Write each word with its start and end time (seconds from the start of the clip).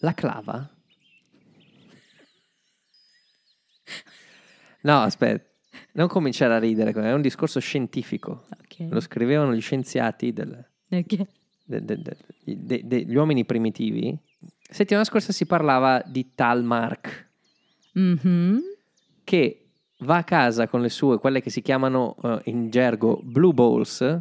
La 0.00 0.14
clava? 0.14 0.68
No, 4.82 5.00
aspetta, 5.02 5.44
non 5.92 6.08
cominciare 6.08 6.54
a 6.54 6.58
ridere, 6.58 6.92
è 6.92 7.12
un 7.12 7.20
discorso 7.20 7.60
scientifico. 7.60 8.46
Ok. 8.50 8.86
Lo 8.90 9.00
scrivevano 9.00 9.54
gli 9.54 9.60
scienziati 9.60 10.32
del- 10.32 10.66
Ok. 10.90 11.26
de- 11.64 11.84
de- 11.84 12.00
de- 12.02 12.16
de- 12.44 12.82
degli 12.84 13.14
uomini 13.14 13.44
primitivi. 13.44 14.16
Settimana 14.70 15.04
scorsa 15.04 15.32
si 15.32 15.44
parlava 15.46 16.02
di 16.06 16.32
tal 16.34 16.64
Mark 16.64 17.28
Mhm. 17.92 18.60
che 19.24 19.66
va 19.98 20.16
a 20.18 20.24
casa 20.24 20.66
con 20.68 20.80
le 20.80 20.88
sue, 20.88 21.18
quelle 21.18 21.42
che 21.42 21.50
si 21.50 21.60
chiamano 21.60 22.16
eh, 22.22 22.40
in 22.44 22.70
gergo 22.70 23.20
blue 23.22 23.52
balls, 23.52 24.18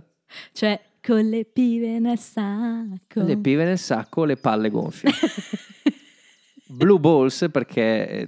Cioè, 0.51 0.79
con 1.01 1.27
le 1.29 1.45
pive 1.45 1.99
nel 1.99 2.19
sacco. 2.19 3.21
le 3.23 3.37
pive 3.37 3.63
nel 3.65 3.77
sacco, 3.79 4.25
le 4.25 4.37
palle 4.37 4.69
gonfie. 4.69 5.09
blue 6.67 6.99
balls 6.99 7.47
perché, 7.51 8.07
eh, 8.07 8.27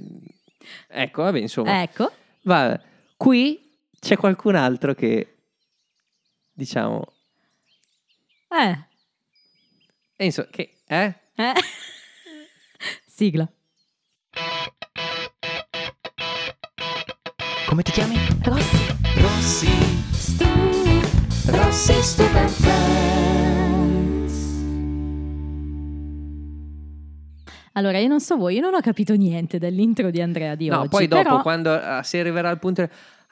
ecco, 0.88 1.23
vabbè, 1.23 1.40
insomma, 1.40 1.81
Ecco. 1.84 2.12
va, 2.44 2.80
qui 3.18 3.72
c'è 4.00 4.18
qualcun 4.18 4.55
altro 4.55 4.94
che, 4.95 5.36
diciamo, 6.54 7.04
Eh. 8.50 8.78
eh, 10.16 10.26
insomma, 10.26 10.48
che, 10.50 10.78
eh? 10.88 11.16
Eh. 11.36 11.53
Sigla. 13.06 13.50
Come 17.67 17.84
ti 17.84 17.92
chiami? 17.92 18.16
Rossi. 18.44 18.78
Rossi. 19.17 20.11
Stu. 21.41 21.52
Rossi 21.55 21.94
Stupid 22.04 22.50
Allora, 27.73 28.00
io 28.00 28.08
non 28.09 28.20
so 28.20 28.36
voi, 28.36 28.55
io 28.55 28.62
non 28.62 28.73
ho 28.73 28.81
capito 28.81 29.14
niente 29.16 29.58
dell'intro 29.58 30.12
di 30.12 30.22
Andrea 30.22 30.55
di 30.55 30.67
No, 30.67 30.80
oggi. 30.80 30.90
poi 30.90 31.08
dopo, 31.08 31.23
però- 31.23 31.42
quando 31.42 31.73
eh, 31.81 32.02
si 32.03 32.17
arriverà 32.17 32.50
al 32.50 32.59
punto... 32.59 32.81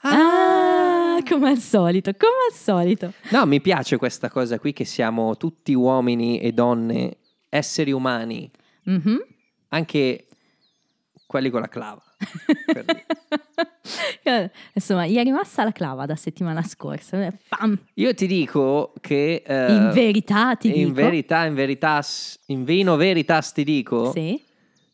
Ah! 0.01 1.17
Ah, 1.19 1.23
come 1.27 1.49
al 1.49 1.57
solito, 1.57 2.11
come 2.13 2.31
al 2.49 2.55
solito. 2.55 3.11
No, 3.31 3.45
mi 3.45 3.59
piace 3.59 3.97
questa 3.97 4.29
cosa 4.29 4.57
qui 4.57 4.71
che 4.71 4.85
siamo 4.85 5.35
tutti 5.35 5.73
uomini 5.73 6.39
e 6.39 6.53
donne, 6.53 7.17
esseri 7.49 7.91
umani, 7.91 8.49
Mhm. 8.85 9.17
anche 9.69 10.27
quelli 11.27 11.49
con 11.49 11.59
la 11.59 11.67
clava. 11.67 12.01
Eh, 14.23 14.51
Insomma, 14.73 15.07
gli 15.07 15.15
è 15.15 15.23
rimasta 15.23 15.63
la 15.63 15.71
clava 15.71 16.05
da 16.05 16.15
settimana 16.15 16.61
scorsa. 16.63 17.25
Eh, 17.25 17.33
Pam! 17.47 17.77
Io 17.95 18.13
ti 18.13 18.27
dico 18.27 18.93
che... 19.01 19.43
eh, 19.45 19.71
in 19.73 19.91
verità 19.93 20.55
ti 20.55 20.67
in 20.67 20.73
dico. 20.89 20.93
verità, 20.93 21.45
in 21.45 21.53
verità, 21.53 22.01
in 22.47 22.63
vino 22.63 22.95
veritas 22.95 23.51
ti 23.53 23.63
dico 23.63 24.11
Sì. 24.11 24.41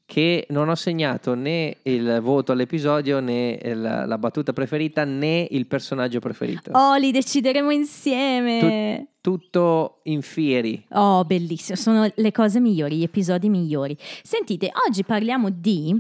che 0.06 0.46
non 0.50 0.70
ho 0.70 0.76
segnato 0.76 1.34
né 1.34 1.78
il 1.84 2.20
voto 2.22 2.52
all'episodio 2.52 3.20
né 3.20 3.60
il- 3.62 3.82
la 3.82 4.18
battuta 4.18 4.54
preferita 4.54 5.04
né 5.04 5.48
il 5.50 5.66
personaggio 5.68 6.20
preferito. 6.20 6.72
Oh, 6.74 6.96
li 6.96 7.12
decideremo 7.12 7.72
insieme. 7.72 9.08
Tutto 9.22 10.02
in 10.04 10.22
fieri. 10.22 10.86
Oh, 10.92 11.24
bellissimo, 11.26 11.76
sono 11.76 12.08
le 12.14 12.32
cose 12.32 12.60
migliori, 12.60 12.98
gli 12.98 13.04
episodi 13.04 13.50
migliori. 13.50 13.98
Sentite, 14.22 14.72
oggi 14.88 15.04
parliamo 15.04 15.50
di 15.50 16.00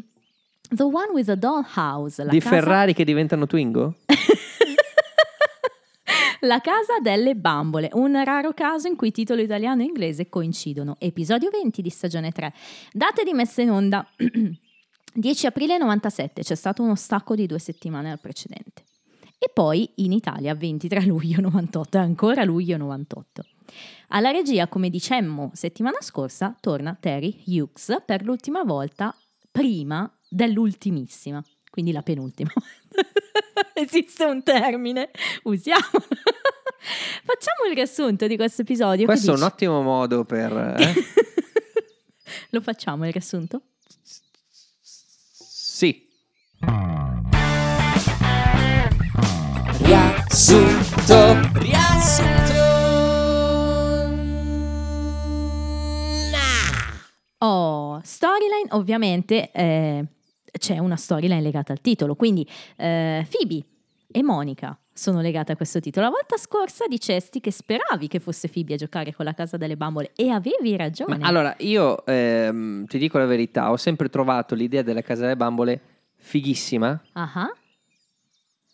The 0.70 0.84
One 0.84 1.12
with 1.14 1.26
the 1.26 1.38
Dollhouse, 1.38 2.24
la 2.24 2.32
di 2.32 2.40
casa, 2.40 2.56
Ferrari 2.56 2.94
che 2.94 3.04
diventano 3.04 3.46
Twingo? 3.46 3.96
la 6.42 6.60
casa 6.60 7.00
delle 7.02 7.36
bambole, 7.36 7.90
un 7.94 8.24
raro 8.24 8.54
caso 8.54 8.88
in 8.88 8.96
cui 8.96 9.12
titolo 9.12 9.42
italiano 9.42 9.82
e 9.82 9.86
inglese 9.86 10.28
coincidono. 10.30 10.96
Episodio 11.00 11.50
20 11.50 11.82
di 11.82 11.90
stagione 11.90 12.32
3. 12.32 12.54
Date 12.92 13.24
di 13.24 13.34
messa 13.34 13.62
in 13.62 13.72
onda 13.72 14.08
10 15.14 15.46
aprile 15.46 15.78
97, 15.78 16.42
c'è 16.42 16.56
stato 16.56 16.82
uno 16.82 16.96
stacco 16.96 17.36
di 17.36 17.46
due 17.46 17.60
settimane 17.60 18.12
al 18.12 18.20
precedente. 18.20 18.84
E 19.38 19.50
poi 19.54 19.90
in 19.96 20.12
Italia 20.12 20.56
23 20.56 21.06
luglio 21.06 21.42
98, 21.42 21.98
e 21.98 22.02
ancora 22.02 22.44
luglio 22.44 22.78
98. 22.78 23.46
Alla 24.10 24.32
regia, 24.32 24.68
come 24.68 24.90
dicemmo 24.90 25.52
settimana 25.54 25.98
scorsa, 26.02 26.56
torna 26.60 26.98
Terry 27.00 27.44
Hughes 27.46 28.02
per 28.06 28.24
l'ultima 28.24 28.64
volta 28.64 29.16
prima 29.52 30.10
dell'ultimissima, 30.36 31.42
quindi 31.70 31.94
la 31.94 32.02
penultima. 32.02 32.52
Esiste 33.74 34.26
un 34.26 34.44
termine, 34.44 35.10
usiamolo. 35.44 35.92
Facciamo 37.24 37.66
il 37.70 37.74
riassunto 37.74 38.28
di 38.28 38.36
questo 38.36 38.62
episodio. 38.62 39.06
Questo 39.06 39.32
è 39.32 39.36
un 39.36 39.44
ottimo 39.44 39.82
modo 39.82 40.26
per... 40.26 40.52
eh? 40.78 40.94
Lo 42.52 42.62
facciamo 42.62 43.06
il 43.06 43.12
riassunto? 43.14 43.62
sì. 44.04 46.04
Riassunto. 49.80 51.50
Riassunto. 51.54 52.64
Oh, 57.40 58.00
storyline 58.04 58.68
ovviamente 58.72 59.52
eh, 59.52 60.06
c'è 60.58 60.78
una 60.78 60.96
storyline 60.96 61.42
legata 61.42 61.72
al 61.72 61.82
titolo, 61.82 62.16
quindi 62.16 62.48
eh, 62.78 63.26
Phoebe 63.30 63.64
e 64.12 64.24
Monica 64.24 64.78
sono 64.94 65.20
legate 65.20 65.52
a 65.52 65.56
questo 65.58 65.80
titolo. 65.82 66.06
La 66.06 66.12
volta 66.12 66.38
scorsa 66.38 66.86
dicesti 66.88 67.42
che 67.42 67.52
speravi 67.52 68.08
che 68.08 68.20
fosse 68.20 68.48
Phoebe 68.48 68.76
a 68.76 68.78
giocare 68.78 69.14
con 69.14 69.26
la 69.26 69.34
casa 69.34 69.58
delle 69.58 69.76
bambole 69.76 70.12
e 70.16 70.30
avevi 70.30 70.76
ragione. 70.78 71.18
Ma 71.18 71.28
allora, 71.28 71.54
io 71.60 72.06
ehm, 72.06 72.86
ti 72.86 72.98
dico 72.98 73.18
la 73.18 73.26
verità, 73.26 73.72
ho 73.72 73.78
sempre 73.78 74.08
trovato 74.10 74.56
l'idea 74.56 74.84
della 74.84 75.02
casa 75.02 75.24
delle 75.24 75.36
bambole 75.36 75.82
fighissima, 76.16 77.02
Ah, 77.14 77.50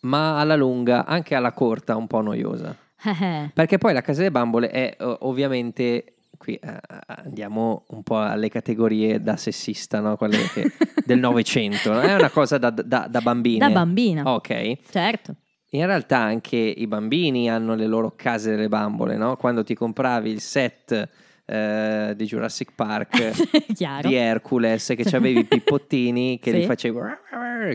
ma 0.02 0.38
alla 0.38 0.56
lunga, 0.56 1.04
anche 1.06 1.34
alla 1.34 1.52
corta, 1.52 1.96
un 1.96 2.06
po' 2.06 2.20
noiosa. 2.20 2.76
ah. 3.02 3.50
Perché 3.52 3.78
poi 3.78 3.92
la 3.92 4.00
casa 4.00 4.18
delle 4.20 4.30
bambole 4.30 4.70
è 4.70 4.96
eh, 4.98 5.16
ovviamente, 5.20 6.14
qui 6.42 6.54
eh, 6.56 6.76
andiamo 7.06 7.84
un 7.90 8.02
po' 8.02 8.18
alle 8.18 8.48
categorie 8.48 9.20
da 9.22 9.36
sessista, 9.36 10.00
no? 10.00 10.16
Quelle 10.16 10.38
che- 10.52 10.72
del 11.06 11.20
Novecento, 11.20 11.92
no? 11.92 12.00
è 12.00 12.14
una 12.14 12.30
cosa 12.30 12.58
da, 12.58 12.70
da, 12.70 13.06
da 13.08 13.20
bambine. 13.20 13.58
da 13.58 13.70
bambina, 13.70 14.22
Ok, 14.32 14.78
certo. 14.90 15.36
in 15.70 15.86
realtà 15.86 16.18
anche 16.18 16.56
i 16.56 16.86
bambini 16.88 17.48
hanno 17.48 17.74
le 17.76 17.86
loro 17.86 18.14
case 18.16 18.50
delle 18.50 18.68
bambole, 18.68 19.16
no? 19.16 19.36
Quando 19.36 19.62
ti 19.62 19.74
compravi 19.74 20.30
il 20.30 20.40
set 20.40 21.08
eh, 21.44 22.12
di 22.16 22.24
Jurassic 22.24 22.72
Park 22.74 23.30
di 24.02 24.14
Hercules 24.14 24.92
che 24.96 25.16
avevi 25.16 25.40
i 25.40 25.44
pippottini 25.44 26.38
che 26.42 26.50
Sì. 26.50 26.56
li 26.58 26.64
facevi 26.66 26.98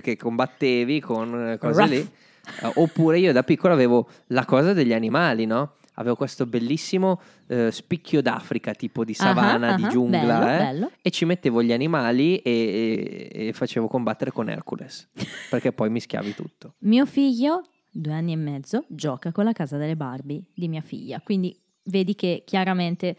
che 0.01 0.17
combattevi 0.17 0.99
con 0.99 1.51
eh, 1.51 1.57
cose 1.57 1.81
Ruff. 1.81 1.89
lì 1.89 1.97
Eh, 2.61 2.71
oppure 2.75 3.19
io 3.19 3.33
da 3.33 3.43
piccolo 3.43 3.73
avevo 3.73 4.07
la 4.27 4.45
cosa 4.45 4.71
degli 4.73 4.93
animali 4.93 5.45
no? 5.45 5.73
Avevo 5.99 6.15
questo 6.15 6.45
bellissimo 6.45 7.19
eh, 7.47 7.71
spicchio 7.71 8.21
d'Africa 8.21 8.73
tipo 8.73 9.03
di 9.03 9.13
savana 9.13 9.73
Ah, 9.73 9.75
di 9.75 9.83
ah, 9.83 9.87
giungla 9.87 10.19
bello, 10.39 10.45
eh, 10.51 10.57
bello. 10.57 10.91
e 11.01 11.09
ci 11.11 11.25
mettevo 11.25 11.61
gli 11.63 11.71
animali 11.71 12.37
e, 12.37 13.29
e- 13.31 13.47
e 13.47 13.53
facevo 13.53 13.87
combattere 13.87 14.31
con 14.31 14.49
Hercules 14.49 15.09
perché 15.49 15.71
poi 15.71 15.89
mischiavi 15.89 16.33
tutto. 16.33 16.75
Mio 16.79 17.05
figlio, 17.05 17.61
due 17.91 18.13
anni 18.13 18.33
e 18.33 18.37
mezzo, 18.37 18.85
gioca 18.89 19.31
con 19.31 19.43
la 19.45 19.53
casa 19.53 19.77
delle 19.77 19.95
Barbie 19.95 20.43
di 20.53 20.67
mia 20.67 20.81
figlia, 20.81 21.19
quindi 21.23 21.55
vedi 21.83 22.15
che 22.15 22.43
chiaramente 22.45 23.15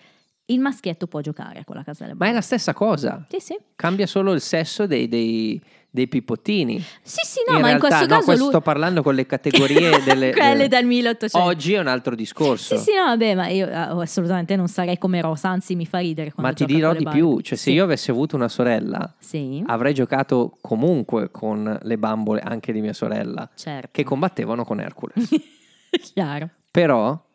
il 0.51 0.61
maschietto 0.61 1.07
può 1.07 1.21
giocare 1.21 1.65
con 1.65 1.77
la 1.77 1.83
casa 1.83 2.05
delle 2.05 2.17
ma 2.17 2.27
è 2.29 2.33
la 2.33 2.41
stessa 2.41 2.73
cosa 2.75 3.25
Sì, 3.29 3.39
sì. 3.41 3.59
cambia 3.77 4.07
solo 4.07 4.33
il 4.33 4.41
sesso 4.41 4.87
dei, 4.87 5.07
dei, 5.09 5.61
dei 5.91 6.09
pippottini 6.09 6.79
Sì, 7.03 7.21
sì, 7.25 7.41
no, 7.49 7.57
in 7.57 7.61
ma 7.63 7.71
in 7.71 7.79
realtà 7.79 7.87
questo 7.89 8.07
no, 8.07 8.13
caso 8.15 8.25
questo 8.25 8.43
lui... 8.45 8.53
sto 8.53 8.61
parlando 8.63 9.03
con 9.03 9.15
le 9.15 9.27
categorie 9.27 9.91
delle 10.05 10.33
Quelle 10.33 10.53
delle- 10.57 10.69
del 10.69 10.87
1800. 10.87 11.47
Oggi 11.49 11.75
è 11.75 11.79
un 11.81 11.87
altro 11.87 12.15
discorso. 12.15 12.77
Sì, 12.79 12.83
sì, 12.83 12.95
no, 12.95 13.05
vabbè, 13.05 13.35
ma 13.35 13.49
io 13.49 13.67
eh, 13.69 13.73
assolutamente 13.75 14.57
non 14.57 14.69
sarei 14.69 14.97
come 14.97 15.21
Rosa, 15.21 15.49
anzi 15.51 15.75
mi 15.77 15.85
fa 15.87 15.99
ridere 15.99 16.33
Ma 16.37 16.53
ti 16.53 16.65
dirò 16.65 16.95
di 16.95 17.03
Barbie. 17.05 17.21
più, 17.23 17.41
cioè 17.41 17.57
se 17.59 17.71
Sì. 17.71 17.73
io 17.77 17.85
avessi 17.85 18.11
avuto 18.11 18.35
una 18.37 18.49
sorella, 18.49 19.15
Sì, 19.19 19.63
avrei 19.67 19.93
giocato 19.93 20.57
comunque 20.63 21.31
con 21.31 21.79
le 21.83 21.99
bambole 21.99 22.41
anche 22.41 22.73
di 22.73 22.81
mia 22.81 22.93
sorella, 22.95 23.49
certo. 23.55 23.89
che 23.93 24.03
combattevano 24.05 24.65
con 24.65 24.81
Hercules. 24.81 25.29
Chiaro. 26.15 26.49
Però 26.71 27.27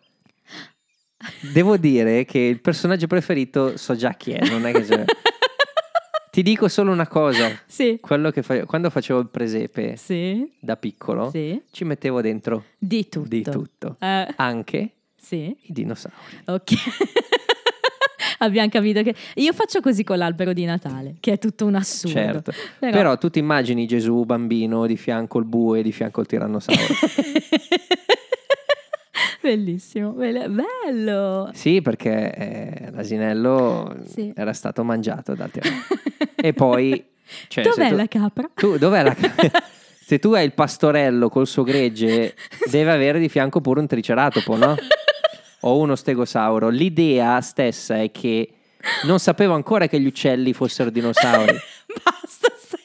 devo 1.53 1.77
dire 1.77 2.25
che 2.25 2.39
il 2.39 2.59
personaggio 2.61 3.07
preferito 3.07 3.77
so 3.77 3.95
già 3.95 4.13
chi 4.13 4.31
è, 4.31 4.47
non 4.49 4.65
è 4.65 4.71
che 4.71 4.81
c'è. 4.83 5.03
Ti 6.33 6.41
dico 6.41 6.67
solo 6.67 6.91
una 6.91 7.07
cosa, 7.07 7.47
Sì. 7.67 7.99
quello 8.01 8.31
che 8.31 8.41
fa- 8.41 8.65
quando 8.65 8.89
facevo 8.89 9.19
il 9.19 9.27
presepe 9.27 9.95
Sì. 9.97 10.51
da 10.59 10.75
piccolo, 10.77 11.29
Sì. 11.29 11.61
ci 11.71 11.83
mettevo 11.83 12.21
dentro 12.21 12.63
Di 12.77 13.07
tutto. 13.07 13.27
di 13.27 13.43
tutto, 13.43 13.97
Eh, 13.99 14.27
anche 14.37 14.89
sì. 15.15 15.55
i 15.61 15.71
dinosauri. 15.71 16.15
Ok. 16.45 16.71
Abbiamo 18.39 18.67
capito 18.69 19.03
che 19.03 19.13
io 19.35 19.53
faccio 19.53 19.79
così 19.79 20.03
con 20.03 20.17
l'albero 20.17 20.53
di 20.53 20.65
Natale, 20.65 21.15
che 21.19 21.33
è 21.33 21.37
tutto 21.37 21.65
un 21.65 21.75
assurdo. 21.75 22.17
Certo. 22.17 22.51
Però... 22.79 23.15
tu 23.17 23.29
ti 23.29 23.39
immagini 23.39 23.85
Gesù 23.85 24.23
bambino 24.25 24.85
di 24.87 24.97
fianco 24.97 25.37
il 25.39 25.45
bue, 25.45 25.81
di 25.83 25.91
fianco 25.91 26.19
il 26.21 26.27
tirannosauro. 26.27 26.81
Bellissimo, 29.43 30.11
bello. 30.11 31.49
Sì, 31.53 31.81
perché 31.81 32.33
eh, 32.33 32.91
l'asinello 32.91 33.93
Sì. 34.05 34.31
era 34.33 34.53
stato 34.53 34.83
mangiato 34.85 35.33
da 35.35 35.47
te. 35.49 35.61
E 36.43 36.51
poi... 36.53 37.01
Cioè, 37.47 37.63
Dov'è 37.63 37.89
tu- 37.89 37.95
la 37.95 38.07
capra? 38.07 38.49
Tu, 38.53 38.77
dov'è 38.77 39.03
la 39.03 39.15
Se 40.05 40.19
tu 40.19 40.33
hai 40.33 40.43
il 40.45 40.53
pastorello 40.53 41.29
col 41.29 41.47
suo 41.47 41.63
gregge, 41.63 42.35
deve 42.69 42.91
avere 42.91 43.17
di 43.19 43.29
fianco 43.29 43.61
pure 43.61 43.79
un 43.79 43.87
triceratopo, 43.87 44.55
no? 44.57 44.75
O 45.61 45.77
uno 45.79 45.95
stegosauro. 45.95 46.67
L'idea 46.69 47.39
stessa 47.41 48.01
è 48.01 48.11
che 48.11 48.49
non 49.03 49.19
sapevo 49.19 49.53
ancora 49.53 49.87
che 49.87 49.99
gli 50.01 50.05
uccelli 50.05 50.51
fossero 50.53 50.89
dinosauri. 50.89 51.53
Basta, 52.03 52.51
stai 52.57 52.83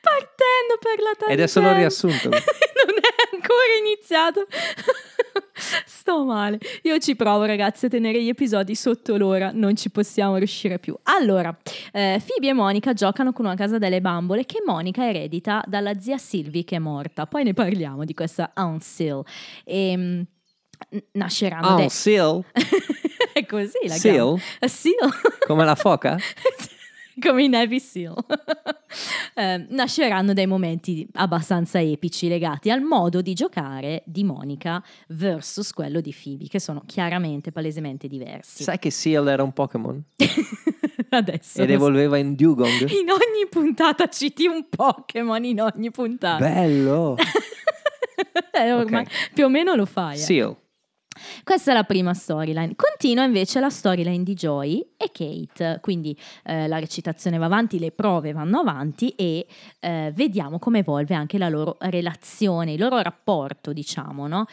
partendo 0.00 0.78
per 0.80 0.98
la 0.98 1.12
tangente. 1.16 1.32
Ed 1.32 1.40
è 1.40 1.46
solo 1.46 1.72
riassunto. 1.72 2.28
non 2.28 2.38
è 2.38 3.19
ancora 3.32 3.74
iniziato. 3.80 4.46
Sto 5.86 6.24
male. 6.24 6.58
Io 6.82 6.98
ci 6.98 7.14
provo, 7.16 7.44
ragazzi, 7.44 7.86
a 7.86 7.88
tenere 7.88 8.22
gli 8.22 8.28
episodi 8.28 8.74
sotto 8.74 9.16
l'ora. 9.16 9.50
Non 9.52 9.76
ci 9.76 9.90
possiamo 9.90 10.36
riuscire 10.36 10.78
più. 10.78 10.96
Allora, 11.04 11.56
eh, 11.92 12.20
Phoebe 12.24 12.48
e 12.48 12.52
Monica 12.52 12.92
giocano 12.92 13.32
con 13.32 13.44
una 13.44 13.54
casa 13.54 13.78
delle 13.78 14.00
bambole 14.00 14.44
che 14.46 14.62
Monica 14.64 15.06
eredita 15.08 15.62
dalla 15.66 15.98
zia 16.00 16.18
Sylvie 16.18 16.64
che 16.64 16.76
è 16.76 16.78
morta. 16.78 17.26
Poi 17.26 17.44
ne 17.44 17.52
parliamo 17.54 18.04
di 18.04 18.14
questa 18.14 18.52
Aunt 18.54 18.82
Sil. 18.88 19.20
E, 19.64 19.96
mm, 19.96 20.20
n- 20.90 21.04
nasceranno 21.12 21.74
dei- 21.74 21.84
un 21.84 21.90
seal? 21.90 22.44
è 23.32 23.44
così 23.46 23.78
la 23.86 23.94
Seal? 23.94 24.14
chiamo. 24.14 24.38
Seal. 24.60 25.10
Come 25.46 25.64
la 25.64 25.74
foca? 25.74 26.16
come 27.20 27.44
i 27.44 27.48
Navy 27.48 27.78
SEAL. 27.80 28.14
Eh, 29.34 29.66
nasceranno 29.70 30.32
dei 30.32 30.46
momenti 30.48 31.06
abbastanza 31.14 31.80
epici 31.80 32.26
legati 32.26 32.70
al 32.70 32.80
modo 32.82 33.22
di 33.22 33.34
giocare 33.34 34.02
di 34.04 34.24
Monica 34.24 34.82
versus 35.10 35.72
quello 35.72 36.00
di 36.00 36.12
Phoebe, 36.12 36.48
che 36.48 36.58
sono 36.58 36.82
chiaramente, 36.84 37.52
palesemente 37.52 38.08
diversi. 38.08 38.64
Sai 38.64 38.80
che 38.80 38.90
seal 38.90 39.28
era 39.28 39.44
un 39.44 39.52
Pokémon? 39.52 40.02
Adesso 41.10 41.62
Ed 41.62 41.70
evolveva 41.70 42.16
in 42.18 42.34
Dugong? 42.34 42.80
in 42.90 43.08
ogni 43.10 43.46
puntata 43.48 44.08
citi 44.08 44.46
un 44.46 44.66
Pokémon 44.68 45.44
in 45.44 45.60
ogni 45.60 45.90
puntata. 45.92 46.38
Bello! 46.44 47.14
Eh, 48.52 48.72
ormai 48.72 49.02
Ok. 49.04 49.32
più 49.32 49.44
o 49.44 49.48
meno 49.48 49.74
lo 49.74 49.86
fai. 49.86 50.14
eh. 50.16 50.18
Seal. 50.18 50.54
Questa 51.44 51.70
è 51.70 51.74
la 51.74 51.84
prima 51.84 52.14
storyline. 52.14 52.74
Continua 52.76 53.24
invece 53.24 53.60
la 53.60 53.70
storyline 53.70 54.22
di 54.22 54.34
Joy 54.34 54.86
e 54.96 55.10
Kate, 55.12 55.78
quindi 55.80 56.16
eh, 56.44 56.68
la 56.68 56.78
recitazione 56.78 57.38
va 57.38 57.46
avanti, 57.46 57.78
le 57.78 57.92
prove 57.92 58.32
vanno 58.32 58.60
avanti 58.60 59.10
e 59.10 59.46
eh, 59.80 60.12
vediamo 60.14 60.58
come 60.58 60.80
evolve 60.80 61.14
anche 61.14 61.38
la 61.38 61.48
loro 61.48 61.76
relazione, 61.80 62.72
il 62.72 62.80
loro 62.80 63.00
rapporto, 63.00 63.72
diciamo, 63.72 64.26
no? 64.26 64.46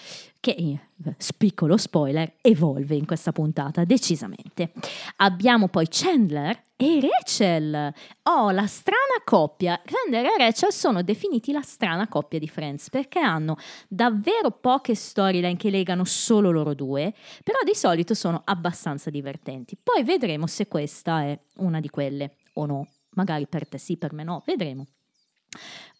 Che, 0.47 0.53
eh, 0.53 1.15
piccolo 1.37 1.75
spoiler, 1.75 2.35
evolve 2.39 2.95
in 2.95 3.05
questa 3.05 3.33
puntata 3.33 3.83
decisamente. 3.83 4.71
Abbiamo 5.17 5.67
poi 5.67 5.87
Chandler 5.89 6.57
e 6.77 7.01
Rachel. 7.01 7.93
Oh, 8.23 8.51
la 8.51 8.65
strana 8.65 9.21
coppia. 9.25 9.81
Chandler 9.83 10.23
e 10.23 10.37
Rachel 10.37 10.71
sono 10.71 11.03
definiti 11.03 11.51
la 11.51 11.63
strana 11.63 12.07
coppia 12.07 12.39
di 12.39 12.47
Friends 12.47 12.89
perché 12.89 13.19
hanno 13.19 13.57
davvero 13.89 14.51
poche 14.51 14.95
storyline 14.95 15.57
che 15.57 15.69
legano 15.69 16.05
solo 16.05 16.49
loro 16.49 16.73
due, 16.73 17.13
però 17.43 17.57
di 17.65 17.75
solito 17.75 18.13
sono 18.13 18.41
abbastanza 18.45 19.09
divertenti. 19.09 19.75
Poi 19.75 20.05
vedremo 20.05 20.47
se 20.47 20.69
questa 20.69 21.23
è 21.23 21.37
una 21.57 21.81
di 21.81 21.89
quelle 21.89 22.37
o 22.53 22.65
no. 22.65 22.87
Magari 23.15 23.47
per 23.47 23.67
te 23.67 23.77
sì, 23.77 23.97
per 23.97 24.13
me 24.13 24.23
no, 24.23 24.43
vedremo. 24.45 24.87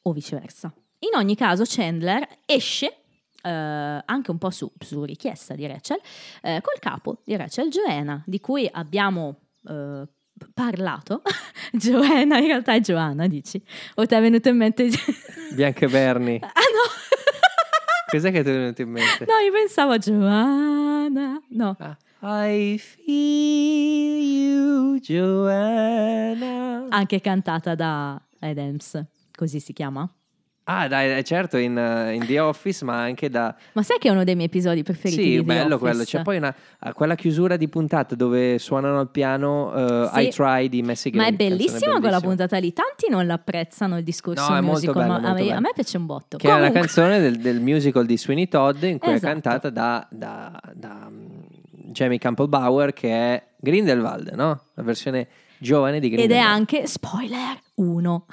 O 0.03 0.13
viceversa. 0.13 0.73
In 0.99 1.17
ogni 1.17 1.35
caso, 1.35 1.63
Chandler 1.65 2.25
esce. 2.45 3.01
Eh, 3.44 3.50
anche 3.50 4.31
un 4.31 4.38
po' 4.38 4.50
su, 4.50 4.72
su 4.80 5.04
richiesta 5.04 5.56
di 5.56 5.66
Rachel, 5.68 6.00
eh, 6.42 6.62
col 6.62 6.80
capo 6.80 7.22
di 7.24 7.36
Rachel 7.36 7.69
Joanna, 7.69 8.22
di 8.25 8.39
cui 8.39 8.69
abbiamo 8.72 9.39
eh, 9.68 10.07
parlato. 10.54 11.22
Joanna, 11.72 12.38
in 12.38 12.48
realtà 12.48 12.74
è 12.74 12.80
Joanna, 12.80 13.28
dici? 13.28 13.62
O 13.95 14.06
ti 14.06 14.16
è 14.16 14.22
venuto 14.22 14.50
in 14.50 14.57
mente? 14.57 14.89
Bianca 15.54 15.88
Berni. 15.88 16.39
ah 16.42 16.48
no! 16.48 16.92
Cos'è 18.10 18.31
che 18.31 18.42
ti 18.44 18.50
è 18.50 18.54
venuto 18.54 18.81
in 18.81 18.89
mente? 18.89 19.25
No, 19.25 19.34
io 19.44 19.51
pensavo 19.51 19.92
a 19.92 19.98
Giovanna. 19.98 21.42
No. 21.50 21.75
Ah, 21.80 22.48
I 22.48 22.78
feel 22.78 24.22
you, 24.22 25.00
Joanna. 25.00 26.86
Anche 26.90 27.19
cantata 27.19 27.75
da 27.75 28.19
Adams, 28.40 29.04
così 29.36 29.60
si 29.60 29.74
chiama. 29.74 30.10
Ah, 30.69 30.90
dai, 30.90 31.18
eh, 31.18 31.24
certo, 31.24 31.56
in, 31.56 31.78
eh, 31.78 32.14
in, 32.14 32.25
The 32.25 32.40
Office, 32.42 32.84
ma 32.84 33.00
anche 33.00 33.30
da. 33.30 33.56
Ma 33.72 33.84
sai 33.84 34.00
che 34.00 34.10
è 34.10 34.12
uno 34.12 34.25
dei 34.25 34.36
miei 34.36 34.48
episodi 34.48 34.84
preferiti? 34.84 35.36
Sì, 35.36 35.42
bello 35.42 35.75
Office. 35.75 35.78
quello. 35.78 36.04
C'è 36.04 36.22
poi 36.24 36.38
una, 36.38 36.54
quella 36.94 37.16
chiusura 37.16 37.56
di 37.56 37.69
puntata 37.69 38.16
dove 38.16 38.60
suonano 38.60 39.00
al 39.00 39.10
piano 39.10 39.72
uh, 39.72 40.10
sì. 40.14 40.28
I 40.28 40.30
Try 40.30 40.68
di 40.68 40.81
Messi 40.81 41.10
Ma 41.14 41.28
è 41.28 41.31
bellissima 41.31 42.02
quella 42.02 42.19
puntata 42.19 42.58
lì. 42.58 42.74
Tanti 42.74 43.08
non 43.10 43.25
l'apprezzano 43.25 43.98
il 43.98 44.04
discorso 44.04 44.54
no, 44.54 44.62
musical, 44.62 45.08
ma 45.08 45.16
a 45.16 45.34
me, 45.34 45.54
a, 45.54 45.60
me, 45.62 45.72
piace 45.74 45.96
un 45.96 46.06
botto. 46.06 46.36
Che 46.36 46.46
Comunque. 46.46 46.68
è 46.68 46.69
una 46.69 46.80
canzone 46.81 47.19
del, 47.22 47.38
del, 47.38 47.62
musical 47.62 48.06
di 48.06 48.18
Sweeney 48.18 48.50
Todd, 48.50 48.84
in 48.84 48.98
cui 48.98 49.14
esatto. 49.14 49.25
è 49.25 49.31
cantata 49.31 49.69
da, 49.69 50.06
da, 50.12 50.60
da 50.74 51.08
mm, 51.10 51.30
Jamie 51.94 52.18
Campbell 52.18 52.50
Bauer, 52.50 52.92
che 52.92 53.10
è 53.10 53.48
Grindelwald, 53.56 54.34
no? 54.34 54.64
La 54.74 54.84
versione 54.84 55.30
giovane 55.60 56.02
di 56.02 56.10
Grindelwald. 56.10 56.31
Ed 56.31 56.46
è 56.46 56.46
anche 56.46 56.88
spoiler 56.88 57.58
1 57.75 58.25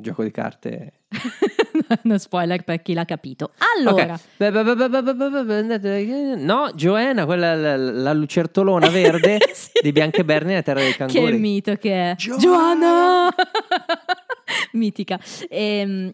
gioco 0.00 0.22
di 0.22 0.30
carte. 0.30 1.00
no 2.02 2.18
spoiler 2.18 2.62
per 2.64 2.82
chi 2.82 2.92
l'ha 2.94 3.04
capito. 3.04 3.52
Allora, 3.76 4.14
Ok. 4.14 4.20
Beh, 4.36 4.50
beh, 4.50 4.62
beh, 4.64 4.74
beh, 4.74 4.88
beh, 4.88 5.02
beh, 5.02 5.14
beh, 5.30 5.44
beh, 5.44 5.54
andate- 5.58 6.34
No, 6.38 6.70
Joanna, 6.74 7.24
quella 7.24 7.54
la, 7.54 7.76
la 7.76 8.12
lucertolona 8.12 8.88
verde 8.88 9.38
Sì. 9.52 9.70
di 9.82 9.92
Biancaberni 9.92 10.48
nella 10.50 10.62
terra 10.62 10.80
dei 10.80 10.90
che 10.92 10.96
canguri. 11.06 11.38
mito 11.38 11.74
che 11.76 12.10
è. 12.10 12.14
Giovanna! 12.16 12.40
Giovanna! 12.40 13.34
Mitica. 14.72 15.18
Ehm, 15.48 16.12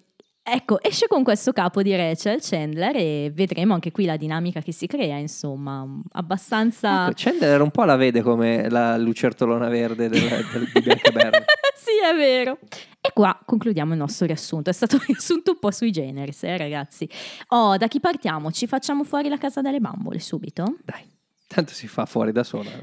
ecco, 0.52 0.82
esce 0.82 1.06
con 1.06 1.22
questo 1.22 1.52
capo 1.52 1.82
di 1.82 1.94
Rachel 1.94 2.40
Chandler 2.42 2.96
e 2.96 3.30
vedremo 3.34 3.74
anche 3.74 3.90
qui 3.92 4.04
la 4.04 4.16
dinamica 4.16 4.60
che 4.60 4.72
si 4.72 4.86
crea, 4.86 5.16
insomma, 5.16 5.86
abbastanza... 6.12 7.04
Ecco, 7.06 7.12
Chandler 7.16 7.60
un 7.60 7.70
po' 7.70 7.84
la 7.84 7.96
vede 7.96 8.22
come 8.22 8.68
la 8.68 8.96
lucertolona 8.96 9.68
verde 9.68 10.08
del, 10.08 10.20
del- 10.52 10.70
di 10.72 10.80
Biancaberni. 10.82 11.44
sì, 11.74 11.92
è 12.04 12.14
vero. 12.14 12.58
E 13.00 13.12
qua 13.12 13.38
concludiamo 13.44 13.92
il 13.92 13.98
nostro 13.98 14.26
riassunto. 14.26 14.70
È 14.70 14.72
stato 14.74 14.96
un 14.96 15.02
riassunto 15.06 15.52
un 15.52 15.58
po' 15.58 15.70
sui 15.70 15.90
generis, 15.90 16.42
eh, 16.44 16.56
ragazzi. 16.56 17.08
Oh, 17.48 17.76
da 17.76 17.88
chi 17.88 17.98
partiamo? 18.00 18.50
Ci 18.52 18.66
facciamo 18.66 19.04
fuori 19.04 19.28
la 19.28 19.38
casa 19.38 19.60
delle 19.62 19.80
bambole 19.80 20.18
subito? 20.20 20.76
Dai, 20.84 21.02
tanto 21.46 21.72
si 21.72 21.86
fa 21.88 22.04
fuori 22.06 22.32
da 22.32 22.42
sola. 22.44 22.70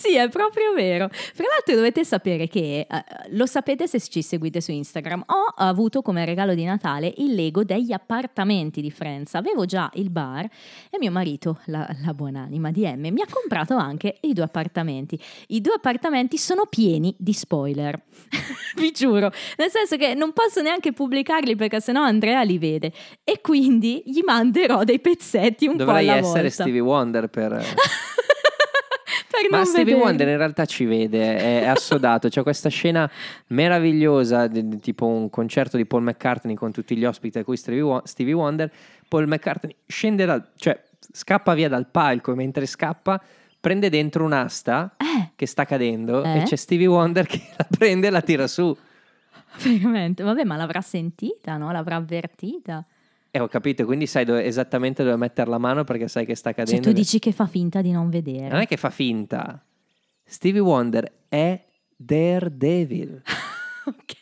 sì, 0.00 0.16
è 0.16 0.30
proprio 0.30 0.72
vero. 0.72 1.08
Fra 1.10 1.44
l'altro 1.46 1.74
dovete 1.74 2.06
sapere 2.06 2.48
che, 2.48 2.86
eh, 2.88 3.04
lo 3.32 3.44
sapete 3.44 3.86
se 3.86 4.00
ci 4.00 4.22
seguite 4.22 4.62
su 4.62 4.70
Instagram, 4.70 5.22
ho 5.26 5.52
avuto 5.56 6.00
come 6.00 6.24
regalo 6.24 6.54
di 6.54 6.64
Natale 6.64 7.12
il 7.18 7.34
Lego 7.34 7.64
degli 7.64 7.92
appartamenti 7.92 8.80
di 8.80 8.90
Friends. 8.90 9.34
Avevo 9.34 9.66
già 9.66 9.90
il 9.94 10.08
bar 10.08 10.46
e 10.88 10.96
mio 10.98 11.10
marito, 11.10 11.58
la, 11.66 11.86
la 12.02 12.14
buonanima 12.14 12.70
di 12.70 12.86
M, 12.86 13.08
mi 13.10 13.20
ha 13.20 13.26
comprato 13.30 13.76
anche 13.76 14.16
i 14.22 14.32
due 14.32 14.44
appartamenti. 14.44 15.20
I 15.48 15.60
due 15.60 15.74
appartamenti 15.74 16.38
sono 16.38 16.64
pieni 16.64 17.14
di 17.18 17.34
spoiler, 17.34 18.00
vi 18.76 18.92
giuro. 18.92 19.30
Nel 19.58 19.68
senso 19.68 19.98
che 19.98 20.14
non 20.14 20.32
posso 20.32 20.62
neanche 20.62 20.94
pubblicarli 20.94 21.56
perché 21.56 21.78
sennò 21.80 22.02
Andrea 22.02 22.42
li 22.42 22.56
vede 22.56 22.90
e 23.22 23.42
quindi 23.42 24.02
gli 24.06 24.22
manderò 24.24 24.82
dei 24.82 24.98
pezzetti 24.98 25.66
un 25.66 25.76
Dovrei 25.76 26.06
po' 26.06 26.10
alla 26.12 26.20
essere 26.20 26.40
volta. 26.40 26.62
Stevie 26.62 26.80
Wonder 26.80 27.28
per... 27.28 27.62
Per 29.42 29.50
Ma 29.50 29.56
non 29.58 29.66
Stevie 29.66 29.84
vederli. 29.94 30.02
Wonder 30.06 30.28
in 30.28 30.36
realtà 30.36 30.64
ci 30.66 30.84
vede, 30.84 31.36
è, 31.36 31.62
è 31.62 31.66
assodato. 31.66 32.28
C'è 32.28 32.42
questa 32.42 32.68
scena 32.68 33.10
meravigliosa, 33.48 34.46
di- 34.46 34.66
di- 34.68 34.78
tipo 34.80 35.06
un 35.06 35.30
concerto 35.30 35.76
di 35.76 35.86
Paul 35.86 36.02
McCartney 36.02 36.54
con 36.54 36.72
tutti 36.72 36.96
gli 36.96 37.04
ospiti, 37.04 37.38
a 37.38 37.44
cui 37.44 37.56
Stevie 37.56 38.32
Wonder. 38.32 38.70
Paul 39.08 39.26
McCartney 39.26 39.74
scende 39.86 40.24
dal, 40.24 40.50
cioè 40.56 40.80
scappa 41.12 41.54
via 41.54 41.68
dal 41.68 41.86
palco 41.86 42.32
e 42.32 42.34
mentre 42.36 42.66
scappa 42.66 43.20
prende 43.58 43.90
dentro 43.90 44.24
un'asta 44.24 44.94
Eh, 44.96 45.30
che 45.36 45.46
sta 45.46 45.64
cadendo 45.64 46.22
Eh? 46.24 46.38
e 46.38 46.42
c'è 46.44 46.56
Stevie 46.56 46.86
Wonder 46.86 47.26
che 47.26 47.40
la 47.56 47.66
prende 47.76 48.06
e 48.06 48.10
la 48.10 48.22
tira 48.22 48.46
su. 48.46 48.74
veramente. 49.62 50.22
Vabbè, 50.22 50.44
ma 50.44 50.56
l'avrà 50.56 50.80
sentita, 50.80 51.56
no? 51.56 51.72
L'avrà 51.72 51.96
avvertita. 51.96 52.84
E 53.32 53.38
ho 53.38 53.48
capito, 53.48 53.84
quindi 53.84 54.06
sai 54.06 54.24
dove- 54.24 54.44
esattamente 54.44 55.04
dove 55.04 55.16
mettere 55.16 55.48
la 55.50 55.58
mano 55.58 55.84
perché 55.84 56.08
sai 56.08 56.26
che 56.26 56.34
sta 56.34 56.52
Cioè, 56.52 56.64
cadendo. 56.64 56.88
tu 56.88 56.92
dici 56.94 57.18
che 57.18 57.32
fa 57.32 57.46
finta 57.46 57.80
di 57.80 57.92
non 57.92 58.10
vedere. 58.10 58.48
Non 58.48 58.60
è 58.60 58.66
che 58.66 58.76
fa 58.76 58.90
finta. 58.90 59.64
Stevie 60.24 60.60
Wonder 60.60 61.24
è 61.28 61.64
Daredevil. 61.96 63.22
ok. 63.86 64.14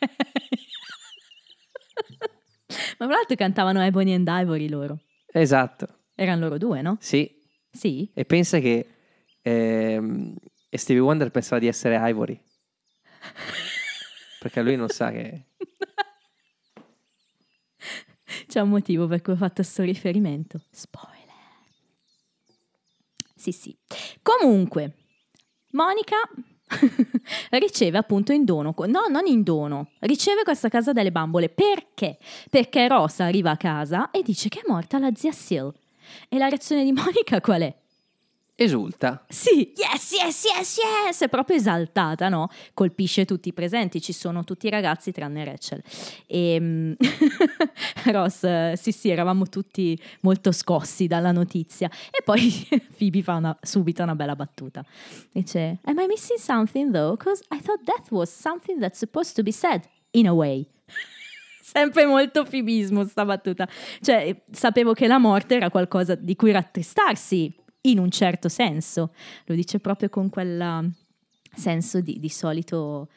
ma 2.99 3.05
tra 3.05 3.15
l'altro 3.15 3.35
cantavano 3.35 3.81
Ebony 3.83 4.13
and 4.13 4.27
Ivory 4.29 4.69
loro. 4.69 4.99
Esatto, 5.31 5.87
Erano 6.15 6.41
loro 6.41 6.57
due, 6.57 6.81
no? 6.81 6.97
sì. 6.99 7.37
Sì. 7.71 8.09
E 8.15 8.25
pensa 8.25 8.57
che 8.59 8.87
ehm, 9.43 10.33
Stevie 10.71 11.01
Wonder 11.03 11.29
pensava 11.29 11.61
di 11.61 11.67
essere 11.67 11.97
Ivory. 12.09 12.39
Perché 14.39 14.61
lui 14.63 14.75
non 14.75 14.87
sa 14.89 15.11
che... 15.11 15.45
C'è 18.49 18.61
un 18.61 18.69
motivo 18.69 19.05
per 19.05 19.21
cui 19.21 19.33
ho 19.33 19.35
fatto 19.35 19.61
questo 19.61 19.83
riferimento. 19.83 20.59
Spoiler. 20.71 21.17
Sì, 23.35 23.51
sì. 23.51 23.77
Comunque, 24.23 24.95
Monica 25.73 26.15
riceve 27.51 27.99
appunto 27.99 28.31
in 28.31 28.45
dono, 28.45 28.73
no, 28.87 29.05
non 29.07 29.27
in 29.27 29.43
dono, 29.43 29.91
riceve 29.99 30.41
questa 30.41 30.67
casa 30.67 30.93
delle 30.93 31.11
bambole. 31.11 31.49
Perché? 31.49 32.17
Perché 32.49 32.87
Rosa 32.87 33.25
arriva 33.25 33.51
a 33.51 33.57
casa 33.57 34.09
e 34.09 34.23
dice 34.23 34.49
che 34.49 34.61
è 34.61 34.63
morta 34.65 34.97
la 34.97 35.11
zia 35.13 35.31
Sil. 35.37 35.69
E 36.27 36.39
la 36.39 36.47
reazione 36.47 36.83
di 36.83 36.91
Monica 36.91 37.39
qual 37.41 37.61
è? 37.61 37.75
Esulta. 38.61 39.23
Sì, 39.29 39.71
yes, 39.73 40.11
yes, 40.11 40.43
yes, 40.43 40.77
yes, 41.05 41.21
è 41.21 41.29
proprio 41.29 41.55
esaltata, 41.55 42.27
no? 42.27 42.49
Colpisce 42.73 43.23
tutti 43.23 43.47
i 43.47 43.53
presenti, 43.53 44.01
ci 44.01 44.11
sono 44.11 44.43
tutti 44.43 44.67
i 44.67 44.69
ragazzi 44.69 45.13
tranne 45.13 45.45
Rachel. 45.45 45.81
E 46.27 46.97
Ross, 48.11 48.43
eh, 48.43 48.73
sì, 48.75 48.91
sì, 48.91 49.09
eravamo 49.11 49.47
tutti 49.47 49.97
molto 50.23 50.51
scossi 50.51 51.07
dalla 51.07 51.31
notizia. 51.31 51.89
E 52.11 52.21
poi 52.21 52.67
Phoebe 52.97 53.23
fa 53.23 53.35
una- 53.35 53.57
subito 53.61 54.03
una 54.03 54.15
bella 54.15 54.35
battuta. 54.35 54.83
Dice, 55.31 55.79
am 55.83 55.97
I 55.97 56.07
missing 56.07 56.37
something 56.37 56.91
though? 56.91 57.15
Because 57.15 57.41
I 57.51 57.61
thought 57.61 57.81
death 57.85 58.11
was 58.11 58.29
something 58.29 58.77
that's 58.81 58.97
supposed 58.97 59.35
to 59.35 59.41
be 59.41 59.53
said, 59.53 59.83
in 60.11 60.27
a 60.27 60.33
way. 60.33 60.67
Sempre 61.63 62.05
molto 62.05 62.43
fibismo 62.43 63.05
sta 63.05 63.23
battuta. 63.23 63.69
Cioè, 64.01 64.35
sapevo 64.51 64.91
che 64.91 65.07
la 65.07 65.17
morte 65.17 65.55
era 65.55 65.69
qualcosa 65.69 66.15
di 66.15 66.35
cui 66.35 66.51
rattristarsi, 66.51 67.53
in 67.81 67.99
un 67.99 68.09
certo 68.09 68.49
senso. 68.49 69.13
Lo 69.45 69.55
dice 69.55 69.79
proprio 69.79 70.09
con 70.09 70.29
quel 70.29 70.91
senso 71.55 72.01
di, 72.01 72.19
di 72.19 72.29
solito 72.29 73.09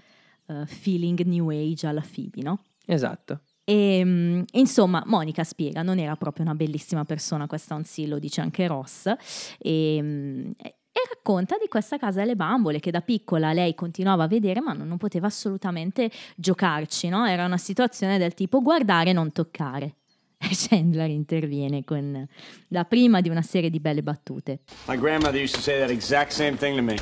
eh, 0.47 0.67
feeling 0.67 1.21
new 1.23 1.49
age 1.51 1.87
alla 1.87 2.03
Phoebe, 2.03 2.43
no? 2.43 2.65
Esatto. 2.87 3.41
E, 3.65 4.03
mm, 4.05 4.43
insomma, 4.53 5.03
Monica 5.07 5.45
spiega, 5.45 5.83
non 5.83 5.99
era 5.99 6.17
proprio 6.17 6.45
una 6.45 6.55
bellissima 6.55 7.05
persona 7.05 7.47
questa 7.47 7.75
Onsi, 7.75 8.07
lo 8.07 8.19
dice 8.19 8.41
anche 8.41 8.67
Ross, 8.67 9.13
e, 9.59 9.99
mm, 10.01 10.51
e 10.59 11.01
racconta 11.15 11.57
di 11.59 11.69
questa 11.69 11.97
casa 11.97 12.21
delle 12.21 12.37
bambole 12.37 12.79
che 12.81 12.91
da 12.91 13.01
piccola 13.01 13.53
lei 13.53 13.75
continuava 13.75 14.25
a 14.25 14.29
vedere 14.29 14.61
ma 14.61 14.73
non, 14.73 14.87
non 14.87 14.99
poteva 14.99 15.29
assolutamente 15.29 16.11
giocarci, 16.37 17.09
no? 17.09 17.27
Era 17.27 17.47
una 17.47 17.57
situazione 17.57 18.19
del 18.19 18.35
tipo 18.35 18.61
guardare 18.61 19.11
e 19.11 19.13
non 19.13 19.33
toccare. 19.33 19.97
E 20.43 20.49
Chandler 20.57 21.09
interviene 21.11 21.85
con 21.85 22.27
la 22.69 22.85
prima 22.85 23.21
di 23.21 23.29
una 23.29 23.43
serie 23.43 23.71
di 23.71 23.79
belle 23.81 24.03
battute 24.03 24.61
My 24.87 24.99
grandmother 24.99 25.41
used 25.41 25.55
to 25.55 25.61
say 25.61 25.79
that 25.79 25.91
exact 25.91 26.33
same 26.33 26.57
thing 26.57 26.77
to 26.77 26.83
me. 26.83 26.97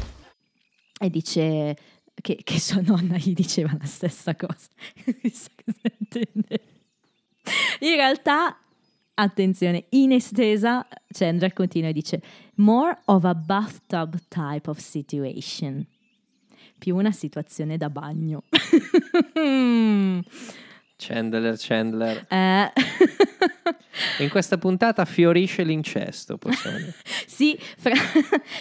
e 1.00 1.08
dice 1.10 1.76
che, 2.20 2.38
che 2.42 2.60
sua 2.60 2.82
nonna 2.84 3.16
gli 3.16 3.32
diceva 3.32 3.74
la 3.78 3.86
stessa 3.86 4.34
cosa. 4.36 4.68
In 7.80 7.94
realtà, 7.96 8.58
attenzione, 9.14 9.86
in 9.90 10.12
estesa, 10.12 10.86
Chandler 11.10 11.52
continua 11.54 11.88
e 11.88 11.92
dice 11.92 12.22
more 12.56 12.98
of 13.06 13.24
a 13.24 13.34
bathtub 13.34 14.18
type 14.28 14.68
of 14.68 14.78
situation. 14.78 15.86
Più 16.78 16.94
una 16.96 17.12
situazione 17.12 17.76
da 17.76 17.88
bagno. 17.90 18.44
Chandler, 21.00 21.56
Chandler. 21.58 22.26
Eh, 22.28 22.72
In 24.20 24.28
questa 24.28 24.58
puntata 24.58 25.04
fiorisce 25.04 25.62
l'incesto, 25.62 26.36
possiamo 26.36 26.76
dire. 26.76 26.94
Sì, 27.26 27.58
fra, 27.58 27.94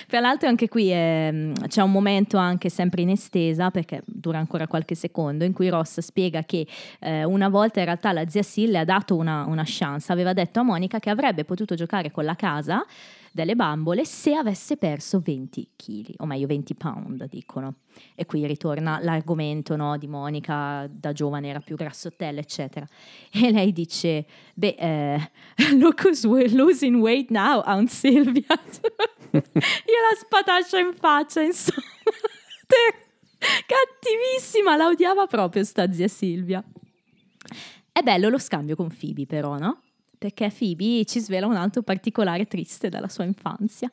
fra 0.07 0.19
l'altro 0.21 0.47
anche 0.47 0.69
qui 0.69 0.89
ehm, 0.91 1.67
c'è 1.67 1.81
un 1.81 1.91
momento 1.91 2.37
anche 2.37 2.69
sempre 2.69 3.01
in 3.01 3.09
estesa, 3.09 3.71
perché 3.71 4.01
dura 4.05 4.37
ancora 4.37 4.67
qualche 4.67 4.95
secondo, 4.95 5.43
in 5.43 5.51
cui 5.53 5.69
Ross 5.69 5.99
spiega 5.99 6.43
che 6.43 6.65
eh, 6.99 7.25
una 7.25 7.49
volta 7.49 7.79
in 7.79 7.85
realtà 7.85 8.13
la 8.13 8.27
zia 8.27 8.43
Sil 8.43 8.71
le 8.71 8.79
ha 8.79 8.85
dato 8.85 9.15
una, 9.15 9.45
una 9.45 9.63
chance, 9.65 10.11
aveva 10.11 10.33
detto 10.33 10.61
a 10.61 10.63
Monica 10.63 10.99
che 10.99 11.09
avrebbe 11.09 11.43
potuto 11.43 11.75
giocare 11.75 12.11
con 12.11 12.23
la 12.23 12.35
casa 12.35 12.85
delle 13.31 13.55
bambole 13.55 14.05
se 14.05 14.33
avesse 14.33 14.77
perso 14.77 15.19
20 15.19 15.69
kg, 15.75 16.13
o 16.17 16.25
meglio 16.25 16.47
20 16.47 16.75
pound, 16.75 17.27
dicono. 17.29 17.75
E 18.15 18.25
qui 18.25 18.45
ritorna 18.45 18.99
l'argomento 19.01 19.75
no, 19.75 19.97
di 19.97 20.07
Monica, 20.07 20.87
da 20.89 21.11
giovane 21.11 21.49
era 21.49 21.59
più 21.59 21.75
grassottella, 21.75 22.39
eccetera. 22.39 22.87
E 23.31 23.51
lei 23.51 23.71
dice, 23.71 24.25
beh, 24.53 24.75
eh, 24.77 25.31
look 25.77 26.01
who's 26.03 26.23
losing 26.53 27.01
weight 27.01 27.29
now, 27.29 27.61
Aunt 27.65 27.89
Silvia. 27.89 28.45
Io 29.31 29.41
la 29.41 30.15
spataccio 30.17 30.77
in 30.77 30.93
faccia, 30.93 31.41
insomma. 31.41 31.81
Cattivissima, 33.39 34.75
la 34.75 34.87
odiava 34.87 35.25
proprio 35.27 35.63
sta 35.63 35.91
zia 35.91 36.07
Silvia. 36.07 36.63
È 37.91 38.01
bello 38.01 38.29
lo 38.29 38.37
scambio 38.37 38.75
con 38.75 38.87
Phoebe 38.87 39.25
però, 39.25 39.57
no? 39.57 39.81
Perché 40.19 40.51
Phoebe 40.55 41.05
ci 41.05 41.19
svela 41.21 41.47
un 41.47 41.55
altro 41.55 41.81
particolare 41.81 42.45
triste 42.45 42.89
della 42.89 43.07
sua 43.07 43.23
infanzia. 43.23 43.89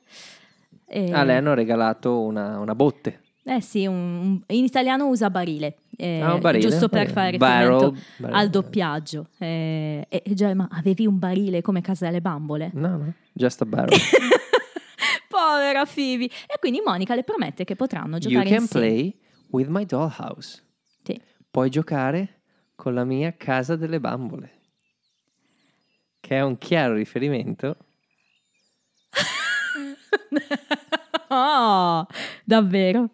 E- 0.88 1.12
A 1.12 1.23
lei 1.23 1.37
hanno 1.37 1.54
regalato 1.54 2.21
una, 2.21 2.59
una 2.59 2.75
botte. 2.75 3.21
eh 3.45 3.61
sì, 3.61 3.87
un- 3.87 4.40
in 4.49 4.64
italiano 4.64 5.06
usa 5.06 5.30
barile, 5.30 5.76
eh, 5.97 6.21
Ah, 6.21 6.35
un 6.35 6.40
barile, 6.40 6.68
giusto 6.68 6.88
per 6.88 7.12
barile. 7.12 7.12
fare 7.12 7.30
riferimento 7.30 7.97
Barrel, 8.18 8.37
al 8.37 8.50
doppiaggio. 8.50 9.28
Eh, 9.38 10.04
e 10.09 10.23
e 10.25 10.35
già, 10.35 10.52
ma 10.52 10.66
avevi 10.73 11.06
un 11.06 11.16
barile 11.18 11.62
come 11.62 11.80
casa 11.80 12.06
delle 12.06 12.21
bambole? 12.21 12.71
No, 12.75 12.88
no, 12.97 13.12
just 13.33 13.62
a 13.62 13.64
barrel. 13.64 13.97
Povera 15.28 15.85
Phoebe! 15.87 16.25
E 16.25 16.59
quindi 16.59 16.80
Monica 16.85 17.14
le 17.14 17.23
promette 17.25 17.64
che 17.64 17.76
potranno 17.76 18.16
you 18.16 18.30
giocare 18.30 18.49
can 18.49 18.61
insieme. 18.62 18.87
play 18.87 19.18
with 19.50 19.68
my 19.68 19.85
dollhouse. 19.85 20.62
Sì. 21.02 21.21
Puoi 21.50 21.71
giocare 21.71 22.40
con 22.75 22.95
la 22.95 23.04
mia 23.04 23.33
casa 23.37 23.76
delle 23.76 24.00
bambole. 24.00 24.50
Che 26.20 26.35
è 26.37 26.42
un 26.42 26.58
chiaro 26.58 26.94
riferimento. 26.94 27.76
Oh, 31.28 32.06
davvero? 32.44 33.11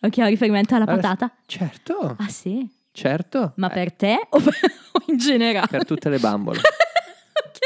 Ok, 0.00 0.18
ha 0.18 0.26
riferimento 0.28 0.76
alla 0.76 0.84
Allora, 0.84 1.08
patata? 1.14 1.36
Certo, 1.46 2.14
Ah 2.20 2.28
sì? 2.28 2.64
certo. 2.92 3.54
Ma 3.56 3.68
Eh, 3.70 3.74
per 3.74 3.92
te 3.92 4.26
o, 4.30 4.38
per- 4.38 4.54
o 4.92 5.02
in 5.08 5.16
generale? 5.18 5.66
per 5.66 5.84
tutte 5.84 6.08
le 6.08 6.18
bambole. 6.18 6.60
ok. 7.44 7.58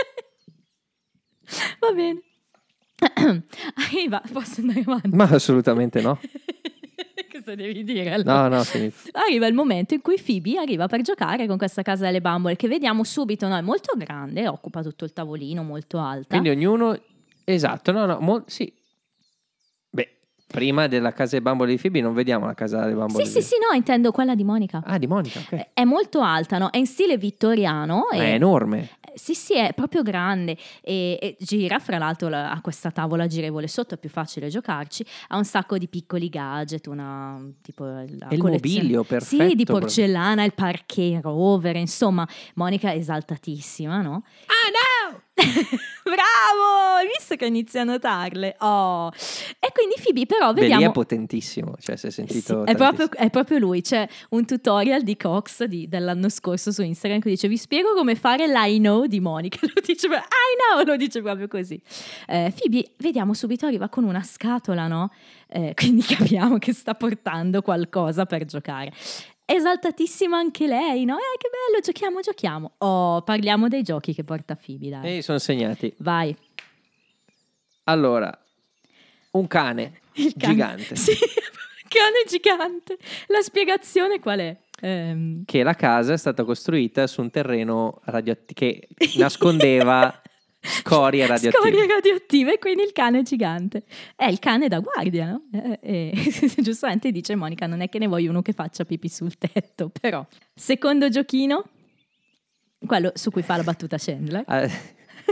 Va 1.80 1.92
bene. 1.92 2.22
Arriva, 3.76 4.22
posso 4.32 4.62
andare 4.62 4.80
avanti? 4.80 5.08
Ma 5.10 5.24
assolutamente 5.24 6.00
no. 6.00 6.18
Cosa 7.30 7.54
devi 7.54 7.84
dire 7.84 8.12
allora? 8.12 8.48
No, 8.48 8.56
no, 8.56 8.64
finito. 8.64 8.96
Arriva 9.12 9.46
il 9.46 9.54
momento 9.54 9.94
in 9.94 10.00
cui 10.00 10.20
Phoebe 10.20 10.58
arriva 10.58 10.86
per 10.86 11.02
giocare 11.02 11.46
con 11.46 11.56
questa 11.56 11.82
casa 11.82 12.04
delle 12.04 12.20
bambole 12.20 12.56
che 12.56 12.68
vediamo 12.68 13.04
subito, 13.04 13.46
no? 13.48 13.56
È 13.56 13.60
molto 13.60 13.94
grande, 13.96 14.48
occupa 14.48 14.82
tutto 14.82 15.04
il 15.04 15.12
tavolino, 15.12 15.62
molto 15.62 15.98
alta. 15.98 16.28
Quindi 16.28 16.48
ognuno... 16.48 16.98
Esatto, 17.44 17.92
no, 17.92 18.06
no, 18.06 18.18
mo- 18.20 18.44
sì. 18.46 18.72
Prima 20.50 20.88
della 20.88 21.12
casa 21.12 21.30
delle 21.30 21.42
bambole 21.42 21.70
di 21.74 21.80
Phoebe 21.80 22.00
non 22.00 22.12
vediamo 22.12 22.46
la 22.46 22.54
casa 22.54 22.80
delle 22.80 22.94
bambole 22.94 23.24
Sì, 23.24 23.32
di 23.34 23.40
sì, 23.40 23.48
sì, 23.50 23.54
no, 23.60 23.74
intendo 23.76 24.10
quella 24.10 24.34
di 24.34 24.42
Monica. 24.42 24.82
Ah, 24.84 24.98
di 24.98 25.06
Monica, 25.06 25.38
ok. 25.38 25.68
È 25.72 25.84
molto 25.84 26.20
alta, 26.22 26.58
no? 26.58 26.70
È 26.70 26.76
in 26.76 26.86
stile 26.86 27.16
vittoriano. 27.18 28.06
Ma 28.10 28.16
e- 28.16 28.30
è 28.30 28.34
enorme. 28.34 28.80
Eh, 29.00 29.12
Sì, 29.14 29.34
sì, 29.34 29.54
è 29.56 29.72
proprio 29.74 30.02
grande 30.02 30.56
e, 30.82 31.18
e 31.20 31.36
gira, 31.40 31.78
fra 31.78 31.98
l'altro 31.98 32.28
la- 32.28 32.50
ha 32.50 32.60
questa 32.60 32.90
tavola 32.90 33.26
girevole 33.26 33.66
sotto, 33.68 33.94
è 33.94 33.98
più 33.98 34.08
facile 34.08 34.48
giocarci, 34.48 35.04
ha 35.28 35.36
un 35.36 35.44
sacco 35.44 35.78
di 35.78 35.88
piccoli 35.88 36.28
gadget, 36.28 36.86
una 36.86 37.40
tipo 37.62 37.84
la 37.84 38.02
il 38.30 38.38
mobilio, 38.42 39.02
perfetto. 39.04 39.48
Sì, 39.48 39.54
di 39.54 39.64
porcellana, 39.64 40.44
il 40.44 40.54
parquet 40.54 41.20
rover, 41.22 41.76
insomma, 41.76 42.26
Monica 42.54 42.90
è 42.90 42.96
esaltatissima, 42.96 44.00
no? 44.00 44.22
Ah 44.46 45.10
no! 45.12 45.22
Bravo! 46.02 46.96
Hai 46.98 47.06
visto 47.16 47.36
che 47.36 47.46
inizia 47.46 47.82
a 47.82 47.84
notarle? 47.84 48.56
Oh! 48.60 49.10
E 49.58 49.72
quindi 49.72 49.94
Phoebe 50.02 50.26
però 50.26 50.52
Beh, 50.52 50.60
vediamo... 50.62 50.86
è 50.86 50.90
potentissimo, 50.92 51.74
cioè 51.80 51.96
si 51.96 52.06
è 52.06 52.10
Sì, 52.10 52.26
sentito... 52.26 52.64
è, 52.64 52.74
proprio, 52.74 53.10
è 53.12 53.30
proprio 53.30 53.58
lui. 53.58 53.80
C'è 53.82 54.06
un 54.30 54.44
tutorial 54.44 55.02
di 55.02 55.16
Cox 55.16 55.64
di- 55.64 55.88
dell'anno 55.88 56.28
scorso 56.28 56.72
su 56.72 56.82
Instagram 56.82 57.20
che 57.20 57.30
dice: 57.30 57.48
Vi 57.48 57.56
spiego 57.56 57.94
come 57.94 58.14
fare 58.14 58.46
l'I 58.46 58.78
know 58.78 59.06
di 59.06 59.20
Monica. 59.20 59.58
Lo 59.66 59.80
dice, 59.84 60.08
proprio, 60.08 60.26
I 60.28 60.74
know, 60.74 60.84
lo 60.86 60.96
dice 60.96 61.22
proprio 61.22 61.48
così. 61.48 61.80
Eh, 62.26 62.52
Phoebe, 62.56 62.92
vediamo 62.98 63.34
subito, 63.34 63.66
arriva 63.66 63.88
con 63.88 64.04
una 64.04 64.22
scatola, 64.22 64.86
no? 64.88 65.10
Eh, 65.48 65.72
quindi 65.74 66.02
capiamo 66.06 66.58
che 66.58 66.72
sta 66.72 66.94
portando 66.94 67.62
qualcosa 67.62 68.26
per 68.26 68.44
giocare. 68.44 68.92
Esaltatissima 69.52 70.36
anche 70.36 70.66
lei, 70.68 71.04
no? 71.04 71.16
Eh, 71.16 71.36
che 71.36 71.48
bello, 71.50 71.82
giochiamo, 71.82 72.20
giochiamo. 72.20 72.72
Oh, 72.78 73.22
parliamo 73.22 73.66
dei 73.66 73.82
giochi 73.82 74.14
che 74.14 74.22
porta 74.22 74.54
Phoebe, 74.54 74.90
dai. 74.90 75.18
E 75.18 75.22
sono 75.22 75.38
segnati. 75.38 75.92
Vai. 75.98 76.34
Allora, 77.84 78.30
un 79.32 79.46
cane, 79.48 80.00
Il 80.12 80.34
cane. 80.38 80.52
gigante 80.54 80.94
Sì, 80.96 81.12
cane 81.88 82.24
gigante. 82.28 82.96
La 83.26 83.40
spiegazione 83.40 84.20
qual 84.20 84.38
è? 84.38 84.56
Ehm, 84.82 85.44
che 85.44 85.62
la 85.64 85.74
casa 85.74 86.12
è 86.12 86.16
stata 86.16 86.44
costruita 86.44 87.06
su 87.08 87.20
un 87.20 87.30
terreno 87.30 88.00
radioattivo 88.04 88.52
che 88.54 88.88
nascondeva 89.16 90.22
scorie 90.60 91.26
radioattive. 91.26 91.70
Scorie 91.70 91.86
radioattive, 91.86 92.58
quindi 92.58 92.82
il 92.82 92.92
cane 92.92 93.22
gigante. 93.22 93.84
È 94.14 94.26
il 94.26 94.38
cane 94.38 94.68
da 94.68 94.80
guardia, 94.80 95.30
no? 95.30 95.42
Eh, 95.52 96.12
eh, 96.12 96.52
giustamente 96.62 97.10
dice 97.10 97.34
Monica, 97.34 97.66
non 97.66 97.80
è 97.80 97.88
che 97.88 97.98
ne 97.98 98.06
voglio 98.06 98.30
uno 98.30 98.42
che 98.42 98.52
faccia 98.52 98.84
pipì 98.84 99.08
sul 99.08 99.36
tetto, 99.38 99.90
però. 100.00 100.26
Secondo 100.54 101.08
giochino? 101.08 101.64
quello 102.86 103.12
su 103.14 103.30
cui 103.30 103.42
fa 103.42 103.56
la 103.56 103.62
battuta 103.62 103.96
Chandler. 103.98 104.44
Eh, 104.48 104.70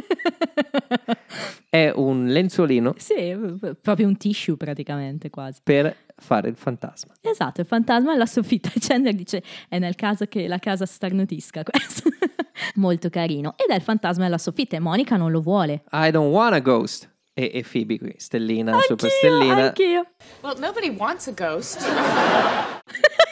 è 1.69 1.93
un 1.95 2.27
lenzuolino 2.29 2.95
Sì, 2.97 3.37
proprio 3.81 4.07
un 4.07 4.17
tissue 4.17 4.57
praticamente 4.57 5.31
quasi. 5.31 5.61
per 5.63 5.95
fare 6.17 6.49
il 6.49 6.57
fantasma. 6.57 7.15
Esatto, 7.21 7.61
il 7.61 7.67
fantasma 7.67 8.13
alla 8.13 8.27
soffitta. 8.27 8.71
E 8.75 8.81
Chandler 8.81 9.15
dice: 9.15 9.43
È 9.69 9.79
nel 9.79 9.95
caso 9.95 10.27
che 10.27 10.49
la 10.49 10.59
casa 10.59 10.87
starnutisca 10.87 11.63
questo. 11.63 12.09
Molto 12.77 13.09
carino. 13.09 13.55
Ed 13.57 13.71
è 13.71 13.75
il 13.75 13.83
fantasma 13.83 14.27
alla 14.27 14.39
soffitta 14.39 14.77
e 14.77 14.81
Monica 14.81 15.17
non 15.17 15.31
lo 15.31 15.41
vuole. 15.41 15.85
I 15.93 16.11
don't 16.11 16.33
want 16.33 16.55
a 16.55 16.61
ghost. 16.61 17.09
E, 17.35 17.53
e 17.55 17.63
Phoebe 17.71 17.99
qui, 17.99 18.15
stellina, 18.17 18.77
super 18.81 19.05
Anch'io, 19.05 19.09
stellina. 19.11 19.67
anch'io. 19.67 20.07
Well, 20.43 20.59
nobody 20.59 20.89
wants 20.89 21.29
a 21.29 21.33
ghost. 21.33 21.79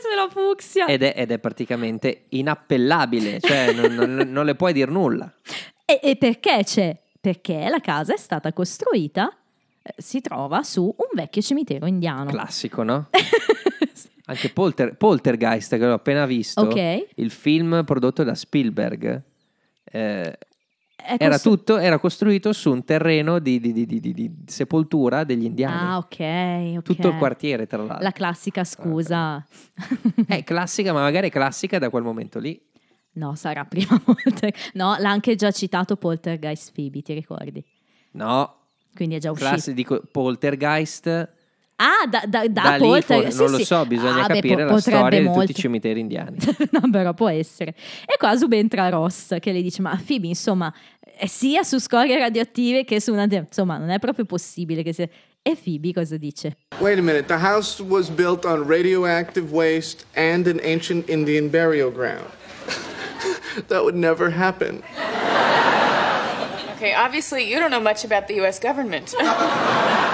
ce 0.00 0.14
l'ho 0.14 0.28
fucsia. 0.30 0.86
Ed 0.86 1.02
è, 1.02 1.14
ed 1.16 1.30
è 1.30 1.38
praticamente 1.38 2.24
inappellabile, 2.30 3.40
cioè 3.40 3.72
non, 3.72 3.94
non- 3.94 4.28
non 4.30 4.44
le 4.44 4.54
puoi 4.54 4.72
dire 4.72 4.90
nulla. 4.90 5.32
E, 5.84 6.00
e 6.02 6.16
perché 6.16 6.60
c'è? 6.64 6.96
Perché 7.20 7.68
la 7.68 7.80
casa 7.80 8.14
è 8.14 8.18
stata 8.18 8.52
costruita, 8.52 9.34
eh, 9.82 9.94
si 9.96 10.20
trova 10.20 10.62
su 10.62 10.82
un 10.84 11.08
vecchio 11.14 11.42
cimitero 11.42 11.86
indiano. 11.86 12.30
Classico, 12.30 12.82
no? 12.82 13.08
Anche 14.26 14.50
Polter- 14.50 14.94
Poltergeist, 14.94 15.78
che 15.78 15.86
l'ho 15.86 15.94
appena 15.94 16.26
visto, 16.26 16.60
Ok. 16.60 17.06
il 17.14 17.30
film 17.30 17.82
prodotto 17.84 18.22
da 18.24 18.34
Spielberg, 18.34 19.22
eh, 19.90 20.38
È 21.00 21.16
era 21.18 21.30
costru- 21.30 21.56
tutto, 21.56 21.76
era 21.78 21.98
costruito 21.98 22.52
su 22.52 22.70
un 22.72 22.84
terreno 22.84 23.38
di, 23.38 23.60
di- 23.60 23.72
di- 23.72 24.00
di- 24.00 24.30
sepoltura 24.46 25.24
degli 25.24 25.44
indiani. 25.44 25.88
Ah, 25.90 25.96
ok, 25.98 26.76
ok. 26.78 26.82
Tutto 26.82 27.08
il 27.08 27.16
quartiere, 27.16 27.66
tra 27.66 27.78
l'altro. 27.78 27.98
La 28.02 28.10
classica 28.12 28.64
scusa. 28.64 29.46
È 30.26 30.42
classica, 30.44 30.92
ma 30.92 31.00
magari 31.00 31.30
classica 31.30 31.78
da 31.78 31.88
quel 31.88 32.02
momento 32.02 32.38
lì. 32.40 32.60
no, 33.12 33.34
sarà 33.36 33.64
prima 33.64 33.98
Polter. 34.04 34.52
No, 34.74 34.96
l'ha 34.98 35.08
anche 35.10 35.34
già 35.36 35.50
citato 35.50 35.96
Poltergeist 35.96 36.72
Phoebe, 36.74 37.00
ti 37.00 37.14
ricordi? 37.14 37.64
No, 38.12 38.54
Quindi 38.94 39.14
è 39.14 39.18
già 39.18 39.30
uscito. 39.30 39.48
classe, 39.50 39.72
dico 39.74 40.02
Poltergeist. 40.10 41.36
Ah, 41.80 42.06
da, 42.10 42.22
da, 42.26 42.46
da, 42.48 42.62
Da, 42.62 42.74
lì 42.74 42.78
Polter- 42.80 43.22
for- 43.22 43.30
sì, 43.32 43.38
non 43.38 43.50
lo 43.52 43.56
sì. 43.58 43.64
so, 43.64 43.86
bisogna 43.86 44.24
Ah, 44.24 44.26
beh, 44.26 44.34
capire 44.34 44.64
po- 44.66 44.72
la 44.72 44.80
storia 44.80 45.00
potrebbe 45.00 45.22
di 45.22 45.28
molto. 45.28 45.40
tutti 45.46 45.50
i 45.52 45.54
cimiteri 45.62 46.00
indiani. 46.00 46.36
no, 46.72 46.80
però 46.90 47.14
può 47.14 47.28
essere. 47.28 47.70
E 48.04 48.16
qua 48.18 48.36
subentra 48.36 48.88
Ross 48.88 49.36
che 49.38 49.52
le 49.52 49.62
dice: 49.62 49.80
Ma 49.82 49.96
Phoebe, 50.04 50.26
insomma, 50.26 50.74
è 51.16 51.26
sia 51.26 51.62
su 51.62 51.78
scorie 51.78 52.18
radioattive 52.18 52.84
che 52.84 53.00
su 53.00 53.12
una. 53.12 53.28
de- 53.28 53.44
Insomma, 53.46 53.76
non 53.78 53.90
è 53.90 54.00
proprio 54.00 54.24
possibile 54.24 54.82
che 54.82 54.92
sia. 54.92 55.08
E 55.40 55.56
Phoebe 55.56 55.92
cosa 55.92 56.16
dice? 56.16 56.56
Wait 56.80 56.98
a 56.98 57.00
minute. 57.02 57.26
The 57.26 57.38
house 57.40 57.80
was 57.80 58.08
built 58.10 58.44
on 58.44 58.66
radioactive 58.66 59.52
waste 59.52 60.04
and 60.16 60.48
an 60.48 60.58
ancient 60.64 61.08
Indian 61.08 61.48
burial 61.48 61.92
ground. 61.92 62.26
that 63.68 63.82
would 63.84 63.94
never 63.94 64.30
happen. 64.36 64.82
Okay, 66.76 66.92
obviously 66.92 67.44
you 67.48 67.58
don't 67.60 67.70
know 67.70 67.80
much 67.80 68.04
about 68.04 68.26
the 68.26 68.34
US 68.44 68.58
government. 68.58 69.14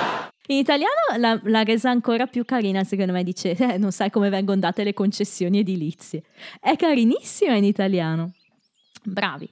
In 0.49 0.59
italiano 0.59 0.93
la- 1.17 1.41
l'ha 1.43 1.63
resa 1.63 1.91
ancora 1.91 2.27
più 2.27 2.45
carina, 2.45 2.85
secondo 2.85 3.13
me. 3.13 3.25
Dice: 3.25 3.51
"Eh, 3.57 3.79
Non 3.79 3.93
sai 3.93 4.11
come 4.11 4.29
vengono 4.29 4.61
date 4.61 4.85
le 4.85 4.93
concessioni 4.93 5.59
edilizie. 5.61 6.23
È 6.61 6.77
carinissima 6.77 7.55
in 7.57 7.65
italiano. 7.65 8.33
Bravi. 9.03 9.49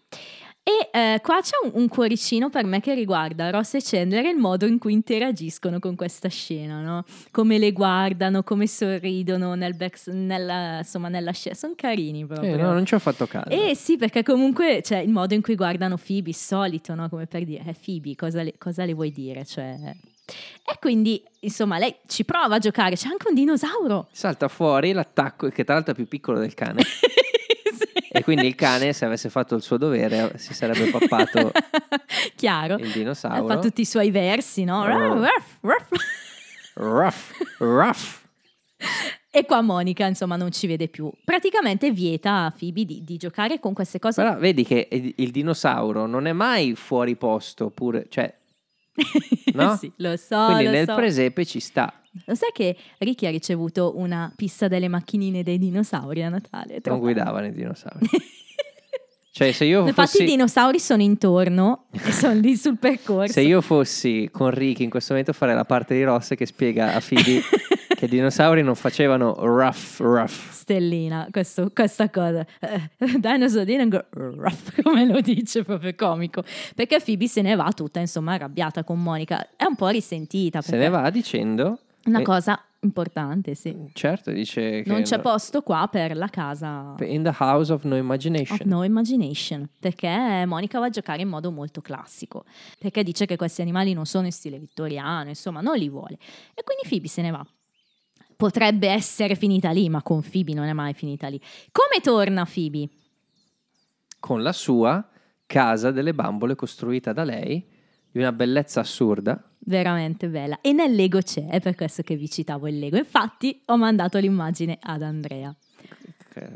E 0.65 0.91
eh, 0.97 1.21
qua 1.21 1.41
c'è 1.41 1.57
un, 1.65 1.73
un 1.75 1.89
cuoricino 1.89 2.49
per 2.49 2.65
me 2.65 2.79
che 2.79 2.95
riguarda 2.95 3.51
Ross 3.51 3.75
e 3.75 3.81
Chandler 3.83 4.27
e 4.27 4.31
il 4.31 4.37
modo 4.37 4.65
in 4.65 4.79
cui 4.79 4.93
interagiscono 4.93 5.81
con 5.81 5.97
questa 5.97 6.29
scena, 6.29 6.81
no? 6.81 7.05
Come 7.33 7.59
le 7.59 7.73
guardano, 7.73 8.45
come 8.45 8.69
sorridono 8.69 9.55
nel 9.55 9.75
back, 9.75 10.07
nella, 10.09 10.79
insomma, 10.79 11.09
nella 11.09 11.33
scena. 11.33 11.57
Sono 11.57 11.73
carini 11.75 12.25
proprio. 12.27 12.55
Eh, 12.55 12.57
no, 12.59 12.73
non 12.73 12.85
ci 12.87 12.95
ho 12.95 13.01
fatto 13.01 13.27
caso. 13.27 13.49
Eh 13.49 13.75
sì, 13.75 13.97
perché 13.97 14.23
comunque 14.23 14.83
cioè, 14.85 14.99
il 14.99 15.11
modo 15.11 15.35
in 15.35 15.43
cui 15.43 15.57
guardano 15.57 15.97
Phoebe, 15.97 16.33
solito, 16.33 16.95
no? 16.95 17.09
Come 17.09 17.27
per 17.27 17.45
dire, 17.45 17.65
eh, 17.67 17.75
Phoebe, 17.75 18.15
cosa 18.15 18.43
le, 18.45 18.55
cosa 18.57 18.85
le 18.85 18.93
vuoi 18.93 19.11
dire? 19.11 19.45
Cioè... 19.45 19.77
E 20.65 20.79
quindi, 20.79 21.23
insomma, 21.41 21.79
lei 21.79 21.95
ci 22.07 22.25
prova 22.25 22.57
a 22.57 22.59
giocare, 22.59 22.95
c'è 22.97 23.09
anche 23.09 23.29
un 23.29 23.35
dinosauro. 23.35 24.09
Salta 24.13 24.49
fuori 24.49 24.93
l'attacco, 24.93 25.49
che 25.49 25.65
tra 25.65 25.75
l'altro 25.75 25.93
è 25.93 25.97
più 25.97 26.07
piccolo 26.09 26.39
del 26.39 26.55
cane. 26.55 26.83
Sì. 27.73 27.89
E 28.11 28.23
quindi 28.23 28.47
il 28.47 28.55
cane, 28.55 28.93
se 28.93 29.07
avesse 29.07 29.31
fatto 29.31 29.55
il 29.55 29.63
suo 29.63 29.79
dovere, 29.79 30.35
si 30.37 30.53
sarebbe 30.53 30.91
pappato 30.91 31.51
Chiaro. 32.37 32.77
il 32.77 32.93
dinosauro. 32.93 33.47
Fa 33.47 33.59
tutti 33.59 33.81
i 33.81 33.87
suoi 33.87 34.11
versi, 34.11 34.65
no? 34.65 34.83
Oh. 34.83 35.15
Ruff, 35.15 35.57
ruff. 35.61 35.89
Ruff, 36.75 37.59
ruff. 37.59 38.21
E 39.31 39.47
qua 39.47 39.63
Monica, 39.63 40.05
insomma, 40.07 40.37
non 40.37 40.53
ci 40.53 40.67
vede 40.67 40.89
più. 40.89 41.11
Praticamente 41.25 41.91
vieta 41.91 42.45
a 42.45 42.51
Phoebe 42.57 42.85
di, 42.85 43.03
di 43.03 43.17
giocare 43.17 43.59
con 43.59 43.73
queste 43.73 43.99
cose. 43.99 44.23
Però 44.23 44.37
vedi 44.37 44.63
che 44.65 44.89
il 44.91 45.15
il 45.17 45.31
dinosauro 45.31 46.07
non 46.07 46.27
è 46.27 46.33
mai 46.33 46.75
fuori 46.75 47.17
posto, 47.17 47.71
pure, 47.71 48.07
cioè, 48.11 48.33
no? 49.55 49.77
sì, 49.81 49.93
lo 49.97 50.17
so, 50.17 50.45
quindi 50.47 50.65
lo 50.65 50.71
nel 50.71 50.87
so. 50.87 50.95
presepe 50.95 51.45
ci 51.45 51.61
sta. 51.61 51.93
Lo 52.27 52.35
sai 52.35 52.51
che 52.53 52.77
Ricky 52.99 53.27
ha 53.27 53.31
ricevuto 53.31 53.97
una 53.97 54.31
pista 54.37 54.69
delle 54.69 54.89
macchinine 54.89 55.43
dei 55.43 55.59
dinosauri 55.59 56.23
a 56.23 56.29
Natale? 56.29 56.81
Non 56.85 56.99
guidavano 56.99 57.47
i 57.47 57.53
dinosauri. 57.53 58.07
Cioè, 59.35 59.51
se 59.53 59.65
io 59.65 59.87
Infatti 59.87 60.19
fossi... 60.19 60.23
i 60.25 60.27
dinosauri 60.27 60.79
sono 60.79 61.01
intorno 61.01 61.87
e 61.91 62.13
sono 62.13 62.39
lì 62.39 62.55
sul 62.55 62.77
percorso. 62.79 63.33
Se 63.33 63.41
io 63.41 63.63
fossi 63.63 64.29
con 64.31 64.51
Ricky 64.51 64.85
in 64.85 64.91
questo 64.91 65.13
momento 65.15 65.33
farei 65.33 65.55
la 65.55 65.65
parte 65.65 65.95
di 65.95 66.05
Ross 66.05 66.35
che 66.35 66.45
spiega 66.45 66.93
a 66.93 67.01
Phoebe 67.01 67.41
che 68.03 68.07
i 68.07 68.09
dinosauri 68.09 68.63
non 68.65 68.75
facevano 68.75 69.35
rough 69.39 69.99
rough. 70.01 70.51
Stellina, 70.51 71.29
questo- 71.31 71.71
questa 71.73 72.11
cosa. 72.11 72.45
Eh, 72.61 72.91
dinosaur 73.19 73.65
didn't 73.65 73.91
go 73.91 74.05
rough, 74.11 74.73
come 74.83 75.07
lo 75.07 75.21
dice, 75.21 75.63
proprio 75.63 75.95
comico. 75.95 76.43
Perché 76.75 76.99
Phoebe 77.01 77.29
se 77.29 77.43
ne 77.43 77.55
va 77.55 77.71
tutta, 77.73 78.01
insomma, 78.01 78.33
arrabbiata 78.35 78.83
con 78.83 79.01
Monica. 79.01 79.51
È 79.57 79.65
un 79.65 79.77
po' 79.77 79.89
risentita. 79.89 80.61
Se 80.61 80.77
ne 80.77 80.89
va 80.89 81.09
dicendo 81.11 81.79
Una 82.07 82.21
eh, 82.21 82.23
cosa 82.25 82.61
importante, 82.81 83.55
sì. 83.55 83.73
Certo, 83.93 84.33
dice 84.33 84.83
che 84.83 84.91
Non 84.91 85.03
c'è 85.03 85.17
no- 85.17 85.23
posto 85.23 85.63
qua 85.63 85.87
per 85.89 86.17
la 86.17 86.27
casa 86.27 86.95
in 87.03 87.23
the 87.23 87.33
house 87.39 87.73
of 87.73 87.85
no 87.85 87.95
imagination. 87.95 88.59
of 88.61 88.67
no 88.67 88.83
imagination, 88.83 89.69
perché 89.79 90.43
Monica 90.47 90.81
va 90.81 90.87
a 90.87 90.91
giocare 90.91 91.23
in 91.23 91.29
modo 91.29 91.53
molto 91.53 91.81
classico, 91.81 92.45
perché 92.81 93.05
dice 93.05 93.27
che 93.27 93.37
questi 93.37 93.61
animali 93.63 93.93
non 93.93 94.07
sono 94.07 94.27
in 94.27 94.33
stile 94.33 94.59
vittoriano, 94.59 95.29
insomma, 95.29 95.61
non 95.61 95.77
li 95.77 95.89
vuole. 95.89 96.19
E 96.55 96.65
quindi 96.65 96.89
Phoebe 96.89 97.07
se 97.07 97.23
ne 97.23 97.31
va. 97.31 97.47
Potrebbe 98.43 98.89
essere 98.89 99.37
finita 99.37 99.71
lì, 99.71 99.89
ma 99.89 100.03
con 100.03 100.21
Phoebe 100.21 100.53
non 100.53 100.67
è 100.67 100.73
mai 100.73 100.95
finita 100.95 101.29
lì. 101.29 101.41
Come 101.71 102.03
torna 102.03 102.45
Phoebe? 102.45 102.89
Con 104.19 104.43
la 104.43 104.53
sua 104.53 105.09
casa 105.47 105.93
delle 105.93 106.13
bambole 106.13 106.57
costruita 106.57 107.13
da 107.13 107.23
lei, 107.23 107.65
di 108.11 108.19
una 108.19 108.33
bellezza 108.33 108.81
assurda. 108.81 109.41
Veramente 109.61 110.27
bella. 110.27 110.59
E 110.61 110.73
nel 110.73 110.93
Lego 110.93 111.21
c'è, 111.21 111.47
è 111.47 111.61
per 111.61 111.77
questo 111.77 112.03
che 112.03 112.17
vi 112.17 112.29
citavo 112.29 112.67
il 112.67 112.81
Lego. 112.81 112.97
Infatti 112.97 113.63
ho 113.67 113.77
mandato 113.77 114.19
l'immagine 114.19 114.77
ad 114.81 115.03
Andrea. 115.03 115.55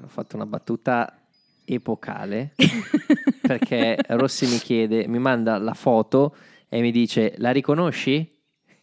Ho 0.03 0.09
fatto 0.09 0.35
una 0.35 0.46
battuta 0.46 1.20
epocale 1.64 2.55
perché 3.42 3.96
Rossi 4.09 4.49
mi 4.49 4.59
chiede, 4.59 5.07
mi 5.07 5.20
manda 5.20 5.57
la 5.59 5.75
foto 5.75 6.35
e 6.68 6.81
mi 6.81 6.90
dice 6.90 7.35
la 7.37 7.53
riconosci? 7.53 8.29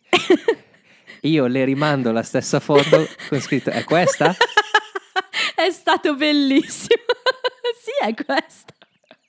Io 1.23 1.45
le 1.47 1.63
rimando 1.65 2.11
la 2.11 2.23
stessa 2.23 2.59
foto 2.59 3.07
con 3.29 3.39
scritto 3.39 3.69
è 3.69 3.83
questa? 3.83 4.35
È 5.55 5.69
stato 5.71 6.15
bellissimo. 6.15 7.03
sì, 7.81 7.91
è 8.05 8.13
questa. 8.13 8.73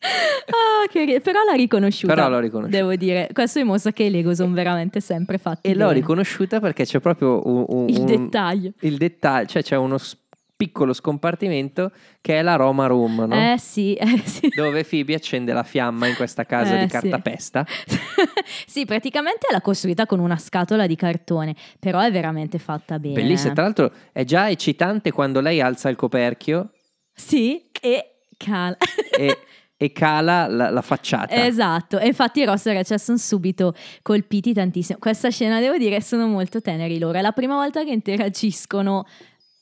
Ah, 0.04 0.87
che 0.90 1.20
però 1.22 1.42
l'ha 1.44 1.52
riconosciuta. 1.54 2.12
Però 2.14 2.28
l'ho 2.28 2.40
riconosciuta. 2.40 2.76
Devo 2.76 2.94
dire, 2.96 3.28
questo 3.33 3.59
dimostra 3.61 3.92
che 3.92 4.04
i 4.04 4.11
Lego 4.11 4.35
sono 4.35 4.52
veramente 4.52 5.00
sempre 5.00 5.38
fatti. 5.38 5.68
E 5.68 5.74
l'ho 5.74 5.87
bene. 5.87 5.92
riconosciuta 6.00 6.61
perché 6.61 6.85
c'è 6.85 6.98
proprio 7.00 7.40
un, 7.46 7.64
un- 7.68 7.88
Il 7.88 7.98
un- 8.00 8.07
dettaglio. 8.07 8.72
Il 8.80 8.96
dettaglio, 8.96 9.46
cioè 9.46 9.62
c'è 9.62 9.76
uno 9.76 9.96
s- 9.98 10.16
piccolo 10.64 10.92
scompartimento 10.92 11.90
che 12.20 12.38
è 12.38 12.42
la 12.42 12.57
Roma 12.57 12.87
Room, 12.87 13.24
no? 13.29 13.53
Eh 13.53 13.59
sì, 13.59 13.94
eh 14.00 14.22
sì. 14.24 14.48
Dove 14.55 14.85
Phoebe 14.85 15.14
accende 15.14 15.53
la 15.53 15.62
fiamma 15.62 16.07
in 16.07 16.14
questa 16.14 16.44
casa 16.44 16.77
Eh, 16.77 16.85
di 16.85 16.85
sì. 16.85 16.90
cartapesta. 16.90 17.66
sì, 18.66 18.85
praticamente 18.85 19.46
l'ha 19.50 19.61
costruita 19.61 20.07
con 20.07 20.20
una 20.20 20.38
scatola 20.38 20.87
di 20.87 20.96
cartone, 20.96 21.55
però 21.79 22.00
è 22.00 22.11
veramente 22.11 22.59
fatta 22.59 22.98
bene. 22.98 23.14
Bellissima, 23.14 23.53
tra 23.53 23.62
l'altro 23.64 23.92
è 24.12 24.24
già 24.24 24.48
eccitante 24.48 25.11
quando 25.12 25.40
lei 25.40 25.61
alza 25.61 25.88
il 25.88 25.96
coperchio 25.96 26.70
Sì, 27.12 27.70
e 27.81 28.20
cala. 28.37 28.77
e, 29.16 29.38
e 29.77 29.92
cala 29.92 30.46
la, 30.46 30.70
la 30.70 30.83
facciata. 30.83 31.44
Esatto, 31.44 31.98
e 31.98 32.07
infatti 32.07 32.44
Ross 32.44 32.66
e 32.66 32.72
Rachel 32.72 32.98
sono 33.00 33.18
subito 33.18 33.74
colpiti 34.03 34.53
tantissimo. 34.55 34.98
Questa 34.98 35.29
scena, 35.31 35.61
devo 35.61 35.77
dire, 35.77 36.00
sono 36.00 36.27
molto 36.27 36.61
teneri 36.61 36.98
loro. 36.98 37.18
È 37.18 37.20
la 37.20 37.33
prima 37.33 37.55
volta 37.57 37.85
che 37.85 37.90
interagiscono 37.90 39.05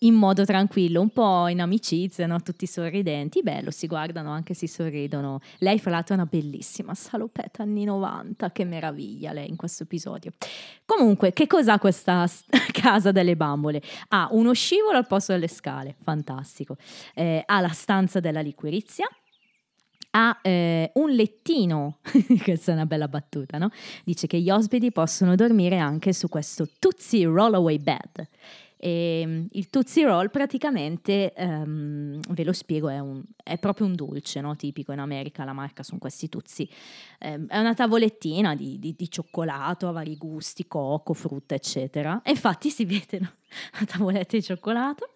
in 0.02 0.14
modo 0.14 0.44
tranquillo, 0.44 1.00
un 1.00 1.10
po' 1.10 1.48
in 1.48 1.60
amicizia, 1.60 2.26
no? 2.26 2.40
tutti 2.40 2.66
sorridenti, 2.66 3.42
bello, 3.42 3.70
si 3.70 3.86
guardano 3.86 4.30
anche 4.30 4.54
si 4.54 4.66
sorridono. 4.66 5.40
Lei 5.58 5.78
fra 5.78 5.90
l'altro 5.90 6.14
è 6.14 6.18
una 6.18 6.28
bellissima 6.30 6.94
salopetta 6.94 7.62
anni 7.62 7.84
90, 7.84 8.50
che 8.52 8.64
meraviglia 8.64 9.32
lei 9.32 9.48
in 9.48 9.56
questo 9.56 9.84
episodio. 9.84 10.32
Comunque, 10.84 11.32
che 11.32 11.46
cos'ha 11.46 11.78
questa 11.78 12.26
casa 12.72 13.12
delle 13.12 13.36
bambole? 13.36 13.82
Ha 14.08 14.28
uno 14.32 14.52
scivolo 14.52 14.96
al 14.96 15.06
posto 15.06 15.32
delle 15.32 15.48
scale, 15.48 15.96
fantastico. 16.02 16.76
Eh, 17.14 17.42
ha 17.44 17.60
la 17.60 17.68
stanza 17.68 18.20
della 18.20 18.40
liquirizia, 18.40 19.06
ha 20.14 20.38
eh, 20.42 20.90
un 20.94 21.10
lettino, 21.10 21.98
questa 22.42 22.72
è 22.72 22.74
una 22.74 22.86
bella 22.86 23.08
battuta, 23.08 23.58
no? 23.58 23.70
Dice 24.04 24.26
che 24.26 24.40
gli 24.40 24.50
ospiti 24.50 24.90
possono 24.90 25.34
dormire 25.34 25.78
anche 25.78 26.12
su 26.12 26.28
questo 26.28 26.68
Tootsie 26.78 27.26
Rollaway 27.26 27.78
Bed. 27.78 28.28
E, 28.84 29.22
mm, 29.24 29.44
il 29.52 29.70
Tootsie 29.70 30.04
Roll 30.04 30.28
praticamente, 30.28 31.32
ehm, 31.34 32.18
ve 32.30 32.42
lo 32.42 32.52
spiego, 32.52 32.88
è, 32.88 32.98
un- 32.98 33.22
è 33.40 33.56
proprio 33.56 33.86
un 33.86 33.94
dolce 33.94 34.40
no? 34.40 34.56
tipico 34.56 34.90
in 34.90 34.98
America, 34.98 35.44
la 35.44 35.52
marca 35.52 35.84
sono 35.84 36.00
questi 36.00 36.28
Tootsie. 36.28 36.66
Ehm, 37.20 37.46
è 37.46 37.58
una 37.60 37.74
tavolettina 37.74 38.56
di, 38.56 38.80
di- 38.80 38.96
di 38.98 39.08
cioccolato 39.08 39.86
a 39.86 39.92
vari 39.92 40.16
gusti, 40.16 40.66
cocco, 40.66 41.12
frutta, 41.14 41.54
eccetera. 41.54 42.22
E 42.24 42.30
infatti 42.30 42.70
si 42.70 42.84
vede 42.84 43.20
no? 43.20 43.30
la 43.78 43.84
tavoletta 43.86 44.36
di 44.36 44.42
cioccolato. 44.42 45.08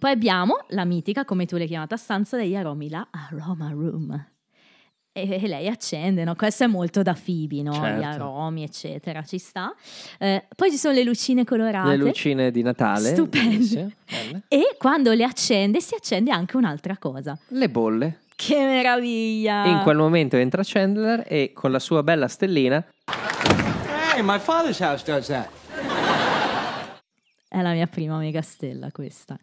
Poi 0.00 0.10
abbiamo 0.10 0.64
la 0.70 0.84
mitica, 0.84 1.24
come 1.24 1.46
tu 1.46 1.56
l'hai 1.56 1.68
chiamata, 1.68 1.96
stanza 1.96 2.36
degli 2.36 2.56
aromi, 2.56 2.88
la 2.88 3.06
Aroma 3.12 3.70
Room. 3.70 4.26
E 5.22 5.40
e 5.42 5.48
lei 5.48 5.68
accende, 5.68 6.24
no? 6.24 6.34
Questo 6.36 6.64
è 6.64 6.66
molto 6.66 7.02
da 7.02 7.14
Phoebe, 7.14 7.62
no? 7.62 7.72
Gli 7.72 7.76
Certo. 7.76 8.06
aromi, 8.06 8.62
eccetera, 8.62 9.22
ci 9.22 9.38
sta. 9.38 9.74
Eh, 10.18 10.44
poi 10.54 10.70
ci 10.70 10.76
sono 10.76 10.94
le 10.94 11.02
lucine 11.02 11.44
colorate. 11.44 11.88
Le 11.88 11.96
lucine 11.96 12.50
di 12.50 12.62
Natale. 12.62 13.10
Stupende. 13.10 13.96
E 14.48 14.76
quando 14.78 15.12
le 15.12 15.24
accende 15.24 15.80
si 15.80 15.94
accende 15.94 16.30
anche 16.30 16.56
un'altra 16.56 16.96
cosa. 16.98 17.36
Le 17.48 17.68
bolle. 17.68 18.20
Che 18.36 18.56
meraviglia! 18.56 19.66
In 19.66 19.80
quel 19.82 19.96
momento 19.96 20.36
entra 20.36 20.62
Chandler 20.64 21.24
e 21.26 21.50
con 21.52 21.72
la 21.72 21.80
sua 21.80 22.04
bella 22.04 22.28
stellina 22.28 22.84
Hey, 24.14 24.22
my 24.22 24.38
father's 24.38 24.78
house 24.80 25.04
does 25.04 25.26
that. 25.26 25.48
È 27.48 27.60
la 27.60 27.72
mia 27.72 27.86
prima 27.86 28.16
mega 28.18 28.42
stella 28.42 28.90
questa. 28.92 29.36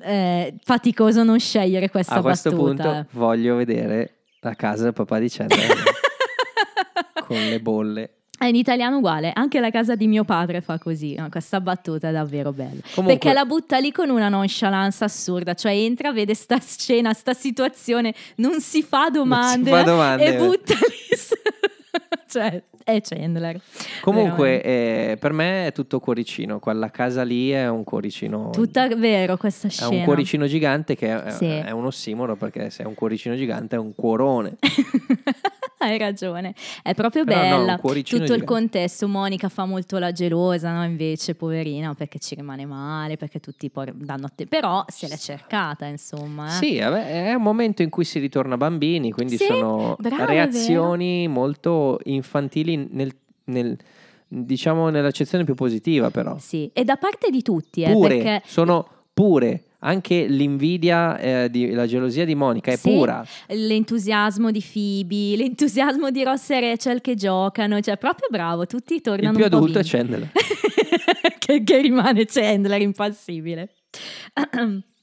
Eh, 0.00 0.54
faticoso 0.62 1.22
non 1.22 1.38
scegliere 1.38 1.88
questa 1.90 2.16
a 2.16 2.22
questo 2.22 2.50
battuta. 2.50 2.82
punto 2.82 3.06
voglio 3.12 3.56
vedere 3.56 4.24
la 4.40 4.54
casa 4.54 4.84
del 4.84 4.92
papà 4.92 5.18
di 5.18 5.28
Chandler 5.28 5.66
con 7.26 7.36
le 7.36 7.60
bolle. 7.60 8.10
È 8.38 8.44
in 8.44 8.54
italiano 8.54 8.98
uguale, 8.98 9.30
anche 9.34 9.60
la 9.60 9.70
casa 9.70 9.94
di 9.94 10.06
mio 10.06 10.22
padre 10.24 10.60
fa 10.60 10.78
così, 10.78 11.14
no, 11.14 11.28
questa 11.30 11.58
battuta 11.58 12.10
è 12.10 12.12
davvero 12.12 12.52
bella. 12.52 12.80
Comunque- 12.94 13.16
Perché 13.18 13.32
la 13.32 13.46
butta 13.46 13.78
lì 13.78 13.90
con 13.92 14.10
una 14.10 14.28
nonchalance 14.28 15.02
assurda, 15.04 15.54
cioè 15.54 15.72
entra, 15.72 16.12
vede 16.12 16.34
sta 16.34 16.58
scena, 16.60 17.14
sta 17.14 17.32
situazione, 17.32 18.14
non 18.36 18.60
si 18.60 18.82
fa 18.82 19.08
domande, 19.10 19.70
fa 19.70 19.82
domande. 19.82 20.26
e 20.26 20.36
butta 20.36 20.74
lì. 20.74 21.16
cioè, 22.28 22.62
è 22.84 23.00
Chandler. 23.00 23.60
Comunque, 24.00 24.62
eh, 24.62 25.16
per 25.18 25.32
me 25.32 25.66
è 25.68 25.72
tutto 25.72 25.98
cuoricino. 26.00 26.58
Quella 26.58 26.90
casa 26.90 27.22
lì 27.22 27.50
è 27.50 27.68
un 27.68 27.84
cuoricino. 27.84 28.50
Tutta 28.50 28.86
vero 28.94 29.36
questa 29.36 29.68
È 29.68 29.70
scena. 29.70 29.96
un 29.98 30.04
cuoricino 30.04 30.46
gigante 30.46 30.94
che 30.96 31.22
è, 31.24 31.30
Sì. 31.30 31.46
è 31.46 31.70
un 31.70 31.84
ossimoro 31.86 32.36
perché 32.36 32.70
se 32.70 32.82
è 32.82 32.86
un 32.86 32.94
cuoricino 32.94 33.34
gigante 33.34 33.76
è 33.76 33.78
un 33.78 33.94
cuorone. 33.94 34.56
Hai 35.78 35.98
ragione, 35.98 36.54
è 36.82 36.94
proprio 36.94 37.24
Però 37.24 37.38
no, 37.48 37.58
bella. 37.58 37.78
cuoricino 37.78 38.20
Tutto 38.22 38.32
il 38.32 38.40
gigante. 38.40 38.60
contesto. 38.60 39.06
Monica 39.08 39.48
fa 39.50 39.66
molto 39.66 39.98
la 39.98 40.10
gelosa, 40.10 40.72
no? 40.72 40.82
Invece, 40.84 41.34
poverina, 41.34 41.92
perché 41.94 42.18
ci 42.18 42.34
rimane 42.34 42.64
male, 42.64 43.16
perché 43.18 43.40
tutti 43.40 43.68
poi 43.70 43.92
danno 43.94 44.26
a 44.26 44.32
te. 44.34 44.46
Però 44.46 44.84
se 44.88 45.06
l'è 45.06 45.16
cercata, 45.18 45.84
insomma. 45.84 46.46
eh. 46.46 46.50
Sì, 46.52 46.76
è 46.78 47.34
un 47.34 47.42
momento 47.42 47.82
in 47.82 47.90
cui 47.90 48.04
si 48.04 48.18
ritorna 48.18 48.56
bambini, 48.56 49.12
quindi 49.12 49.36
Sì, 49.36 49.44
sono 49.44 49.96
bravo, 50.00 50.22
è 50.22 50.26
reazioni 50.26 51.28
molto 51.28 51.95
infantili 52.04 52.88
nel, 52.90 53.12
nel- 53.44 53.76
diciamo 54.28 54.88
nell'accezione 54.90 55.44
più 55.44 55.54
positiva 55.54 56.10
però. 56.10 56.36
Sì, 56.38 56.70
e 56.72 56.84
da 56.84 56.96
parte 56.96 57.30
di 57.30 57.42
tutti, 57.42 57.82
eh, 57.82 57.92
Pure, 57.92 58.16
perché 58.16 58.42
sono 58.46 58.88
pure. 59.12 59.62
Anche 59.80 60.26
l'invidia, 60.26 61.16
eh, 61.18 61.48
di- 61.50 61.70
la 61.70 61.86
gelosia 61.86 62.24
di 62.24 62.34
Monica 62.34 62.72
è 62.72 62.76
Sì, 62.76 62.90
pura. 62.90 63.24
l'entusiasmo 63.48 64.50
di 64.50 64.60
Phoebe, 64.72 65.36
l'entusiasmo 65.36 66.10
di 66.10 66.24
Ross 66.24 66.50
e 66.50 66.60
Rachel 66.60 67.00
che 67.00 67.14
giocano, 67.14 67.80
cioè 67.80 67.96
proprio 67.96 68.26
bravo, 68.30 68.66
tutti 68.66 68.94
Il 68.94 69.00
tornano 69.02 69.34
più 69.36 69.44
un 69.44 69.50
po' 69.50 69.56
adulto 69.56 69.78
è. 69.78 69.84
Chandler. 69.84 70.30
che, 71.38 71.62
che 71.62 71.80
rimane 71.82 72.24
Chandler 72.24 72.80
impassibile. 72.80 73.70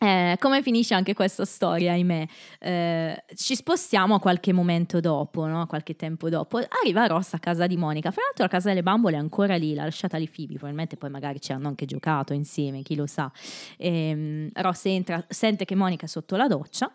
Eh, 0.00 0.36
come 0.38 0.62
finisce 0.62 0.94
anche 0.94 1.12
questa 1.12 1.44
storia, 1.44 1.92
ahimè? 1.92 2.26
Eh, 2.60 3.24
ci 3.34 3.56
spostiamo 3.56 4.14
a 4.14 4.20
qualche 4.20 4.52
momento 4.52 5.00
dopo, 5.00 5.46
no? 5.46 5.66
qualche 5.66 5.96
tempo 5.96 6.28
dopo. 6.28 6.58
Arriva 6.58 7.06
Ross 7.06 7.34
a 7.34 7.38
casa 7.38 7.66
di 7.66 7.76
Monica. 7.76 8.12
Fra 8.12 8.22
l'altro, 8.22 8.44
la 8.44 8.50
casa 8.50 8.68
delle 8.68 8.82
bambole 8.82 9.16
è 9.16 9.18
ancora 9.18 9.56
lì, 9.56 9.74
l'ha 9.74 9.84
lasciata 9.84 10.16
lì 10.16 10.28
Phoebe. 10.28 10.52
Probabilmente 10.52 10.96
poi 10.96 11.10
magari 11.10 11.40
ci 11.40 11.52
hanno 11.52 11.66
anche 11.66 11.84
giocato 11.84 12.32
insieme, 12.32 12.82
chi 12.82 12.94
lo 12.94 13.06
sa. 13.06 13.30
Ehm, 13.76 14.50
Ross 14.54 14.86
entra, 14.86 15.24
sente 15.28 15.64
che 15.64 15.74
Monica 15.74 16.06
è 16.06 16.08
sotto 16.08 16.36
la 16.36 16.46
doccia. 16.46 16.92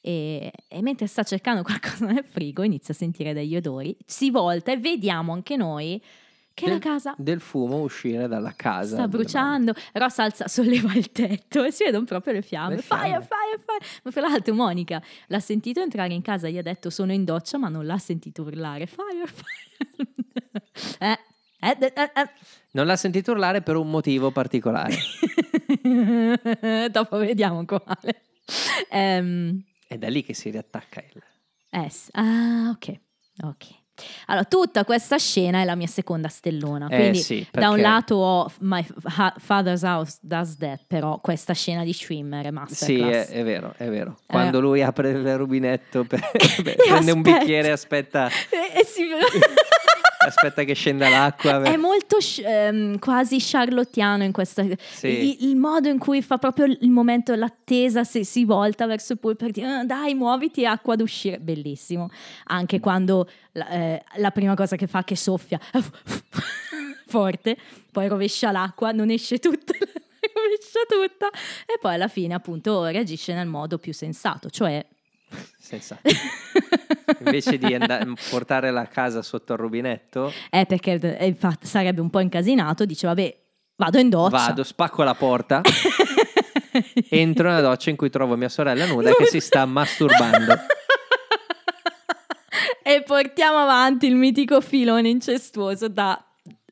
E, 0.00 0.50
e 0.68 0.80
mentre 0.80 1.06
sta 1.06 1.22
cercando 1.24 1.62
qualcosa 1.64 2.06
nel 2.06 2.24
frigo, 2.24 2.62
inizia 2.62 2.94
a 2.94 2.96
sentire 2.96 3.34
degli 3.34 3.56
odori. 3.56 3.94
Si 4.06 4.30
volta 4.30 4.72
e 4.72 4.78
vediamo 4.78 5.32
anche 5.32 5.56
noi 5.56 6.02
che 6.58 6.66
la 6.66 6.72
Del- 6.72 6.80
casa 6.82 7.14
Del 7.16 7.40
fumo 7.40 7.80
uscire 7.80 8.26
dalla 8.28 8.52
casa. 8.56 8.96
sta 8.96 9.08
bruciando. 9.08 9.72
Ross 9.92 10.18
alza, 10.18 10.48
solleva 10.48 10.92
il 10.94 11.12
tetto 11.12 11.62
e 11.64 11.70
si 11.70 11.84
vedono 11.84 12.04
proprio 12.04 12.32
le 12.34 12.42
fiamme. 12.42 12.76
Le 12.76 12.82
Fire, 12.82 13.00
fiamme. 13.06 13.24
fire, 13.24 13.58
fire. 13.64 14.00
Ma 14.02 14.10
fra 14.10 14.20
l'altro 14.22 14.54
Monica 14.54 15.02
l'ha 15.28 15.40
sentito 15.40 15.80
entrare 15.80 16.12
in 16.14 16.22
casa, 16.22 16.48
gli 16.48 16.58
ha 16.58 16.62
detto 16.62 16.90
sono 16.90 17.12
in 17.12 17.24
doccia, 17.24 17.58
ma 17.58 17.68
non 17.68 17.86
l'ha 17.86 17.98
sentito 17.98 18.42
urlare. 18.42 18.86
Fire, 18.86 19.26
fire. 19.26 20.08
eh, 20.98 21.18
eh, 21.60 21.76
eh, 21.80 21.92
eh, 21.94 22.30
Non 22.72 22.86
l'ha 22.86 22.96
sentito 22.96 23.30
urlare 23.32 23.62
per 23.62 23.76
un 23.76 23.88
motivo 23.90 24.30
particolare. 24.30 24.96
Dopo 26.90 27.16
vediamo 27.18 27.64
quale. 27.64 28.22
Ehm, 28.90 29.62
È 29.86 29.96
da 29.98 30.08
lì 30.08 30.22
che 30.22 30.34
si 30.34 30.50
riattacca 30.50 31.02
il... 31.12 31.90
s- 31.90 32.08
ah, 32.12 32.70
ok, 32.70 33.00
ok. 33.44 33.77
Allora, 34.26 34.44
tutta 34.44 34.84
questa 34.84 35.16
scena 35.18 35.60
è 35.60 35.64
la 35.64 35.74
mia 35.74 35.86
seconda 35.86 36.28
stellona. 36.28 36.88
Eh, 36.88 36.96
Quindi, 36.96 37.18
sì, 37.18 37.46
da 37.50 37.68
un 37.70 37.76
perché- 37.76 37.88
lato 37.90 38.14
ho 38.16 38.52
My 38.60 38.84
Father's 39.38 39.82
House 39.82 40.18
Does 40.20 40.56
That, 40.56 40.80
però 40.86 41.18
questa 41.20 41.52
scena 41.54 41.84
di 41.84 41.92
Schwimmer 41.92 42.44
è 42.44 42.48
Sì, 42.48 42.52
masterclass. 42.52 43.28
è, 43.28 43.32
è 43.32 43.44
vero, 43.44 43.74
è 43.76 43.88
vero. 43.88 44.16
Quando 44.26 44.58
Eh. 44.58 44.60
lui 44.60 44.82
apre 44.82 45.10
il 45.10 45.36
rubinetto, 45.36 46.04
per- 46.08 46.30
prende 46.32 47.10
un 47.12 47.18
aspetta. 47.20 47.38
bicchiere 47.38 47.68
e 47.68 47.70
aspetta, 47.70 48.28
E- 48.28 48.80
e 48.80 48.84
si- 48.84 49.06
aspetta 50.28 50.62
che 50.64 50.74
scenda 50.74 51.08
l'acqua. 51.08 51.62
È 51.62 51.76
molto 51.76 52.16
ehm, 52.44 52.98
quasi 52.98 53.38
charlottiano 53.40 54.24
in 54.24 54.32
questa. 54.32 54.64
Sì. 54.92 55.06
Il, 55.06 55.50
il 55.50 55.56
modo 55.56 55.88
in 55.88 55.98
cui 55.98 56.22
fa 56.22 56.38
proprio 56.38 56.66
il 56.66 56.90
momento, 56.90 57.34
l'attesa, 57.34 58.04
si, 58.04 58.24
si 58.24 58.44
volta 58.44 58.86
verso 58.86 59.14
il 59.14 59.18
pool 59.18 59.36
per 59.36 59.50
dire 59.50 59.66
"Ah, 59.66 59.84
dai, 59.84 60.14
muoviti, 60.14 60.64
acqua 60.64 60.94
ad 60.94 61.00
uscire. 61.00 61.38
Bellissimo. 61.38 62.10
Anche 62.44 62.80
quando 62.80 63.28
la, 63.52 63.68
eh, 63.68 64.04
la 64.16 64.30
prima 64.30 64.54
cosa 64.54 64.76
che 64.76 64.86
fa 64.86 65.00
è 65.00 65.04
che 65.04 65.16
soffia 65.16 65.58
forte, 67.06 67.56
poi 67.90 68.08
rovescia 68.08 68.50
l'acqua, 68.50 68.92
non 68.92 69.10
esce 69.10 69.38
tutta. 69.38 69.72
rovescia 70.34 70.80
tutta 70.88 71.30
e 71.64 71.78
poi 71.80 71.94
alla 71.94 72.08
fine 72.08 72.34
appunto 72.34 72.84
reagisce 72.84 73.34
nel 73.34 73.46
modo 73.46 73.78
più 73.78 73.94
sensato 73.94 74.50
cioè 74.50 74.84
Sensato. 75.58 76.00
Invece 77.24 77.58
di 77.58 77.74
andare, 77.74 78.06
portare 78.30 78.70
la 78.70 78.86
casa 78.86 79.22
sotto 79.22 79.52
il 79.54 79.58
rubinetto, 79.58 80.32
è 80.50 80.66
perché 80.66 80.98
eh, 81.18 81.26
infatti 81.26 81.66
sarebbe 81.66 82.00
un 82.00 82.10
po' 82.10 82.20
incasinato 82.20 82.84
dice 82.84 83.06
vabbè 83.06 83.36
vado 83.76 83.98
in 83.98 84.08
doccia 84.08 84.36
vado, 84.36 84.64
spacco 84.64 85.02
la 85.02 85.14
porta, 85.14 85.60
entro 87.10 87.48
nella 87.48 87.60
doccia 87.60 87.90
in 87.90 87.96
cui 87.96 88.10
trovo 88.10 88.36
mia 88.36 88.48
sorella 88.48 88.86
nuda 88.86 89.12
che 89.14 89.26
si 89.26 89.40
sta 89.40 89.64
masturbando. 89.66 90.54
e 92.82 93.02
portiamo 93.02 93.58
avanti 93.58 94.06
il 94.06 94.14
mitico 94.16 94.60
filone 94.60 95.08
incestuoso 95.08 95.88
da 95.88 96.22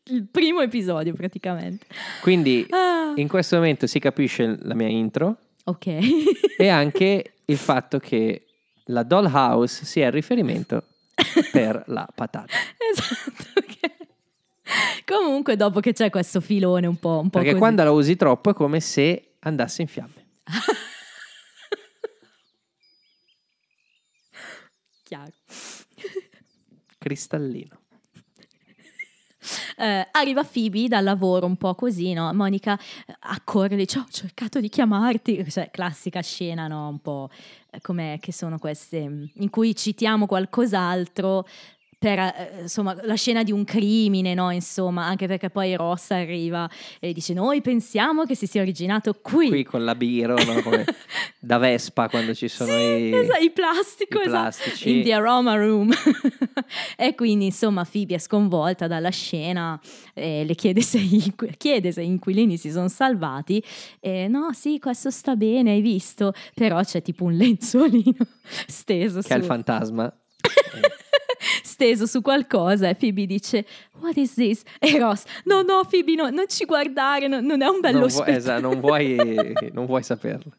il 0.09 0.27
primo 0.31 0.61
episodio 0.61 1.13
praticamente. 1.15 1.87
Quindi 2.21 2.67
Ah, 2.71 3.13
in 3.17 3.29
questo 3.29 3.57
momento 3.57 3.87
si 3.87 3.99
capisce 3.99 4.57
la 4.63 4.75
mia 4.75 4.89
intro 4.89 5.37
ok. 5.65 5.99
e 6.57 6.69
anche 6.69 7.33
il 7.45 7.57
fatto 7.57 7.99
che 7.99 8.46
la 8.87 9.03
dollhouse 9.03 9.85
sia 9.85 10.07
il 10.07 10.13
riferimento 10.13 10.85
per 11.53 11.83
la 11.87 12.07
patata. 12.15 12.53
esatto. 12.93 13.61
ok. 13.61 13.95
Comunque 15.05 15.57
dopo 15.57 15.81
che 15.81 15.93
c'è 15.93 16.11
questo 16.11 16.41
filone 16.41 16.87
un 16.87 16.99
po', 16.99 17.19
un 17.21 17.31
po' 17.31 17.39
Perché 17.39 17.51
così. 17.51 17.61
quando 17.61 17.85
la 17.85 17.91
usi 17.93 18.17
troppo 18.17 18.51
è 18.51 18.55
come 18.55 18.81
se 18.81 19.37
andasse 19.41 19.83
in 19.83 19.89
fiamme. 19.89 20.25
Chiaro. 25.05 25.33
Cristallino. 26.99 27.79
Eh, 29.77 30.09
arriva 30.13 30.45
Phoebe 30.45 30.89
dal 30.89 31.05
lavoro 31.05 31.47
un 31.47 31.57
po' 31.57 31.75
così, 31.75 32.13
no? 32.13 32.33
Monica 32.33 32.79
eh, 33.07 33.15
accorre, 33.21 33.77
dice, 33.77 33.99
"Oh, 33.99 34.03
ho 34.03 34.11
cercato 34.11 34.61
di 34.61 34.69
chiamarti, 34.69 35.49
cioè 35.51 35.71
classica 35.71 36.21
scena, 36.21 36.67
no? 36.67 36.89
Un 36.89 36.99
po' 37.01 37.29
eh, 37.71 37.81
come 37.81 38.19
che 38.21 38.33
sono 38.33 38.59
queste, 38.59 39.09
mm, 39.09 39.25
in 39.37 39.51
cui 39.51 39.75
citiamo 39.75 40.27
qualcos'altro 40.27 41.47
per 41.99 42.19
eh, 42.19 42.59
insomma 42.63 42.95
la 43.03 43.15
scena 43.15 43.43
di 43.43 43.53
un 43.53 43.65
crimine, 43.65 44.35
no? 44.35 44.51
Insomma, 44.51 45.05
anche 45.07 45.27
perché 45.27 45.49
poi 45.51 45.75
Ross 45.77 46.11
arriva 46.11 46.69
e 47.01 47.13
dice: 47.13 47.33
Noi 47.33 47.63
pensiamo 47.63 48.25
che 48.25 48.35
si 48.35 48.47
sia 48.47 48.61
originato 48.61 49.15
qui. 49.21 49.49
Qui 49.49 49.65
con 49.65 49.85
la 49.85 49.95
biro, 49.95 50.35
no? 50.45 50.61
Come 50.63 50.85
da 51.41 51.59
Vespa 51.59 52.09
quando 52.09 52.35
ci 52.35 52.49
sono 52.49 52.71
Sì, 52.71 52.77
i... 52.77 53.15
esatto, 53.15 53.43
i 53.43 53.51
plastico, 53.51 54.19
i 54.19 54.27
esatto, 54.27 54.41
plastici. 54.43 54.97
in 54.99 55.03
the 55.05 55.13
aroma 55.15 55.55
room. 55.57 55.91
e 56.97 57.15
quindi, 57.15 57.47
insomma, 57.47 57.85
Phoebe 57.91 58.17
è 58.17 58.19
sconvolta 58.19 58.87
dalla 58.87 59.11
scena, 59.11 59.81
eh, 60.15 60.45
le 60.47 60.55
chiede 60.55 60.83
se, 60.83 60.99
gli 60.99 61.33
chiede 61.57 61.93
se 61.93 62.03
gli 62.03 62.09
inquilini 62.11 62.57
si 62.59 62.71
sono 62.71 62.89
salvati. 62.89 63.63
E 64.01 64.29
no, 64.29 64.51
sì, 64.53 64.79
questo 64.79 65.11
sta 65.11 65.35
bene, 65.35 65.71
hai 65.73 65.81
visto? 65.81 66.33
Però 66.55 66.79
c'è 66.83 67.01
tipo 67.01 67.25
un 67.25 67.33
lenzuolino 67.37 68.17
steso 68.67 69.21
Che 69.23 69.33
è 69.33 69.37
il 69.37 69.43
su- 69.43 69.49
fantasma. 69.49 70.15
Steso 71.63 72.07
su 72.07 72.21
qualcosa 72.21 72.89
e 72.89 72.95
Phoebe 72.95 73.27
dice 73.27 73.65
what 74.01 74.17
is 74.17 74.35
this? 74.35 74.63
e 74.79 74.99
Ross 74.99 75.25
no 75.45 75.63
no 75.63 75.87
Phoebe 75.89 76.15
no, 76.15 76.31
non 76.31 76.47
ci 76.49 76.65
guardare 76.65 77.29
no- 77.29 77.41
non 77.41 77.63
è 77.63 77.67
un 77.67 77.81
bello 77.81 78.01
non, 78.01 78.09
vuoi, 78.09 78.31
esatto, 78.31 78.61
non, 78.61 78.81
vuoi, 78.81 79.17
non 79.73 79.87
vuoi 79.87 80.03
saperlo. 80.03 80.53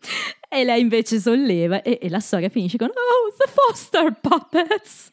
e 0.50 0.64
lei 0.64 0.82
invece 0.82 1.20
solleva 1.20 1.82
e, 1.82 2.00
e 2.02 2.10
la 2.10 2.20
storia 2.20 2.50
finisce 2.50 2.78
con 2.78 2.88
oh 2.88 3.36
the 3.38 3.52
Foster 3.52 4.20
Puppets 4.20 5.12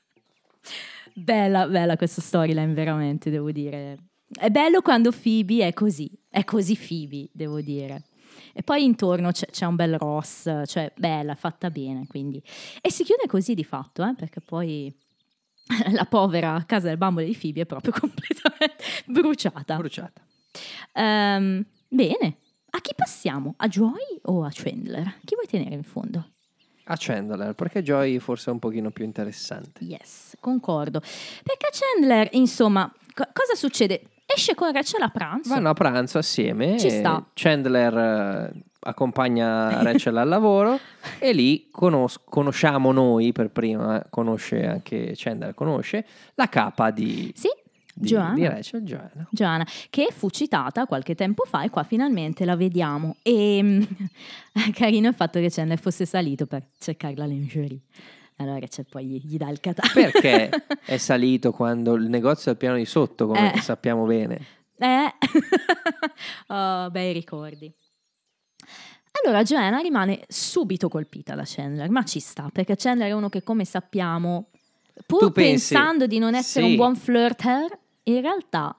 bella 1.14 1.66
bella 1.66 1.96
questa 1.96 2.20
storyline 2.20 2.72
veramente 2.72 3.30
devo 3.30 3.50
dire 3.50 3.98
è 4.36 4.50
bello 4.50 4.80
quando 4.82 5.10
Phoebe 5.10 5.66
è 5.66 5.72
così 5.72 6.10
è 6.28 6.44
così 6.44 6.76
Phoebe 6.76 7.28
devo 7.32 7.60
dire 7.60 8.04
e 8.56 8.62
poi 8.62 8.84
intorno 8.84 9.32
c'è, 9.32 9.46
c'è 9.46 9.66
un 9.66 9.74
bel 9.74 9.98
Ross, 9.98 10.48
cioè 10.66 10.92
bella, 10.96 11.34
fatta 11.34 11.70
bene, 11.70 12.06
quindi. 12.06 12.40
E 12.80 12.90
si 12.90 13.02
chiude 13.02 13.26
così 13.26 13.54
di 13.54 13.64
fatto, 13.64 14.04
eh, 14.04 14.14
perché 14.16 14.40
poi 14.40 14.94
la 15.92 16.04
povera 16.04 16.62
casa 16.66 16.88
del 16.88 16.96
bambole 16.96 17.26
di 17.26 17.36
Phoebe 17.36 17.62
è 17.62 17.66
proprio 17.66 17.92
completamente 17.98 18.84
bruciata. 19.06 19.76
Bruciata. 19.76 20.22
Ehm, 20.92 21.64
bene, 21.88 22.36
a 22.70 22.80
chi 22.80 22.92
passiamo? 22.94 23.54
A 23.56 23.68
Joy 23.68 24.20
o 24.22 24.44
a 24.44 24.50
Chandler? 24.52 25.18
Chi 25.24 25.34
vuoi 25.34 25.46
tenere 25.46 25.74
in 25.74 25.84
fondo? 25.84 26.30
A 26.84 26.96
Chandler, 26.98 27.54
perché 27.54 27.82
Joy 27.82 28.18
forse 28.18 28.50
è 28.50 28.52
un 28.52 28.58
pochino 28.58 28.90
più 28.90 29.04
interessante. 29.04 29.82
Yes, 29.84 30.36
concordo. 30.38 31.00
Perché 31.00 31.68
Chandler, 31.72 32.28
insomma, 32.32 32.92
co- 33.14 33.28
cosa 33.32 33.54
succede? 33.54 34.08
Esce 34.34 34.54
con 34.54 34.72
Rachel 34.72 35.02
a 35.02 35.08
pranzo. 35.08 35.48
Vanno 35.52 35.68
a 35.70 35.74
pranzo 35.74 36.18
assieme. 36.18 36.78
Ci 36.78 36.90
sta. 36.90 37.24
Chandler 37.34 37.96
eh, 37.96 38.62
accompagna 38.80 39.80
Rachel 39.82 40.16
al 40.16 40.28
lavoro 40.28 40.78
e 41.18 41.32
lì 41.32 41.68
conos- 41.70 42.20
conosciamo 42.24 42.92
noi 42.92 43.32
per 43.32 43.50
prima, 43.50 44.04
conosce 44.10 44.66
anche 44.66 45.12
Chandler, 45.14 45.54
conosce 45.54 46.04
la 46.34 46.48
capa 46.48 46.90
di, 46.90 47.32
Sì, 47.34 47.48
di, 47.94 48.08
Joanna. 48.08 48.34
di 48.34 48.46
Rachel, 48.46 48.82
Joanna. 48.82 49.26
Giovanna, 49.30 49.66
che 49.90 50.08
fu 50.10 50.28
citata 50.30 50.86
qualche 50.86 51.14
tempo 51.14 51.44
fa 51.46 51.62
e 51.62 51.70
qua 51.70 51.82
finalmente 51.84 52.44
la 52.44 52.56
vediamo. 52.56 53.16
E 53.22 53.60
mm, 53.62 53.82
carino 54.74 55.08
il 55.08 55.14
fatto 55.14 55.38
che 55.40 55.48
Chandler 55.50 55.78
fosse 55.78 56.04
salito 56.06 56.46
per 56.46 56.64
cercare 56.78 57.14
la 57.16 57.26
lingerie. 57.26 57.78
Allora 58.36 58.66
c'è 58.66 58.84
poi 58.84 59.06
gli, 59.06 59.20
gli 59.24 59.36
dà 59.36 59.48
il 59.48 59.60
catalogo. 59.60 59.94
Perché 59.94 60.50
è 60.84 60.96
salito 60.96 61.52
quando 61.52 61.94
il 61.94 62.08
negozio 62.08 62.50
è 62.50 62.54
al 62.54 62.58
piano 62.58 62.76
di 62.76 62.84
sotto, 62.84 63.26
come 63.26 63.54
Eh. 63.54 63.60
sappiamo 63.60 64.04
bene. 64.06 64.44
Eh, 64.76 65.14
oh, 66.52 66.90
bei 66.90 67.12
ricordi. 67.12 67.72
Allora 69.22 69.42
Joanna 69.44 69.78
rimane 69.78 70.24
subito 70.28 70.88
colpita 70.88 71.34
da 71.34 71.44
Chandler, 71.46 71.88
ma 71.88 72.02
ci 72.04 72.18
sta, 72.18 72.48
perché 72.52 72.74
Chandler 72.76 73.08
è 73.10 73.12
uno 73.12 73.28
che 73.28 73.42
come 73.44 73.64
sappiamo, 73.64 74.50
pur 75.06 75.20
Tu 75.20 75.32
pensi- 75.32 75.72
pensando 75.74 76.06
di 76.06 76.18
non 76.18 76.34
essere 76.34 76.64
sì. 76.64 76.70
un 76.72 76.76
buon 76.76 76.96
flirter, 76.96 77.78
in 78.04 78.20
realtà 78.20 78.76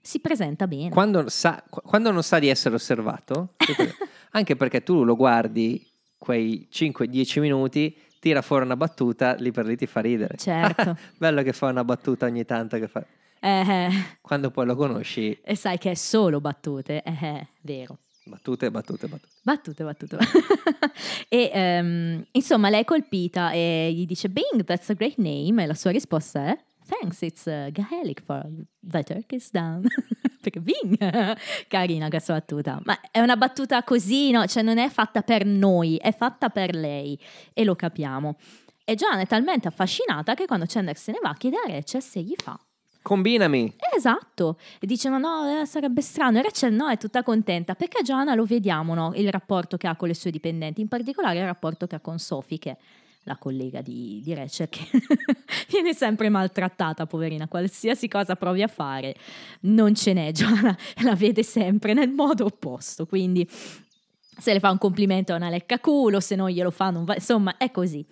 si 0.00 0.18
presenta 0.20 0.66
bene. 0.66 0.90
Quando, 0.90 1.28
sa- 1.28 1.62
qu- 1.70 1.82
quando 1.84 2.10
non 2.10 2.24
sa 2.24 2.40
di 2.40 2.48
essere 2.48 2.74
osservato, 2.74 3.54
anche 4.32 4.56
perché 4.56 4.82
tu 4.82 5.04
lo 5.04 5.14
guardi 5.14 5.86
quei 6.18 6.68
5-10 6.70 7.40
minuti, 7.40 7.96
tira 8.20 8.42
fuori 8.42 8.64
una 8.64 8.76
battuta, 8.76 9.34
lì 9.34 9.50
per 9.50 9.66
lì 9.66 9.76
ti 9.76 9.86
fa 9.86 10.00
ridere. 10.00 10.36
Certo. 10.36 10.96
Bello 11.18 11.42
che 11.42 11.52
fa 11.52 11.66
una 11.66 11.84
battuta 11.84 12.26
ogni 12.26 12.44
tanto, 12.44 12.78
che 12.78 12.88
fa- 12.88 13.04
Eh, 13.40 13.48
eh, 13.60 13.90
quando 14.20 14.50
poi 14.50 14.66
lo 14.66 14.74
conosci, 14.76 15.38
e 15.42 15.54
sai 15.54 15.78
che 15.78 15.92
è 15.92 15.94
solo 15.94 16.40
battute, 16.40 17.02
eh, 17.02 17.16
eh, 17.20 17.46
vero. 17.62 17.98
battute, 18.24 18.70
battute, 18.70 19.06
battute. 19.06 19.32
Battute, 19.42 19.84
battute. 19.84 20.18
e 21.28 21.50
ehm, 21.52 22.24
insomma, 22.32 22.68
lei 22.68 22.80
è 22.80 22.84
colpita 22.84 23.52
e 23.52 23.90
gli 23.94 24.04
dice: 24.06 24.28
Bing, 24.28 24.64
that's 24.64 24.90
a 24.90 24.94
great 24.94 25.16
name. 25.18 25.62
E 25.62 25.66
la 25.66 25.74
sua 25.74 25.90
risposta 25.92 26.46
è: 26.48 26.58
Thanks, 26.88 27.22
it's 27.22 27.44
uh, 27.46 27.70
Gaelic 27.70 28.20
for 28.22 28.44
the 28.80 29.02
Turkish 29.04 29.50
down. 29.50 29.86
Perché 30.40 30.60
Bing, 30.60 31.36
carina 31.68 32.08
questa 32.08 32.34
battuta. 32.34 32.80
Ma 32.84 32.98
è 33.10 33.20
una 33.20 33.36
battuta 33.36 33.82
così, 33.82 34.30
no? 34.30 34.46
Cioè, 34.46 34.62
non 34.62 34.78
è 34.78 34.88
fatta 34.88 35.22
per 35.22 35.44
noi, 35.44 35.96
è 35.96 36.12
fatta 36.12 36.48
per 36.48 36.74
lei. 36.74 37.18
E 37.52 37.64
lo 37.64 37.74
capiamo. 37.74 38.36
E 38.84 38.94
Joanna 38.94 39.20
è 39.20 39.26
talmente 39.26 39.68
affascinata 39.68 40.34
che 40.34 40.46
quando 40.46 40.64
Chandler 40.66 40.96
se 40.96 41.12
ne 41.12 41.18
va 41.20 41.34
chiede 41.34 41.56
a 41.56 41.70
Rachel 41.70 42.00
se 42.00 42.22
gli 42.22 42.34
fa. 42.36 42.58
Combinami. 43.02 43.74
Esatto, 43.94 44.58
e 44.78 44.86
dice 44.86 45.08
ma 45.08 45.18
no, 45.18 45.60
eh, 45.60 45.66
sarebbe 45.66 46.02
strano, 46.02 46.38
e 46.38 46.42
Rachel 46.42 46.72
no, 46.74 46.88
è 46.88 46.98
tutta 46.98 47.22
contenta, 47.22 47.74
perché 47.74 48.02
Joanna 48.02 48.34
lo 48.34 48.44
vediamo, 48.44 48.94
no? 48.94 49.12
il 49.14 49.30
rapporto 49.30 49.76
che 49.76 49.86
ha 49.86 49.96
con 49.96 50.08
le 50.08 50.14
sue 50.14 50.30
dipendenti, 50.30 50.80
in 50.80 50.88
particolare 50.88 51.38
il 51.38 51.44
rapporto 51.46 51.86
che 51.86 51.94
ha 51.94 52.00
con 52.00 52.18
Sophie, 52.18 52.58
che 52.58 52.76
la 53.28 53.36
collega 53.36 53.82
di, 53.82 54.20
di 54.24 54.34
Rachel, 54.34 54.68
che 54.68 54.88
viene 55.70 55.94
sempre 55.94 56.30
maltrattata, 56.30 57.06
poverina, 57.06 57.46
qualsiasi 57.46 58.08
cosa 58.08 58.34
provi 58.34 58.62
a 58.62 58.68
fare, 58.68 59.14
non 59.60 59.94
ce 59.94 60.14
n'è, 60.14 60.32
Joanna 60.32 60.76
la 61.02 61.14
vede 61.14 61.42
sempre 61.44 61.92
nel 61.92 62.10
modo 62.10 62.46
opposto, 62.46 63.06
quindi 63.06 63.48
se 64.38 64.52
le 64.52 64.60
fa 64.60 64.70
un 64.70 64.78
complimento 64.78 65.32
è 65.32 65.36
una 65.36 65.50
lecca 65.50 65.78
culo, 65.78 66.20
se 66.20 66.36
non 66.36 66.48
glielo 66.48 66.70
fa 66.70 66.90
non 66.90 67.04
va, 67.04 67.14
insomma 67.14 67.56
è 67.56 67.70
così. 67.70 68.04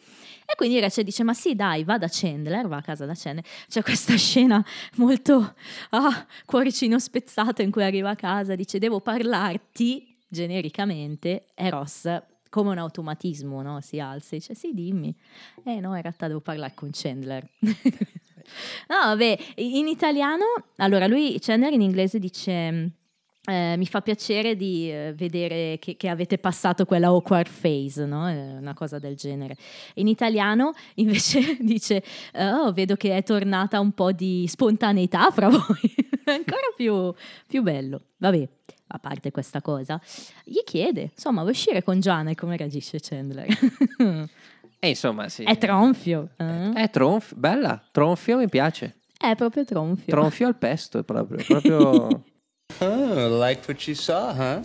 E 0.48 0.54
quindi 0.54 0.78
Rachel 0.78 1.04
dice, 1.04 1.24
ma 1.24 1.34
sì 1.34 1.56
dai, 1.56 1.82
va 1.82 1.98
da 1.98 2.08
Chandler, 2.08 2.68
va 2.68 2.76
a 2.76 2.82
casa 2.82 3.04
da 3.04 3.14
Chandler. 3.16 3.44
C'è 3.68 3.82
questa 3.82 4.14
scena 4.16 4.64
molto, 4.96 5.54
ah, 5.90 6.26
cuoricino 6.44 6.98
spezzato 6.98 7.62
in 7.62 7.70
cui 7.70 7.82
arriva 7.82 8.10
a 8.10 8.16
casa, 8.16 8.54
dice, 8.54 8.78
devo 8.78 9.00
parlarti, 9.00 10.16
genericamente, 10.28 11.46
e 11.54 11.70
Ross, 11.70 12.08
come 12.56 12.70
un 12.70 12.78
automatismo, 12.78 13.60
no? 13.60 13.82
Si 13.82 14.00
alza 14.00 14.34
e 14.34 14.38
dice, 14.38 14.54
sì 14.54 14.72
dimmi. 14.72 15.14
Eh 15.62 15.78
no, 15.78 15.94
in 15.94 16.00
realtà 16.00 16.26
devo 16.26 16.40
parlare 16.40 16.72
con 16.74 16.88
Chandler. 16.90 17.46
no, 17.60 18.96
vabbè, 19.04 19.38
in 19.56 19.86
italiano, 19.86 20.44
allora 20.76 21.06
lui, 21.06 21.36
Chandler 21.38 21.74
in 21.74 21.82
inglese 21.82 22.18
dice... 22.18 22.92
Eh, 23.48 23.76
mi 23.76 23.86
fa 23.86 24.00
piacere 24.00 24.56
di 24.56 24.90
eh, 24.90 25.14
vedere 25.16 25.78
che, 25.78 25.96
che 25.96 26.08
avete 26.08 26.36
passato 26.36 26.84
quella 26.84 27.06
awkward 27.06 27.48
phase, 27.48 28.04
no? 28.04 28.28
Eh, 28.28 28.56
una 28.56 28.74
cosa 28.74 28.98
del 28.98 29.14
genere. 29.14 29.56
In 29.94 30.08
italiano 30.08 30.72
invece 30.96 31.56
dice: 31.60 32.02
Oh, 32.34 32.72
vedo 32.72 32.96
che 32.96 33.16
è 33.16 33.22
tornata 33.22 33.78
un 33.78 33.92
po' 33.92 34.10
di 34.10 34.46
spontaneità 34.48 35.30
fra 35.30 35.48
voi. 35.48 35.94
Ancora 36.26 36.72
più, 36.74 37.14
più 37.46 37.62
bello. 37.62 38.00
Vabbè, 38.16 38.48
a 38.88 38.98
parte 38.98 39.30
questa 39.30 39.60
cosa, 39.62 40.00
gli 40.44 40.62
chiede: 40.64 41.10
Insomma, 41.14 41.40
vuoi 41.40 41.52
uscire 41.52 41.82
con 41.82 42.00
Gianna 42.00 42.30
e 42.30 42.34
come 42.34 42.56
reagisce 42.56 42.98
Chandler? 43.00 43.46
E 44.78 44.90
insomma, 44.90 45.28
sì. 45.30 45.42
è 45.42 45.56
tronfio. 45.56 46.28
eh? 46.36 46.72
È 46.74 46.90
tronfio, 46.90 47.34
bella, 47.38 47.82
tronfio 47.90 48.36
mi 48.36 48.46
piace. 48.48 48.96
È 49.16 49.34
proprio 49.34 49.64
tronfio. 49.64 50.12
Tronfio 50.12 50.46
al 50.46 50.56
pesto, 50.56 50.98
è 50.98 51.02
proprio, 51.02 51.42
proprio... 51.48 52.22
Oh, 52.80 53.38
liked 53.42 53.66
what 53.68 53.80
you 53.86 53.96
saw, 53.96 54.34
huh? 54.34 54.60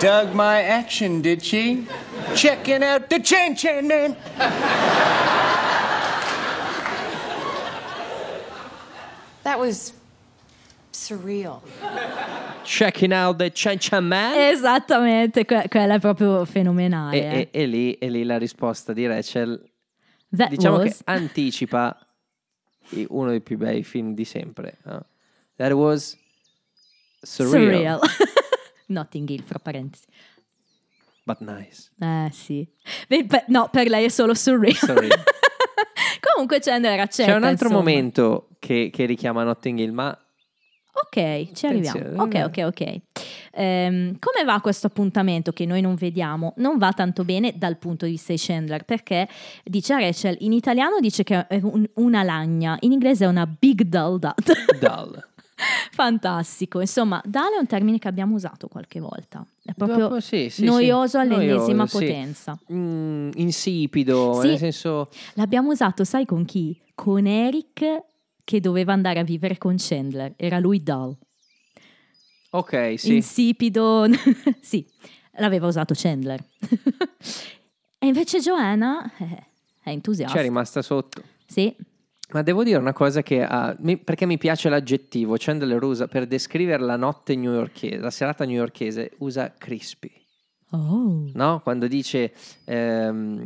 Dug 0.00 0.32
my 0.32 0.60
action, 0.68 1.20
did 1.20 1.40
she? 1.42 1.86
Checking 2.34 2.82
out 2.82 3.06
the 3.08 3.20
Chan 3.22 3.54
Chan 3.54 3.86
Man. 3.86 4.16
That 9.44 9.58
was 9.58 9.92
surreal. 10.94 11.60
Checking 12.64 13.12
out 13.12 13.36
the 13.36 13.50
Chan 13.52 13.78
Chan 13.78 14.04
Man. 14.04 14.34
Esattamente, 14.38 15.44
que- 15.44 15.66
quella 15.68 15.94
è 15.94 15.98
proprio 16.00 16.44
fenomenale. 16.44 17.16
E, 17.16 17.20
eh. 17.20 17.48
e- 17.52 17.62
e 17.62 17.66
lì, 17.66 17.92
e 17.94 18.08
lì 18.08 18.24
la 18.24 18.38
risposta 18.38 18.92
di 18.92 19.06
Rachel, 19.06 19.62
That 20.34 20.48
diciamo 20.50 20.76
was- 20.78 20.96
che 20.98 21.02
anticipa 21.04 21.96
uno 23.08 23.30
dei 23.30 23.40
più 23.40 23.56
bei 23.58 23.82
film 23.82 24.14
di 24.14 24.24
sempre. 24.24 24.78
no? 24.84 25.04
That 25.56 25.72
was 25.72 26.16
surreal, 27.20 27.98
surreal. 28.00 28.00
Notting 28.86 29.28
Hill, 29.28 29.42
fra 29.42 29.58
parentesi. 29.58 30.04
but 31.24 31.38
nice. 31.40 31.90
Eh 32.00 32.28
sì. 32.32 32.66
Beh, 33.08 33.24
per- 33.26 33.44
no, 33.48 33.68
per 33.70 33.88
lei 33.88 34.04
è 34.04 34.08
solo 34.08 34.34
surreal. 34.34 34.74
Surreal. 34.74 35.22
Comunque 36.20 36.58
Chandler 36.60 36.98
accetta. 37.00 37.30
C'è 37.30 37.36
un 37.36 37.44
altro 37.44 37.66
insomma. 37.68 37.74
momento 37.84 38.48
che, 38.58 38.90
che 38.92 39.04
richiama 39.04 39.44
Notting 39.44 39.78
Hill, 39.78 39.92
ma 39.92 40.18
Ok, 41.06 41.52
ci 41.52 41.66
arriviamo. 41.66 42.22
Ok, 42.22 42.42
ok, 42.46 42.62
ok. 42.66 43.00
Ehm, 43.52 44.16
come 44.18 44.44
va 44.44 44.60
questo 44.60 44.86
appuntamento 44.88 45.52
che 45.52 45.64
noi 45.66 45.80
non 45.80 45.94
vediamo? 45.94 46.54
Non 46.56 46.78
va 46.78 46.92
tanto 46.92 47.24
bene 47.24 47.52
dal 47.56 47.76
punto 47.78 48.04
di 48.04 48.12
vista 48.12 48.32
di 48.32 48.38
Chandler 48.40 48.84
perché 48.84 49.28
dice 49.64 49.94
a 49.94 49.98
Rachel, 49.98 50.36
in 50.40 50.52
italiano 50.52 50.98
dice 51.00 51.22
che 51.22 51.46
è 51.46 51.60
un- 51.62 51.88
una 51.94 52.22
lagna, 52.22 52.76
in 52.80 52.92
inglese 52.92 53.24
è 53.24 53.28
una 53.28 53.46
big 53.46 53.82
dull 53.82 54.18
dot. 54.18 54.52
dull. 54.80 55.22
Fantastico. 55.92 56.80
Insomma, 56.80 57.20
dull 57.24 57.54
è 57.56 57.60
un 57.60 57.66
termine 57.66 57.98
che 57.98 58.08
abbiamo 58.08 58.34
usato 58.34 58.66
qualche 58.68 58.98
volta. 59.00 59.46
È 59.64 59.72
proprio 59.72 60.08
Dopo, 60.08 60.20
sì, 60.20 60.48
sì, 60.50 60.64
noioso 60.64 61.06
sì. 61.10 61.16
all'ennesima 61.18 61.84
Noioso, 61.84 61.98
potenza. 61.98 62.58
Mm, 62.72 63.30
insipido, 63.36 64.40
Sì. 64.40 64.48
nel 64.48 64.58
senso... 64.58 65.08
L'abbiamo 65.34 65.70
usato, 65.70 66.02
sai 66.04 66.26
con 66.26 66.44
chi? 66.44 66.76
Con 66.94 67.26
Eric 67.26 68.02
che 68.44 68.60
doveva 68.60 68.92
andare 68.92 69.18
a 69.18 69.24
vivere 69.24 69.58
con 69.58 69.74
Chandler. 69.78 70.34
Era 70.36 70.58
lui 70.58 70.82
dull. 70.82 71.16
Ok, 72.50 72.94
sì. 72.98 73.14
insipido. 73.14 74.06
sì, 74.60 74.86
l'aveva 75.38 75.66
usato 75.66 75.94
Chandler. 75.96 76.44
e 77.98 78.06
invece 78.06 78.38
Joanna 78.38 79.10
eh, 79.18 79.46
è 79.82 79.90
entusiasta. 79.90 80.36
C'è 80.36 80.42
rimasta 80.42 80.82
sotto. 80.82 81.22
Sì, 81.46 81.74
Ma 82.32 82.42
devo 82.42 82.62
dire 82.62 82.78
una 82.78 82.92
cosa 82.92 83.22
che 83.22 83.42
ha, 83.42 83.74
mi- 83.80 83.98
perché 83.98 84.26
mi 84.26 84.38
piace 84.38 84.68
l'aggettivo, 84.68 85.34
Chandler 85.38 85.82
usa 85.82 86.06
per 86.06 86.26
descrivere 86.26 86.82
la 86.82 86.96
notte 86.96 87.34
newyorkese, 87.34 87.98
la 87.98 88.10
serata 88.10 88.44
newyorkese, 88.44 89.12
usa 89.18 89.52
crispy, 89.56 90.12
oh. 90.70 91.30
no? 91.32 91.60
Quando 91.62 91.86
dice 91.86 92.32
ehm, 92.64 93.44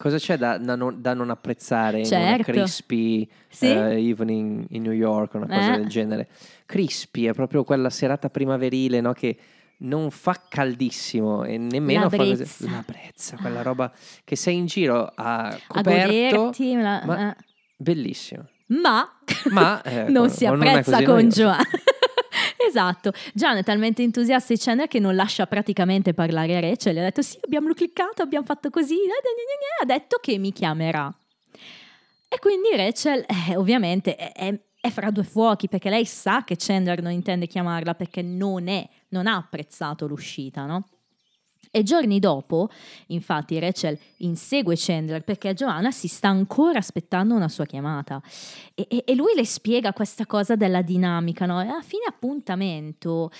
cosa 0.00 0.16
c'è 0.16 0.38
da, 0.38 0.56
da 0.56 0.76
non, 0.76 1.02
da 1.02 1.12
non 1.12 1.28
apprezzare 1.28 1.98
in 2.00 2.06
una 2.06 2.16
Certo. 2.16 2.52
crispy 2.52 3.28
Sì. 3.48 3.66
eh, 3.66 4.08
evening 4.08 4.64
in 4.70 4.82
New 4.82 4.92
York, 4.92 5.34
una 5.34 5.46
cosa 5.46 5.74
Eh. 5.74 5.76
del 5.76 5.88
genere. 5.88 6.28
Crispy 6.64 7.24
è 7.26 7.32
proprio 7.34 7.64
quella 7.64 7.90
serata 7.90 8.30
primaverile, 8.30 9.00
no? 9.02 9.12
Che 9.12 9.36
non 9.82 10.10
fa 10.10 10.40
caldissimo 10.48 11.44
e 11.44 11.58
nemmeno 11.58 12.04
La 12.04 12.08
fa 12.08 12.16
così- 12.16 12.34
brezza. 12.34 12.70
la 12.70 12.84
brezza, 12.86 13.36
quella 13.36 13.62
roba 13.62 13.92
che 14.24 14.36
sei 14.36 14.56
in 14.56 14.66
giro 14.66 15.10
a 15.14 15.48
a 15.48 15.58
coperto, 15.66 16.36
goderti. 16.36 16.74
la- 16.76 17.02
ma- 17.04 17.30
eh. 17.30 17.36
bellissimo. 17.76 18.46
Ma, 18.68 19.06
Ma, 19.50 19.82
eh, 19.84 20.04
non 20.08 20.30
si 20.30 20.44
non 20.46 20.54
apprezza 20.62 20.92
così 20.92 21.04
con 21.04 21.14
noioso. 21.16 21.52
Esatto, 22.66 23.12
Gian 23.32 23.56
è 23.56 23.62
talmente 23.64 24.02
entusiasta 24.02 24.52
di 24.52 24.60
Chandler 24.60 24.86
che 24.86 24.98
non 24.98 25.14
lascia 25.14 25.46
praticamente 25.46 26.12
parlare 26.12 26.56
a 26.56 26.60
Rachel. 26.60 26.98
Ha 26.98 27.02
detto: 27.02 27.22
Sì, 27.22 27.38
abbiamo 27.42 27.72
cliccato, 27.72 28.22
abbiamo 28.22 28.44
fatto 28.44 28.70
così. 28.70 28.96
Ha 29.80 29.84
detto 29.84 30.18
che 30.20 30.36
mi 30.38 30.52
chiamerà. 30.52 31.12
E 32.28 32.38
quindi 32.38 32.68
Rachel, 32.76 33.24
eh, 33.48 33.56
ovviamente, 33.56 34.14
è, 34.14 34.32
è- 34.32 34.60
è 34.82 34.88
fra 34.88 35.10
due 35.10 35.24
fuochi 35.24 35.68
perché 35.68 35.90
lei 35.90 36.06
sa 36.06 36.42
che 36.42 36.56
Chandler 36.56 37.02
non 37.02 37.12
intende 37.12 37.46
chiamarla 37.46 37.94
perché 37.94 38.22
non 38.22 38.66
è, 38.66 38.88
non 39.08 39.26
ha 39.26 39.36
apprezzato 39.36 40.06
l'uscita, 40.06 40.64
no? 40.64 40.86
E 41.72 41.82
giorni 41.84 42.18
dopo, 42.18 42.68
infatti, 43.08 43.58
Rachel 43.60 43.96
insegue 44.18 44.74
Chandler 44.76 45.22
perché 45.22 45.54
Joanna 45.54 45.90
si 45.92 46.08
sta 46.08 46.28
ancora 46.28 46.78
aspettando 46.78 47.34
una 47.34 47.48
sua 47.48 47.64
chiamata. 47.64 48.20
E, 48.74 48.86
e- 48.88 49.04
e 49.06 49.14
lui 49.14 49.32
le 49.36 49.44
spiega 49.46 49.92
questa 49.92 50.26
cosa 50.26 50.56
della 50.56 50.82
dinamica, 50.82 51.46
no? 51.46 51.60
E 51.62 51.68
a 51.68 51.80
fine 51.82 52.04
appuntamento 52.08 53.30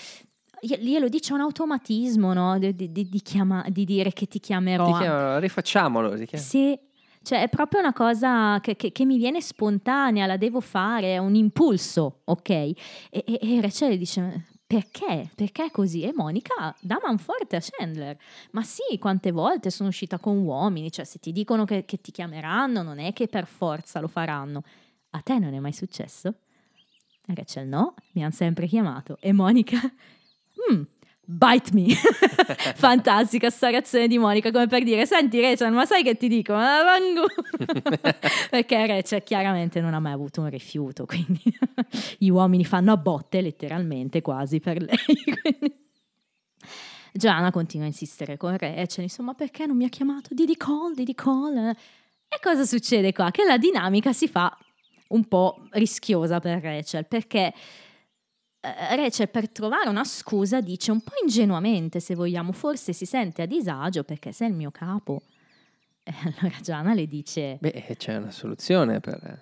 gli- 0.61 0.77
glielo 0.77 1.09
dice 1.09 1.33
un 1.33 1.41
automatismo, 1.41 2.31
no? 2.33 2.57
Di, 2.57 2.73
di- 2.73 2.91
di- 2.91 3.21
chiama- 3.21 3.65
di 3.67 3.83
dire 3.83 4.13
che 4.13 4.27
ti 4.27 4.39
chiamerò. 4.39 4.85
Ti 4.85 4.97
chiamano, 4.99 5.39
rifacciamolo. 5.39 6.15
ti. 6.15 6.37
Sì, 6.37 6.79
cioè 7.23 7.41
è 7.41 7.49
proprio 7.49 7.81
una 7.81 7.93
cosa 7.93 8.59
che, 8.61 8.75
che- 8.77 8.91
che 8.93 9.03
mi 9.05 9.17
viene 9.17 9.41
spontanea, 9.41 10.25
la 10.25 10.37
devo 10.37 10.61
fare, 10.61 11.15
è 11.15 11.17
un 11.17 11.35
impulso, 11.35 12.21
ok? 12.23 12.49
E, 12.49 12.75
e, 13.09 13.23
e 13.41 13.59
Rachel 13.61 13.97
dice, 13.97 14.45
perché? 14.71 15.29
Perché 15.35 15.69
così? 15.69 16.03
E 16.03 16.13
Monica 16.13 16.73
dà 16.79 16.97
manforte 17.03 17.57
a 17.57 17.61
Chandler. 17.61 18.17
Ma 18.51 18.63
sì, 18.63 18.97
quante 18.99 19.31
volte 19.31 19.69
sono 19.69 19.89
uscita 19.89 20.17
con 20.17 20.37
uomini, 20.37 20.89
cioè 20.89 21.03
se 21.03 21.19
ti 21.19 21.33
dicono 21.33 21.65
che, 21.65 21.83
che 21.83 21.99
ti 21.99 22.11
chiameranno, 22.11 22.81
non 22.81 22.97
è 22.97 23.11
che 23.11 23.27
per 23.27 23.47
forza 23.47 23.99
lo 23.99 24.07
faranno. 24.07 24.63
A 25.09 25.19
te 25.19 25.39
non 25.39 25.53
è 25.53 25.59
mai 25.59 25.73
successo? 25.73 26.35
Rachel 27.25 27.67
no, 27.67 27.95
mi 28.13 28.23
hanno 28.23 28.31
sempre 28.31 28.65
chiamato. 28.65 29.17
E 29.19 29.33
Monica, 29.33 29.77
"Mm, 30.71 30.83
bite 31.23 31.71
me. 31.73 31.87
Fantastica 32.75 33.49
sta 33.49 33.69
reazione 33.69 34.07
di 34.07 34.17
Monica, 34.17 34.51
come 34.51 34.67
per 34.67 34.83
dire, 34.83 35.05
senti 35.05 35.39
Rachel, 35.39 35.71
ma 35.71 35.85
sai 35.85 36.03
che 36.03 36.15
ti 36.17 36.27
dico? 36.27 36.53
Perché 38.49 38.87
Rachel 38.87 39.23
chiaramente 39.23 39.79
non 39.81 39.93
ha 39.93 39.99
mai 39.99 40.13
avuto 40.13 40.41
un 40.41 40.49
rifiuto, 40.49 41.05
quindi 41.05 41.41
gli 42.17 42.29
uomini 42.29 42.65
fanno 42.65 42.91
a 42.91 42.97
botte 42.97 43.41
letteralmente 43.41 44.21
quasi 44.21 44.59
per 44.59 44.81
lei. 44.81 44.97
quindi. 45.41 45.79
Gianna 47.13 47.51
continua 47.51 47.85
a 47.85 47.89
insistere 47.89 48.37
con 48.37 48.57
Rachel, 48.57 49.03
insomma, 49.03 49.33
perché 49.33 49.65
non 49.65 49.75
mi 49.75 49.83
ha 49.83 49.89
chiamato? 49.89 50.33
Didi 50.33 50.55
call, 50.55 50.93
Didi 50.93 51.13
call. 51.13 51.57
E 51.67 52.39
cosa 52.41 52.63
succede 52.63 53.11
qua? 53.11 53.31
Che 53.31 53.43
la 53.43 53.57
dinamica 53.57 54.13
si 54.13 54.29
fa 54.29 54.57
un 55.09 55.27
po' 55.27 55.67
rischiosa 55.71 56.39
per 56.39 56.61
Rachel, 56.61 57.05
perché 57.05 57.53
Rachel 58.61 59.29
per 59.29 59.49
trovare 59.49 59.89
una 59.89 60.03
scusa 60.03 60.61
dice 60.61 60.91
un 60.91 61.01
po' 61.01 61.13
ingenuamente, 61.23 61.99
se 61.99 62.13
vogliamo, 62.13 62.51
forse 62.51 62.93
si 62.93 63.05
sente 63.05 63.41
a 63.41 63.45
disagio 63.47 64.03
perché 64.03 64.31
sei 64.31 64.49
il 64.49 64.55
mio 64.55 64.71
capo. 64.71 65.21
E 66.03 66.13
allora 66.23 66.55
Gianna 66.61 66.95
le 66.95 67.05
dice, 67.05 67.57
Beh, 67.61 67.95
c'è 67.95 68.17
una 68.17 68.31
soluzione 68.31 68.99
per... 68.99 69.39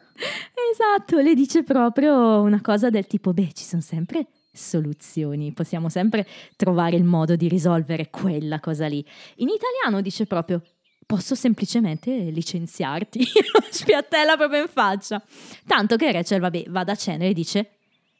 esatto, 0.73 1.17
le 1.19 1.33
dice 1.33 1.63
proprio 1.63 2.41
una 2.41 2.59
cosa 2.59 2.89
del 2.89 3.07
tipo, 3.07 3.31
beh, 3.31 3.53
ci 3.53 3.63
sono 3.63 3.81
sempre 3.81 4.27
soluzioni, 4.51 5.53
possiamo 5.53 5.87
sempre 5.87 6.27
trovare 6.57 6.97
il 6.97 7.05
modo 7.05 7.37
di 7.37 7.47
risolvere 7.47 8.09
quella 8.09 8.59
cosa 8.59 8.87
lì. 8.87 9.03
In 9.37 9.47
italiano 9.47 10.01
dice 10.01 10.25
proprio, 10.25 10.61
posso 11.05 11.33
semplicemente 11.33 12.11
licenziarti, 12.11 13.23
spiattella 13.71 14.35
proprio 14.35 14.61
in 14.63 14.67
faccia. 14.67 15.23
Tanto 15.65 15.95
che 15.95 16.11
Rachel, 16.11 16.41
vabbè, 16.41 16.65
va 16.67 16.83
da 16.83 16.95
cena 16.95 17.23
e 17.23 17.31
dice, 17.31 17.78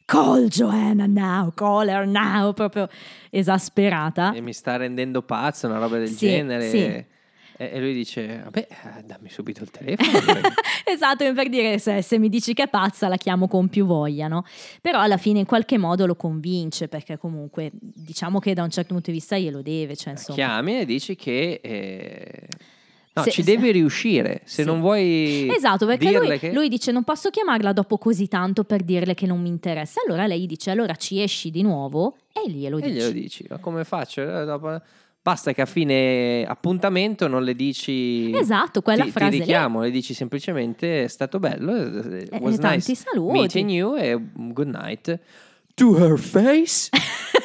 call 0.09 0.47
Joanna 0.47 1.05
now, 1.05 1.51
call 1.53 1.87
her 1.87 2.07
now, 2.07 2.51
proprio 2.53 2.89
esasperata. 3.29 4.33
E 4.33 4.41
mi 4.41 4.53
sta 4.53 4.75
rendendo 4.75 5.21
pazzo, 5.21 5.67
una 5.67 5.77
roba 5.77 5.97
del 5.99 6.07
Sì, 6.07 6.27
genere. 6.27 6.69
sì. 6.69 6.77
E, 6.81 7.07
e 7.57 7.79
lui 7.79 7.93
dice, 7.93 8.39
vabbè, 8.43 8.67
eh, 8.99 9.03
dammi 9.03 9.29
subito 9.29 9.61
il 9.63 9.69
telefono. 9.69 10.39
esatto, 10.85 11.31
per 11.33 11.49
dire 11.49 11.77
se, 11.77 12.01
se 12.01 12.17
mi 12.17 12.29
dici 12.29 12.53
che 12.53 12.63
è 12.63 12.67
pazza 12.69 13.07
la 13.07 13.17
chiamo 13.17 13.47
con 13.47 13.67
più 13.67 13.85
voglia, 13.85 14.27
no? 14.27 14.45
Però 14.81 14.99
alla 14.99 15.17
fine 15.17 15.39
in 15.39 15.45
qualche 15.45 15.77
modo 15.77 16.05
lo 16.05 16.15
convince 16.15 16.87
perché 16.87 17.17
comunque 17.17 17.69
diciamo 17.73 18.39
che 18.39 18.53
da 18.53 18.63
un 18.63 18.69
certo 18.71 18.93
punto 18.93 19.11
di 19.11 19.17
vista 19.17 19.37
glielo 19.37 19.61
deve, 19.61 19.95
cioè 19.95 20.13
insomma. 20.13 20.37
Chiami 20.37 20.79
e 20.79 20.85
dici 20.85 21.15
che... 21.15 21.59
eh, 21.61 22.47
No, 23.13 23.23
Se- 23.23 23.31
ci 23.31 23.43
se- 23.43 23.51
devi 23.55 23.71
riuscire. 23.71 24.41
Se 24.45 24.61
Sì. 24.61 24.67
non 24.67 24.79
vuoi 24.81 25.49
Esatto, 25.53 25.85
perché 25.85 26.11
lui, 26.11 26.37
che... 26.39 26.53
lui 26.53 26.69
dice 26.69 26.91
non 26.91 27.03
posso 27.03 27.29
chiamarla 27.29 27.73
dopo 27.73 27.97
così 27.97 28.27
tanto 28.27 28.63
per 28.63 28.83
dirle 28.83 29.13
che 29.15 29.25
non 29.25 29.41
mi 29.41 29.49
interessa. 29.49 29.99
Allora 30.07 30.27
lei 30.27 30.45
dice 30.45 30.69
allora 30.71 30.95
ci 30.95 31.21
esci 31.21 31.49
di 31.51 31.61
nuovo 31.63 32.17
e 32.31 32.49
glielo 32.49 32.77
E 32.77 32.81
dici. 32.81 32.93
glielo 32.93 33.11
dici, 33.11 33.45
ma 33.49 33.57
come 33.57 33.83
faccio? 33.83 34.21
Eh, 34.21 34.81
Basta 35.21 35.51
che 35.51 35.61
a 35.61 35.65
fine 35.65 36.45
appuntamento 36.47 37.27
non 37.27 37.43
le 37.43 37.53
dici... 37.53 38.31
Esatto, 38.33 38.81
quella 38.81 39.03
ti, 39.03 39.11
frase 39.11 39.31
ti 39.31 39.37
lì. 39.39 39.43
richiamo, 39.43 39.81
le 39.81 39.91
dici 39.91 40.13
semplicemente 40.13 41.03
è 41.03 41.07
stato 41.07 41.39
bello, 41.39 41.75
eh, 41.75 42.27
Eh, 42.31 42.37
was 42.39 42.55
tanti 42.57 42.91
nice 42.91 42.95
saluti. 42.95 43.31
meeting 43.37 43.69
you 43.69 43.95
e 43.97 44.17
good 44.33 44.69
night. 44.69 45.19
To 45.75 45.97
her 45.97 46.17
face? 46.17 46.89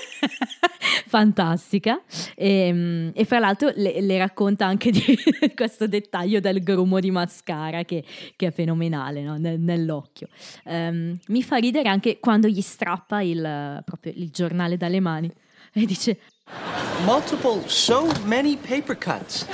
fantastica 1.15 2.03
e, 2.35 3.13
e 3.15 3.25
fra 3.25 3.39
l'altro 3.39 3.71
le, 3.77 4.01
le 4.01 4.19
racconta 4.19 4.67
anche 4.67 4.91
di 4.91 5.01
questo 5.55 5.87
dettaglio 5.87 6.41
del 6.41 6.61
grumo 6.61 6.99
di 6.99 7.13
mascara 7.13 7.85
che, 7.85 8.03
che 8.35 8.49
è 8.49 8.51
fenomenale 8.51 9.23
no? 9.23 9.37
Nel- 9.37 9.61
nell'occhio 9.61 10.27
Ehm, 10.65 11.19
mi 11.29 11.43
fa 11.43 11.57
ridere 11.57 11.89
anche 11.89 12.19
quando 12.19 12.49
gli 12.49 12.61
strappa 12.61 13.21
il, 13.21 13.83
proprio 13.85 14.13
il 14.17 14.31
giornale 14.31 14.77
dalle 14.77 15.01
mani 15.01 15.31
e 15.73 15.85
dice 15.85 16.19
Multiple, 17.05 17.63
so 17.69 18.07
many 18.25 18.57
paper 18.57 18.97
cuts. 18.97 19.47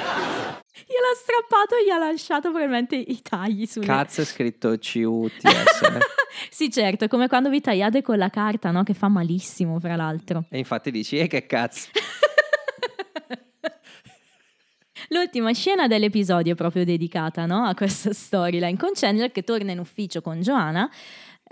Gliel'ha 0.72 1.14
strappato 1.16 1.76
e 1.76 1.84
gli 1.84 1.90
ha 1.90 1.98
lasciato 1.98 2.50
probabilmente 2.50 2.96
i 2.96 3.20
tagli 3.22 3.66
sulle 3.66 3.86
Cazzo 3.86 4.20
è 4.20 4.24
scritto 4.24 4.76
C-U-T-S. 4.76 5.82
eh. 5.82 5.98
sì 6.50 6.70
certo 6.70 7.04
è 7.04 7.08
come 7.08 7.28
quando 7.28 7.50
vi 7.50 7.60
tagliate 7.60 8.02
con 8.02 8.16
la 8.18 8.30
carta 8.30 8.70
no? 8.70 8.82
che 8.82 8.94
fa 8.94 9.08
malissimo 9.08 9.78
fra 9.80 9.96
l'altro 9.96 10.44
e 10.48 10.58
infatti 10.58 10.90
dici, 10.90 11.18
e 11.18 11.26
che 11.26 11.46
cazzo? 11.46 11.88
L'ultima 15.12 15.52
scena 15.52 15.88
dell'episodio 15.88 16.52
è 16.52 16.56
proprio 16.56 16.84
dedicata 16.84 17.44
no, 17.44 17.64
a 17.64 17.74
questa 17.74 18.12
storyline 18.12 18.76
con 18.76 18.90
Chandler 18.94 19.32
che 19.32 19.42
torna 19.42 19.72
in 19.72 19.80
ufficio 19.80 20.22
con 20.22 20.40
Joanna 20.40 20.88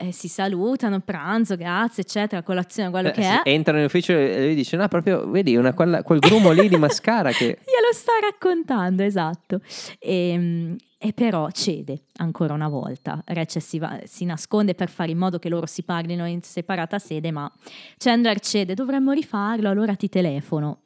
eh, 0.01 0.13
si 0.13 0.29
salutano, 0.29 1.01
pranzo, 1.01 1.57
grazie, 1.57 2.05
eccetera, 2.05 2.43
colazione, 2.43 2.91
quello 2.91 3.09
Eh, 3.09 3.13
che 3.13 3.23
è. 3.23 3.41
Entrano 3.45 3.81
in 3.81 3.87
ufficio 3.87 4.13
e 4.13 4.45
lui 4.47 4.55
dice: 4.55 4.77
No, 4.77 4.87
proprio 4.87 5.29
vedi 5.29 5.57
una- 5.57 5.75
quella- 5.75 6.05
quel 6.05 6.21
grumo 6.21 6.53
lì 6.53 6.69
di 6.69 6.77
mascara 6.79 7.31
che. 7.33 7.45
Glielo 7.65 7.93
sta 7.93 8.13
raccontando, 8.23 9.03
esatto. 9.03 9.61
E, 9.99 10.77
e 10.97 11.13
però 11.13 11.51
cede 11.51 12.03
ancora 12.19 12.55
una 12.55 12.69
volta. 12.69 13.21
Rachel 13.27 13.61
si, 13.63 13.79
va- 13.81 14.01
si 14.05 14.25
nasconde 14.25 14.75
per 14.75 14.89
fare 14.89 15.11
in 15.11 15.19
modo 15.19 15.39
che 15.41 15.49
loro 15.49 15.67
si 15.67 15.83
parlino 15.83 16.27
in 16.27 16.43
separata 16.43 16.99
sede, 17.01 17.31
ma 17.33 17.51
Chandler 17.97 18.39
cede, 18.41 18.75
dovremmo 18.75 19.11
rifarlo, 19.13 19.69
allora 19.69 19.95
ti 19.97 20.09
telefono. 20.09 20.83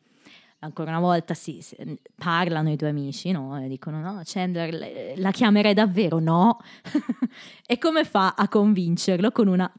Ancora 0.64 0.90
una 0.90 1.00
volta 1.00 1.34
si, 1.34 1.60
si- 1.60 1.76
parlano 2.16 2.70
i 2.70 2.76
due 2.76 2.88
amici, 2.90 3.32
no? 3.32 3.60
E 3.60 3.66
dicono: 3.66 4.00
No, 4.00 4.20
Chandler, 4.24 4.72
le- 4.72 5.14
la 5.16 5.32
chiamerei 5.32 5.74
davvero? 5.74 6.20
No. 6.20 6.58
e 7.66 7.78
come 7.78 8.04
fa 8.04 8.34
a 8.36 8.46
convincerlo? 8.48 9.32
Con 9.32 9.48
una 9.48 9.70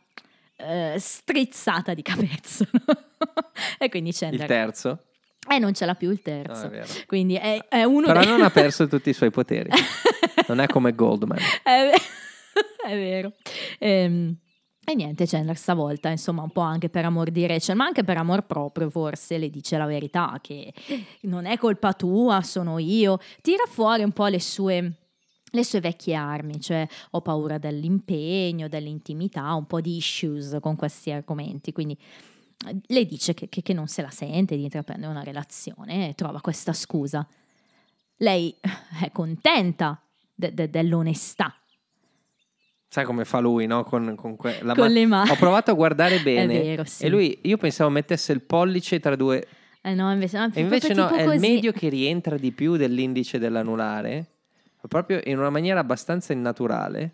eh, 0.58 0.96
strizzata 0.98 1.94
di 1.94 2.02
capezzolo. 2.02 2.70
e 3.80 3.88
quindi 3.90 4.10
Il 4.10 4.16
Chandler. 4.16 4.48
terzo. 4.48 5.00
E 5.50 5.58
non 5.60 5.74
ce 5.74 5.86
l'ha 5.86 5.96
più 5.96 6.10
il 6.10 6.16
No, 6.18 6.22
terzo. 6.24 6.66
è 6.66 6.70
vero. 6.70 6.88
Quindi 7.06 7.36
è, 7.36 7.66
è 7.70 7.84
uno 7.84 8.08
Però 8.08 8.20
dei- 8.20 8.30
non 8.30 8.42
ha 8.42 8.50
perso 8.52 8.88
tutti 8.88 9.10
i 9.10 9.14
suoi 9.14 9.30
poteri. 9.32 9.70
Non 10.50 10.60
è 10.60 10.68
come 10.68 10.94
Goldman. 10.94 11.38
è, 11.64 11.92
ve- 11.92 12.90
è 12.90 12.96
vero. 12.96 13.32
Ehm, 13.80 14.36
e 14.86 14.96
niente, 14.96 15.26
Chandler 15.26 15.56
stavolta, 15.58 16.10
insomma, 16.10 16.42
un 16.44 16.50
po' 16.52 16.62
anche 16.62 16.90
per 16.90 17.06
amor 17.06 17.30
di 17.32 17.46
Rachel, 17.46 17.76
ma 17.78 17.86
anche 17.86 18.04
per 18.04 18.18
amor 18.18 18.46
proprio, 18.46 18.90
forse 18.90 19.38
le 19.38 19.50
dice 19.50 19.78
la 19.78 19.86
verità, 19.86 20.38
che 20.42 20.74
non 21.22 21.46
è 21.46 21.58
colpa 21.58 21.94
tua, 21.94 22.42
sono 22.42 22.80
io. 22.80 23.18
Tira 23.42 23.64
fuori 23.68 24.04
un 24.04 24.12
po' 24.12 24.28
le 24.28 24.42
sue, 24.42 24.94
le 25.46 25.64
sue 25.64 25.80
vecchie 25.80 26.16
armi, 26.16 26.60
cioè 26.60 26.86
ho 27.12 27.22
paura 27.22 27.58
dell'impegno, 27.58 28.68
dell'intimità, 28.68 29.54
un 29.54 29.66
po' 29.68 29.80
di 29.80 29.96
issues 29.96 30.58
con 30.60 30.76
questi 30.76 31.12
argomenti, 31.12 31.72
quindi 31.72 31.98
le 32.88 33.06
dice 33.06 33.34
che, 33.34 33.48
che- 33.50 33.62
che 33.62 33.74
non 33.74 33.88
se 33.88 34.02
la 34.02 34.10
sente 34.10 34.56
di 34.58 34.64
intraprendere 34.64 35.12
una 35.12 35.24
relazione 35.24 36.10
e 36.10 36.14
trova 36.14 36.42
questa 36.42 36.74
scusa. 36.74 37.26
Lei 38.18 38.54
è 39.02 39.12
contenta 39.12 40.02
de- 40.34 40.54
de- 40.54 40.70
dell'onestà 40.70 41.54
Sai 42.94 43.06
come 43.06 43.26
fa 43.26 43.40
lui, 43.40 43.66
no? 43.66 43.84
Con, 43.84 44.14
con 44.16 44.36
que- 44.36 44.60
Con 44.60 44.68
ma- 44.76 44.88
le 44.88 45.06
mani. 45.08 45.32
Ho 45.32 45.36
provato 45.36 45.72
a 45.72 45.74
guardare 45.74 46.20
bene. 46.22 46.60
vero, 46.62 46.84
sì. 46.84 47.06
E 47.06 47.10
lui, 47.10 47.40
io 47.42 47.58
pensavo 47.58 47.90
mettesse 47.90 48.32
il 48.34 48.42
pollice 48.42 49.00
tra 49.00 49.16
due. 49.16 49.44
Eh 49.82 49.96
no, 49.96 50.12
invece, 50.12 50.38
no, 50.38 50.52
E 50.54 50.62
invece 50.62 50.94
no, 50.94 51.10
è 51.10 51.22
il 51.22 51.26
così. 51.26 51.40
medio 51.40 51.72
che 51.72 51.90
rientra 51.90 52.38
di 52.38 52.52
più 52.52 52.76
dell'indice 52.76 53.40
dell'anulare. 53.40 54.26
Proprio 54.88 55.20
in 55.24 55.40
una 55.40 55.50
maniera 55.50 55.80
abbastanza 55.80 56.34
innaturale. 56.34 57.14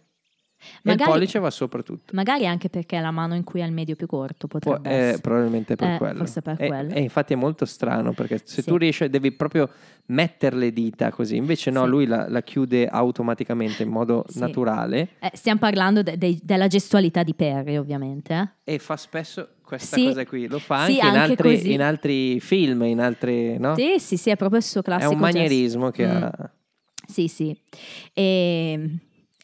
Magari- 0.84 1.10
il 1.10 1.16
pollice 1.16 1.40
va 1.40 1.50
sopra 1.50 1.82
tutto. 1.82 2.14
Magari 2.16 2.46
anche 2.48 2.70
perché 2.70 2.98
è 2.98 3.02
la 3.02 3.12
mano 3.12 3.36
in 3.36 3.44
cui 3.44 3.62
ha 3.62 3.66
il 3.66 3.72
medio 3.72 3.96
più 3.96 4.08
corto 4.08 4.48
Può- 4.48 4.60
potrebbe 4.60 4.90
eh, 4.90 4.94
essere. 4.94 5.22
probabilmente 5.22 5.76
per 5.76 5.90
Eh, 5.92 5.98
quello. 5.98 6.18
forse 6.18 6.42
per 6.42 6.56
E- 6.62 6.68
quello. 6.68 6.94
E, 6.94 7.00
infatti 7.02 7.34
è 7.34 7.36
molto 7.36 7.66
strano 7.66 8.14
perché 8.14 8.42
se 8.44 8.62
Sì. 8.62 8.68
tu 8.68 8.76
riesci, 8.78 9.10
devi 9.10 9.32
proprio 9.32 9.70
mettere 10.08 10.56
le 10.58 10.74
dita 10.74 11.12
così. 11.12 11.36
Invece 11.36 11.72
no, 11.72 11.84
Sì. 11.84 11.90
lui 11.90 12.06
la, 12.06 12.28
la 12.30 12.42
chiude 12.42 12.88
automaticamente 12.88 13.84
in 13.84 13.90
modo 13.90 14.26
Sì. 14.28 14.40
naturale 14.40 15.10
Eh, 15.20 15.32
stiamo 15.34 15.60
parlando 15.60 16.02
de- 16.04 16.18
dei- 16.18 16.40
della 16.44 16.68
gestualità 16.68 17.24
di 17.24 17.34
Perry, 17.34 17.78
ovviamente. 17.78 18.34
eh. 18.66 18.74
e 18.74 18.80
fa 18.80 18.98
spesso 18.98 19.48
questa 19.64 19.96
Sì. 19.98 20.06
cosa 20.06 20.26
qui. 20.26 20.48
Lo 20.48 20.60
fa 20.60 20.86
Sì, 20.86 20.94
anche, 21.00 21.08
in, 21.08 21.16
anche 21.16 21.32
altri, 21.32 21.56
così. 21.56 21.74
in 21.74 21.82
altri 21.82 22.40
film, 22.40 22.84
in 22.84 23.00
altri. 23.00 23.58
No? 23.58 23.76
Sì, 23.76 23.96
sì, 24.00 24.18
sì, 24.18 24.30
è 24.30 24.36
proprio 24.36 24.60
il 24.60 24.66
suo 24.66 24.82
è 24.82 24.84
classico 24.84 25.12
un 25.14 25.20
gesto. 25.22 25.38
manierismo 25.38 25.90
che 25.92 26.06
Mm. 26.08 26.12
ha. 26.24 26.52
Sì, 27.08 27.28
sì. 27.28 27.56
E, 28.14 28.90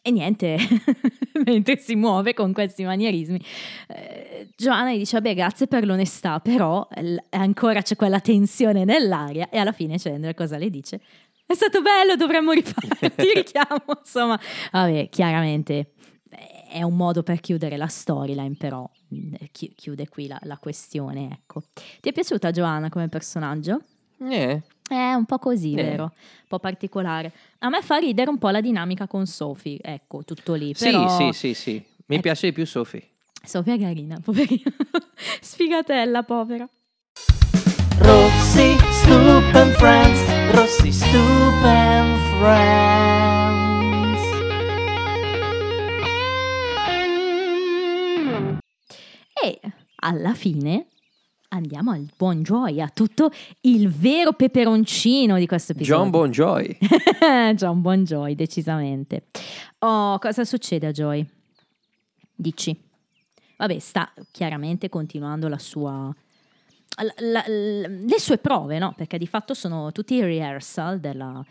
e 0.07 0.11
niente, 0.11 0.55
mentre 1.45 1.79
si 1.79 1.95
muove 1.95 2.35
con 2.35 2.53
questi 2.53 2.83
manierismi, 2.83 3.41
eh, 3.87 4.49
Giovanna 4.55 4.93
gli 4.93 4.99
dice, 4.99 5.19
vabbè, 5.19 5.33
grazie 5.33 5.65
per 5.65 5.83
l'onestà, 5.83 6.39
però 6.39 6.87
l- 7.01 7.17
ancora 7.31 7.81
c'è 7.81 7.95
quella 7.95 8.19
tensione 8.19 8.83
nell'aria 8.83 9.49
e 9.49 9.57
alla 9.57 9.71
fine 9.71 9.97
Chandler 9.97 10.35
cosa 10.35 10.59
le 10.59 10.69
dice? 10.69 11.01
È 11.43 11.55
stato 11.55 11.81
bello, 11.81 12.15
dovremmo 12.15 12.51
rifare, 12.51 13.13
ti 13.15 13.31
richiamo, 13.33 13.83
insomma. 13.99 14.39
Vabbè, 14.71 15.09
chiaramente 15.09 15.93
eh, 16.29 16.65
è 16.69 16.83
un 16.83 16.95
modo 16.95 17.23
per 17.23 17.39
chiudere 17.39 17.75
la 17.75 17.87
storyline, 17.87 18.57
però 18.59 18.87
mm, 19.11 19.33
chi- 19.51 19.73
chiude 19.75 20.07
qui 20.07 20.27
la, 20.27 20.37
la 20.43 20.57
questione, 20.59 21.29
ecco. 21.31 21.63
Ti 21.99 22.09
è 22.09 22.11
piaciuta 22.11 22.51
Giovanna 22.51 22.89
come 22.89 23.09
personaggio? 23.09 23.81
Eh, 24.19 24.61
È 24.87 25.13
un 25.13 25.25
po' 25.25 25.39
così, 25.39 25.73
Eh. 25.73 25.83
vero? 25.83 26.03
Un 26.03 26.47
po' 26.47 26.59
particolare. 26.59 27.31
A 27.59 27.69
me 27.69 27.81
fa 27.81 27.97
ridere 27.97 28.29
un 28.29 28.37
po' 28.37 28.49
la 28.49 28.61
dinamica 28.61 29.07
con 29.07 29.25
Sophie, 29.25 29.79
ecco, 29.81 30.23
tutto 30.23 30.53
lì. 30.53 30.73
Sì, 30.75 30.85
Però 30.85 31.09
sì, 31.09 31.29
sì, 31.33 31.53
sì. 31.53 31.83
Mi 32.07 32.17
Eh. 32.17 32.19
piace 32.19 32.47
di 32.47 32.53
più 32.53 32.65
Sophie. 32.65 33.01
Sophie 33.43 33.73
è 33.75 33.79
carina, 33.79 34.19
poverina. 34.23 34.71
Sfigatella, 35.41 36.23
povera. 36.23 36.67
Rossi, 37.97 38.75
Stoop 38.91 39.55
and 39.55 39.71
Friends. 39.73 40.53
Rossi, 40.53 40.91
Stoop 40.91 41.63
and 41.63 42.17
Friends. 42.39 43.23
E 49.43 49.59
alla 49.97 50.33
fine 50.33 50.87
andiamo 51.49 51.91
al 51.91 52.07
buon 52.15 52.41
Joy, 52.43 52.81
a 52.81 52.89
tutto 52.89 53.31
il 53.61 53.89
vero 53.89 54.33
peperoncino 54.33 55.37
di 55.37 55.47
questo 55.47 55.71
episodio. 55.73 56.03
John 56.03 56.09
Bon 56.11 56.31
Joy. 56.31 56.77
John 57.55 57.81
Bon 57.81 58.03
Joy, 58.03 58.35
decisamente. 58.35 59.27
Oh, 59.79 60.17
cosa 60.19 60.43
succede 60.43 60.87
a 60.87 60.91
Joy? 60.91 61.25
Dici. 62.33 62.77
Vabbè, 63.57 63.79
sta 63.79 64.11
chiaramente 64.31 64.89
continuando 64.89 65.47
la 65.47 65.59
sua... 65.59 66.13
la- 67.03 67.13
la- 67.17 67.43
le 67.47 68.19
sue 68.19 68.37
prove, 68.37 68.77
no? 68.79 68.93
Perché 68.95 69.17
di 69.17 69.27
fatto 69.27 69.53
sono 69.53 69.91
tutti 69.91 70.15
i 70.15 70.21
rehearsal 70.21 70.99
della- 70.99 71.43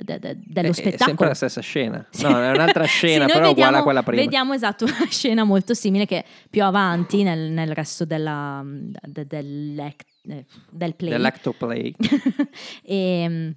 de- 0.00 0.18
de- 0.18 0.38
dello 0.44 0.68
È- 0.68 0.70
È 0.70 0.74
spettacolo. 0.74 1.04
sempre 1.08 1.26
la 1.28 1.34
stessa 1.34 1.60
scena. 1.60 2.06
Sì. 2.12 2.22
No, 2.22 2.40
è 2.40 2.50
un'altra 2.50 2.84
scena, 2.84 3.26
Sì, 3.26 3.32
però 3.32 3.50
uguale 3.50 3.54
vediamo- 3.54 3.76
a 3.78 3.82
quella 3.82 4.02
prima. 4.02 4.22
Vediamo 4.22 4.52
esatto 4.54 4.84
una 4.86 5.06
scena 5.08 5.44
molto 5.44 5.74
simile 5.74 6.06
che 6.06 6.24
più 6.50 6.62
avanti 6.62 7.22
nel, 7.22 7.50
nel 7.50 7.72
resto 7.72 8.04
della, 8.04 8.62
de- 8.64 9.26
dell'act- 9.26 10.06
eh, 10.28 10.44
del 10.70 10.94
play. 10.94 11.10
Dell'Actoplay. 11.10 11.94
e, 12.82 13.54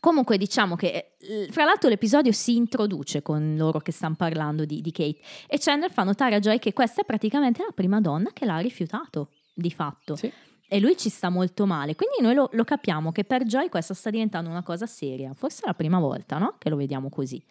comunque 0.00 0.38
diciamo 0.38 0.76
che 0.76 1.12
eh, 1.20 1.48
fra 1.50 1.64
l'altro 1.64 1.88
l'episodio 1.90 2.32
si 2.32 2.56
introduce 2.56 3.20
con 3.22 3.54
loro 3.58 3.80
che 3.80 3.92
stanno 3.92 4.14
parlando 4.16 4.64
di, 4.64 4.80
di 4.80 4.92
Kate 4.92 5.18
e 5.46 5.58
Chandler 5.58 5.90
fa 5.92 6.04
notare 6.04 6.36
a 6.36 6.38
Joy 6.40 6.58
che 6.58 6.72
questa 6.72 7.02
è 7.02 7.04
praticamente 7.04 7.62
la 7.62 7.72
prima 7.74 8.00
donna 8.00 8.30
che 8.32 8.46
l'ha 8.46 8.58
rifiutato 8.58 9.28
di 9.52 9.70
fatto. 9.70 10.16
Sì. 10.16 10.32
E 10.72 10.78
lui 10.78 10.96
ci 10.96 11.08
sta 11.08 11.30
molto 11.30 11.66
male, 11.66 11.96
quindi 11.96 12.18
noi 12.20 12.32
lo, 12.32 12.48
lo 12.52 12.62
capiamo 12.62 13.10
che 13.10 13.24
per 13.24 13.42
Joy 13.42 13.68
questa 13.68 13.92
sta 13.92 14.08
diventando 14.08 14.48
una 14.48 14.62
cosa 14.62 14.86
seria. 14.86 15.34
Forse 15.34 15.62
è 15.64 15.66
la 15.66 15.74
prima 15.74 15.98
volta 15.98 16.38
no? 16.38 16.54
che 16.58 16.68
lo 16.68 16.76
vediamo 16.76 17.08
così. 17.08 17.42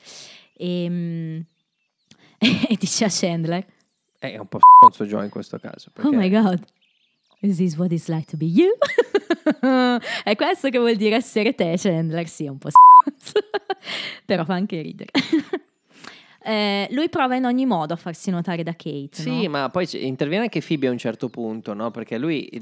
E, 0.54 0.86
e 2.40 2.76
dice 2.80 3.04
a 3.04 3.10
Chandler: 3.12 3.66
È 4.18 4.38
un 4.38 4.48
po' 4.48 4.60
stronzo 4.60 5.04
Joy 5.04 5.26
in 5.26 5.30
questo 5.32 5.60
caso. 5.60 5.90
Oh 5.90 6.02
perché- 6.02 6.16
my 6.16 6.30
god, 6.30 6.64
is 7.42 7.58
this 7.58 7.76
what 7.76 7.92
it's 7.92 8.08
like 8.08 8.26
to 8.26 8.38
be 8.38 8.46
you? 8.46 8.74
è 10.24 10.36
questo 10.38 10.70
che 10.70 10.78
vuol 10.78 10.96
dire 10.96 11.18
essere 11.18 11.54
te, 11.54 11.74
Chandler? 11.76 12.26
Sì, 12.26 12.46
è 12.46 12.50
un 12.50 12.58
po' 12.58 12.70
stronzo, 12.70 13.46
però 14.24 14.46
fa 14.46 14.54
anche 14.54 14.82
ridere. 14.82 15.12
Eh, 16.50 16.88
lui 16.92 17.10
prova 17.10 17.36
in 17.36 17.46
ogni 17.46 17.66
modo 17.68 17.94
a 17.94 17.96
farsi 17.96 18.32
notare 18.32 18.64
da 18.64 18.72
Kate. 18.72 19.10
Sì, 19.12 19.44
no? 19.44 19.50
ma 19.50 19.70
poi 19.70 19.88
interviene 20.06 20.44
anche 20.46 20.62
Phoebe 20.62 20.88
a 20.88 20.92
un 20.92 20.98
certo 20.98 21.30
punto, 21.30 21.74
no? 21.76 21.92
Perché 21.92 22.18
lui 22.18 22.46
eh, 22.46 22.62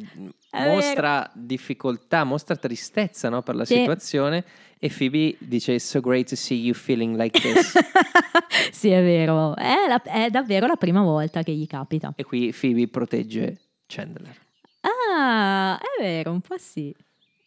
mostra 0.52 1.30
difficoltà, 1.34 2.26
mostra 2.26 2.56
tristezza 2.58 3.30
no? 3.30 3.42
per 3.44 3.56
la 3.56 3.64
Sì. 3.64 3.76
situazione 3.76 4.44
e 4.80 4.90
Phoebe 4.90 5.38
dice 5.40 5.74
It's 5.74 5.86
so 5.86 6.02
great 6.02 6.28
to 6.28 6.36
see 6.36 6.60
you 6.60 6.74
feeling 6.74 7.16
like 7.18 7.40
this. 7.40 7.78
sì, 8.72 8.90
è 8.90 9.02
vero, 9.02 9.56
è, 9.56 9.76
la- 9.88 10.02
è 10.02 10.30
davvero 10.30 10.68
la 10.68 10.76
prima 10.76 11.02
volta 11.02 11.42
che 11.44 11.54
gli 11.54 11.66
capita. 11.66 12.12
e 12.16 12.24
qui 12.26 12.54
Phoebe 12.60 12.88
protegge 12.90 13.58
Chandler. 13.86 14.36
Ah, 14.82 15.78
è 15.80 16.02
vero, 16.02 16.32
un 16.32 16.42
po' 16.42 16.58
sì, 16.58 16.94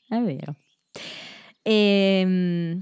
è 0.09 0.19
vero. 0.19 0.55
E, 1.63 2.81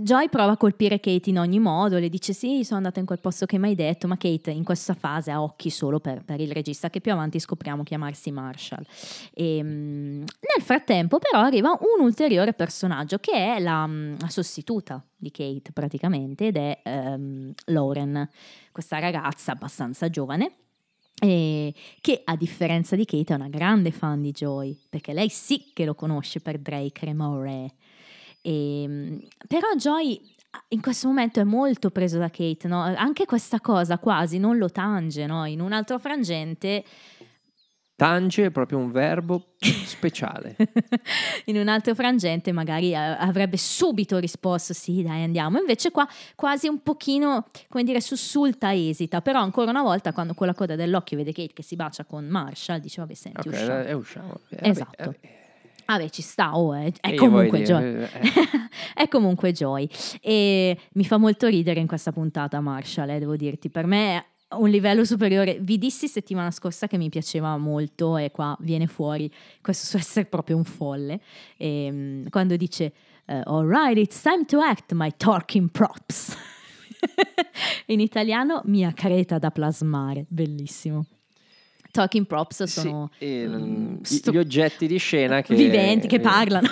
Joy 0.00 0.28
prova 0.28 0.52
a 0.52 0.56
colpire 0.56 1.00
Kate 1.00 1.30
in 1.30 1.38
ogni 1.38 1.58
modo, 1.58 1.98
le 1.98 2.08
dice 2.08 2.32
sì, 2.32 2.64
sono 2.64 2.78
andata 2.78 3.00
in 3.00 3.06
quel 3.06 3.20
posto 3.20 3.46
che 3.46 3.58
mi 3.58 3.68
hai 3.68 3.74
detto, 3.74 4.06
ma 4.06 4.16
Kate 4.16 4.50
in 4.50 4.64
questa 4.64 4.94
fase 4.94 5.30
ha 5.30 5.42
occhi 5.42 5.70
solo 5.70 6.00
per, 6.00 6.22
per 6.24 6.40
il 6.40 6.52
regista 6.52 6.90
che 6.90 7.00
più 7.00 7.12
avanti 7.12 7.38
scopriamo 7.38 7.82
chiamarsi 7.82 8.30
Marshall. 8.30 8.84
E, 9.32 9.62
mm, 9.62 10.18
nel 10.20 10.62
frattempo 10.62 11.18
però 11.18 11.42
arriva 11.42 11.70
un 11.70 12.04
ulteriore 12.04 12.52
personaggio 12.52 13.18
che 13.18 13.56
è 13.56 13.60
la, 13.60 13.86
mm, 13.86 14.14
la 14.20 14.28
sostituta 14.28 15.04
di 15.16 15.30
Kate 15.30 15.72
praticamente 15.72 16.46
ed 16.46 16.56
è 16.56 16.80
ehm, 16.82 17.52
Lauren, 17.66 18.28
questa 18.72 18.98
ragazza 18.98 19.52
abbastanza 19.52 20.08
giovane 20.08 20.54
e 21.22 21.74
che 22.00 22.22
a 22.24 22.34
differenza 22.34 22.96
di 22.96 23.04
Kate 23.04 23.34
è 23.34 23.36
una 23.36 23.48
grande 23.48 23.90
fan 23.90 24.22
di 24.22 24.30
Joy, 24.30 24.76
perché 24.88 25.12
lei 25.12 25.28
sì 25.28 25.70
che 25.74 25.84
lo 25.84 25.94
conosce 25.94 26.40
per 26.40 26.58
Drake 26.58 27.04
Remore. 27.04 27.74
E, 28.42 29.28
però 29.46 29.68
Joy 29.76 30.20
in 30.68 30.80
questo 30.80 31.06
momento 31.06 31.40
è 31.40 31.44
molto 31.44 31.90
preso 31.90 32.18
da 32.18 32.28
Kate, 32.28 32.66
no? 32.66 32.82
Anche 32.82 33.24
questa 33.24 33.60
cosa 33.60 33.98
quasi 33.98 34.38
non 34.38 34.58
lo 34.58 34.70
tange, 34.70 35.26
no? 35.26 35.44
In 35.44 35.60
un 35.60 35.72
altro 35.72 35.98
frangente 35.98 36.84
Tange 38.00 38.46
è 38.46 38.50
proprio 38.50 38.78
un 38.78 38.90
verbo 38.90 39.56
speciale. 39.84 40.56
in 41.46 41.58
un 41.58 41.68
altro 41.68 41.94
frangente 41.94 42.50
magari 42.50 42.92
eh, 42.92 42.94
avrebbe 42.94 43.58
subito 43.58 44.16
risposto 44.16 44.72
sì 44.72 45.02
dai 45.02 45.22
andiamo 45.22 45.58
invece 45.58 45.90
qua 45.90 46.08
quasi 46.34 46.66
un 46.66 46.82
pochino 46.82 47.46
come 47.68 47.84
dire 47.84 48.00
sussulta 48.00 48.74
esita 48.74 49.20
però 49.20 49.40
ancora 49.42 49.70
una 49.70 49.82
volta 49.82 50.14
quando 50.14 50.32
con 50.32 50.46
la 50.46 50.54
coda 50.54 50.76
dell'occhio 50.76 51.18
vede 51.18 51.32
Kate 51.32 51.52
che 51.52 51.62
si 51.62 51.76
bacia 51.76 52.06
con 52.06 52.26
Marshall 52.26 52.78
dice 52.78 53.02
vabbè 53.02 53.12
senti 53.12 53.48
ok, 53.48 53.54
usciamo 53.54 53.82
e 53.82 53.92
usciamo. 53.92 54.32
Eh, 54.48 54.56
vabbè, 54.56 54.68
Esatto. 54.68 55.14
Vabbè. 55.90 55.98
Vabbè, 55.98 56.08
ci 56.08 56.22
sta, 56.22 56.56
oh, 56.56 56.74
è, 56.74 56.92
è 57.00 57.14
comunque 57.14 57.62
Joy. 57.62 58.02
eh, 58.02 58.08
è 58.94 59.08
comunque 59.08 59.52
Joy. 59.52 59.88
E 60.20 60.78
mi 60.92 61.04
fa 61.04 61.16
molto 61.16 61.46
ridere 61.46 61.80
in 61.80 61.86
questa 61.86 62.12
puntata 62.12 62.60
Marshall, 62.60 63.10
eh, 63.10 63.18
devo 63.18 63.36
dirti. 63.36 63.70
Per 63.70 63.86
me 63.86 64.16
è 64.16 64.24
un 64.56 64.68
livello 64.68 65.04
superiore. 65.04 65.58
Vi 65.60 65.78
dissi 65.78 66.08
settimana 66.08 66.50
scorsa 66.50 66.86
che 66.86 66.96
mi 66.96 67.08
piaceva 67.08 67.56
molto 67.56 68.16
e 68.16 68.30
qua 68.30 68.56
viene 68.60 68.86
fuori 68.86 69.30
questo 69.60 69.86
suo 69.86 69.98
essere 69.98 70.26
proprio 70.26 70.56
un 70.56 70.64
folle. 70.64 71.20
E, 71.56 72.24
quando 72.30 72.56
dice, 72.56 72.92
eh, 73.26 73.42
alright, 73.44 73.96
it's 73.96 74.20
time 74.20 74.44
to 74.46 74.60
act, 74.60 74.92
my 74.92 75.12
talking 75.16 75.70
props. 75.70 76.36
in 77.86 78.00
italiano, 78.00 78.62
mia 78.64 78.92
creta 78.92 79.38
da 79.38 79.50
plasmare. 79.50 80.26
Bellissimo. 80.28 81.04
Talking 81.90 82.26
props 82.26 82.64
sì, 82.64 82.80
sono... 82.80 83.10
e, 83.18 83.46
mm, 83.46 83.54
mm, 83.54 83.96
stru- 84.02 84.34
gli 84.34 84.38
oggetti 84.38 84.86
di 84.86 84.98
scena 84.98 85.42
che... 85.42 85.54
viventi 85.54 86.06
che 86.06 86.16
eh, 86.16 86.20
parlano. 86.20 86.68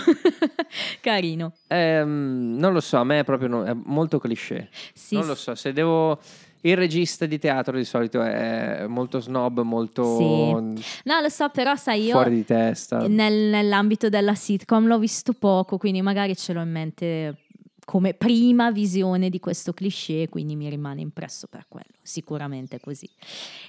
Carino. 1.00 1.52
ehm, 1.66 2.56
non 2.58 2.72
lo 2.72 2.80
so, 2.80 2.98
a 2.98 3.04
me 3.04 3.20
è 3.20 3.24
proprio 3.24 3.48
no- 3.48 3.64
è 3.64 3.74
molto 3.74 4.18
cliché. 4.18 4.68
Sì, 4.94 5.14
non 5.16 5.26
lo 5.26 5.34
so, 5.34 5.54
se 5.54 5.72
devo... 5.72 6.18
Il 6.62 6.76
regista 6.76 7.24
di 7.24 7.38
teatro 7.38 7.76
di 7.76 7.84
solito 7.84 8.20
è 8.20 8.84
molto 8.88 9.20
snob, 9.20 9.60
molto 9.60 10.02
No, 10.02 11.20
lo 11.20 11.28
so, 11.28 11.48
però 11.50 11.76
sai, 11.76 12.06
io 12.06 12.10
fuori 12.10 12.34
di 12.34 12.44
testa. 12.44 13.06
nel- 13.06 13.48
nell'ambito 13.48 14.08
della 14.08 14.34
sitcom 14.34 14.88
l'ho 14.88 14.98
visto 14.98 15.34
poco, 15.34 15.78
quindi 15.78 16.02
magari 16.02 16.36
ce 16.36 16.52
l'ho 16.52 16.62
in 16.62 16.70
mente 16.70 17.36
come 17.84 18.12
prima 18.12 18.72
visione 18.72 19.30
di 19.30 19.38
questo 19.38 19.72
cliché, 19.72 20.28
quindi 20.28 20.56
mi 20.56 20.68
rimane 20.68 21.00
impresso 21.00 21.46
per 21.46 21.66
quello, 21.68 21.94
sicuramente 22.02 22.80
così. 22.80 23.08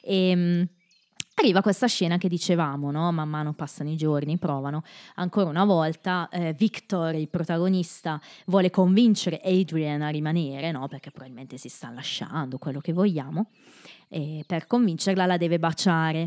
E, 0.02 0.68
Arriva 1.40 1.62
questa 1.62 1.88
scena 1.88 2.18
che 2.18 2.28
dicevamo, 2.28 2.92
no? 2.92 3.14
man 3.14 3.30
mano 3.30 3.54
passano 3.54 3.90
i 3.90 3.96
giorni, 3.96 4.38
provano. 4.38 4.84
Ancora 5.16 5.50
una 5.50 5.64
volta 5.64 6.28
eh, 6.28 6.52
Victor, 6.52 7.16
il 7.16 7.30
protagonista, 7.30 8.20
vuole 8.48 8.70
convincere 8.70 9.40
Adrian 9.42 10.02
a 10.02 10.10
rimanere, 10.10 10.70
no? 10.72 10.90
perché 10.90 11.12
probabilmente 11.12 11.56
si 11.56 11.70
sta 11.70 11.92
lasciando, 11.92 12.58
quello 12.58 12.82
che 12.82 12.92
vogliamo, 12.92 13.52
e 14.10 14.44
per 14.46 14.68
convincerla 14.68 15.26
la 15.26 15.38
deve 15.38 15.60
baciare. 15.60 16.20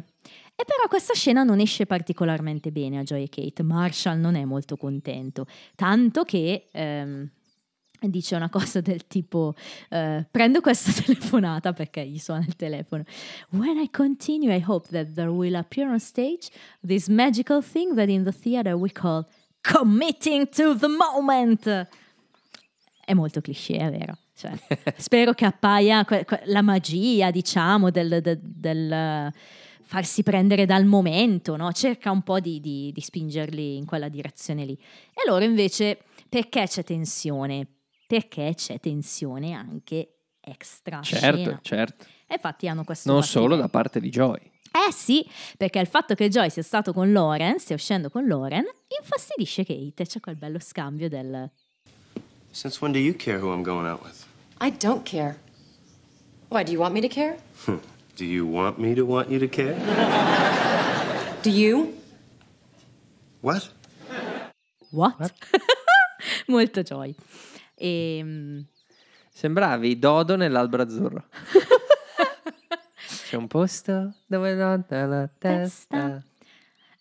E 0.54 0.64
però 0.64 0.88
questa 0.88 1.12
scena 1.12 1.42
non 1.42 1.60
esce 1.60 1.84
particolarmente 1.84 2.72
bene 2.72 2.98
a 2.98 3.02
Joy 3.02 3.24
e 3.24 3.28
Kate. 3.28 3.62
Marshall 3.62 4.18
non 4.18 4.34
è 4.34 4.46
molto 4.46 4.78
contento, 4.78 5.44
tanto 5.74 6.22
che 6.22 6.68
ehm, 6.72 7.28
dice 8.10 8.34
una 8.36 8.48
cosa 8.48 8.80
del 8.80 9.06
tipo 9.06 9.54
eh, 9.90 10.26
prendo 10.30 10.60
questa 10.60 10.90
telefonata 11.02 11.72
perché 11.72 12.06
gli 12.06 12.18
suona 12.18 12.44
il 12.46 12.56
telefono. 12.56 13.04
When 13.50 13.78
I 13.78 13.90
continue, 13.90 14.54
I 14.54 14.62
hope 14.66 14.88
that 14.90 15.12
there 15.14 15.28
will 15.30 15.54
appear 15.54 15.88
on 15.88 15.98
stage 16.00 16.48
this 16.86 17.08
magical 17.08 17.62
thing 17.62 17.94
that 17.94 18.08
in 18.08 18.24
the 18.24 18.32
theater 18.32 18.74
we 18.74 18.90
call 18.90 19.26
committing 19.62 20.48
to 20.50 20.76
the 20.76 20.88
moment. 20.88 21.88
È 23.04 23.14
molto 23.14 23.40
cliché, 23.40 23.76
è 23.78 23.90
vero. 23.90 24.16
Cioè, 24.34 24.52
spero 24.96 25.32
che 25.34 25.44
appaia 25.44 26.04
que- 26.04 26.24
que- 26.24 26.42
la 26.46 26.62
magia, 26.62 27.30
diciamo, 27.30 27.90
del, 27.90 28.20
del- 28.22 28.40
del, 28.42 28.90
eh, 28.92 29.32
farsi 29.82 30.22
prendere 30.22 30.64
dal 30.66 30.84
momento, 30.86 31.54
no? 31.56 31.70
cerca 31.72 32.10
un 32.10 32.22
po' 32.22 32.40
di, 32.40 32.60
di- 32.60 32.90
di 32.92 33.00
spingerli 33.00 33.76
in 33.76 33.84
quella 33.84 34.08
direzione 34.08 34.64
lì. 34.64 34.72
E 35.12 35.28
loro 35.28 35.44
invece, 35.44 35.98
perché 36.28 36.64
c'è 36.66 36.82
tensione? 36.82 37.66
Perché 38.12 38.52
c'è 38.54 38.78
tensione 38.78 39.54
anche 39.54 40.16
extra 40.38 41.00
certo, 41.00 41.38
scena. 41.38 41.60
certo. 41.62 42.04
E 42.26 42.34
infatti 42.34 42.68
hanno 42.68 42.84
questo 42.84 43.10
Non 43.10 43.22
solo 43.22 43.56
da 43.56 43.68
parte 43.68 44.00
di 44.00 44.10
Joy. 44.10 44.38
Eh 44.70 44.92
sì, 44.92 45.26
perché 45.56 45.78
il 45.78 45.86
fatto 45.86 46.14
che 46.14 46.28
Joy 46.28 46.50
sia 46.50 46.62
stato 46.62 46.92
con 46.92 47.10
Loren, 47.10 47.58
stia 47.58 47.74
uscendo 47.74 48.10
con 48.10 48.26
Loren, 48.26 48.66
infastidisce 49.00 49.64
Kate. 49.64 50.04
C'è 50.04 50.20
quel 50.20 50.36
bello 50.36 50.58
scambio 50.58 51.08
del... 51.08 51.50
Since 52.50 52.80
when 52.82 52.92
do 52.92 52.98
you 52.98 53.16
care 53.16 53.38
who 53.38 53.50
I'm 53.50 53.62
going 53.62 53.86
out 53.86 54.02
with? 54.04 54.26
I 54.60 54.70
don't 54.76 55.08
care. 55.08 55.38
Why, 56.50 56.64
do 56.64 56.70
you 56.70 56.82
want 56.82 56.92
me 56.92 57.00
to 57.00 57.08
care? 57.08 57.38
Do 57.64 58.24
you 58.24 58.46
want 58.46 58.76
me 58.76 58.94
to 58.94 59.06
want 59.06 59.30
you 59.30 59.38
to 59.38 59.48
care? 59.48 59.74
Do 61.40 61.48
you? 61.48 61.94
What? 63.40 63.72
What? 64.90 65.32
Molto 66.46 66.82
Joy. 66.82 67.14
Ehm, 67.82 68.64
Sembravi 69.32 69.98
Dodo 69.98 70.36
nell'albero 70.36 70.82
azzurro. 70.84 71.24
C'è 73.26 73.36
un 73.36 73.48
posto 73.48 74.14
dove 74.26 74.54
non 74.54 74.84
te 74.86 75.04
la 75.04 75.28
testa. 75.36 76.22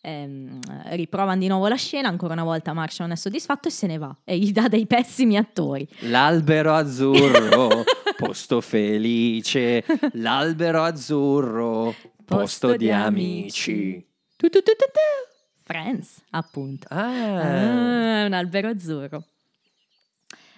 Ehm, 0.04 0.60
riprovano 0.96 1.40
di 1.40 1.48
nuovo 1.48 1.68
la 1.68 1.76
scena, 1.76 2.08
ancora 2.08 2.34
una 2.34 2.44
volta 2.44 2.74
Marshall 2.74 3.08
non 3.08 3.16
è 3.16 3.20
soddisfatto 3.20 3.68
e 3.68 3.72
se 3.72 3.86
ne 3.86 3.98
va 4.00 4.16
e 4.24 4.40
gli 4.40 4.52
dà 4.52 4.68
dei 4.68 4.88
pessimi 4.88 5.38
attori. 5.38 5.88
L'albero 6.00 6.74
azzurro, 6.74 7.84
posto 8.18 8.62
felice. 8.62 9.84
L'albero 10.14 10.82
azzurro, 10.82 11.94
posto, 12.26 12.76
di 12.76 12.90
amici. 12.92 14.04
Tu, 14.36 14.50
tu, 14.50 14.64
tu, 14.64 14.72
tu. 14.72 14.86
Friends, 15.64 16.24
appunto. 16.32 16.88
Ah, 16.90 18.22
Ah, 18.22 18.26
un 18.26 18.34
albero 18.34 18.70
azzurro. 18.70 19.26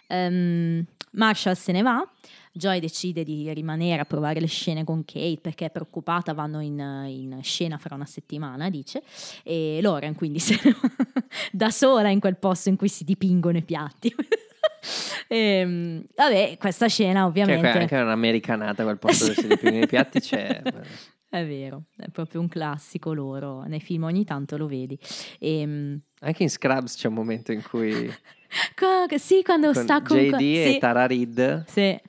Ehm, 0.08 0.86
Marshall 1.12 1.54
se 1.54 1.72
ne 1.72 1.82
va. 1.82 2.08
Joy 2.56 2.80
decide 2.80 3.24
di 3.24 3.52
rimanere 3.52 4.02
a 4.02 4.06
provare 4.06 4.40
le 4.40 4.46
scene 4.46 4.84
con 4.84 5.04
Kate 5.06 5.40
perché 5.42 5.66
è 5.66 5.70
preoccupata, 5.72 6.34
vanno 6.34 6.60
in, 6.62 6.78
in 7.08 7.40
scena 7.42 7.80
fra 7.80 7.96
una 7.96 8.06
settimana, 8.06 8.70
dice. 8.70 9.02
E 9.44 9.80
Lauren 9.82 10.14
quindi 10.14 10.38
se 10.40 10.60
ne 10.64 10.76
va 10.80 11.24
da 11.52 11.72
sola 11.72 12.10
in 12.10 12.20
quel 12.20 12.38
posto 12.38 12.70
in 12.70 12.76
cui 12.76 12.90
si 12.90 13.04
dipingono 13.04 13.58
i 13.58 13.64
piatti. 13.64 14.14
Ehm, 15.30 16.04
vabbè, 16.14 16.58
questa 16.60 16.88
scena 16.88 17.26
ovviamente... 17.26 17.72
è 17.72 17.80
anche 17.80 17.96
un'americanata 17.96 18.84
quel 18.84 19.00
posto 19.00 19.28
dove 19.28 19.42
si 19.42 19.48
dipingono 19.48 19.84
i 19.84 19.88
piatti 19.88 20.20
c'è. 20.20 20.62
È 21.34 21.44
vero, 21.48 21.86
è 21.98 22.10
proprio 22.12 22.42
un 22.42 22.48
classico 22.48 23.12
loro. 23.12 23.64
Nei 23.64 23.80
film 23.80 24.04
ogni 24.04 24.24
tanto 24.24 24.56
lo 24.56 24.68
vedi. 24.68 24.96
Ehm, 25.40 26.00
Anche 26.20 26.44
in 26.44 26.50
Scrubs 26.52 26.96
c'è 26.96 27.08
un 27.08 27.16
momento 27.16 27.52
in 27.52 27.64
cui 27.64 27.92
co- 28.76 29.18
sì, 29.18 29.42
quando 29.44 29.72
con 29.72 29.82
sta 29.82 30.04
con... 30.04 30.16
JD 30.20 30.38
sì, 30.38 30.76
e 30.76 30.78
Tara 30.80 31.08
Reid, 31.08 31.66
sì. 31.66 32.00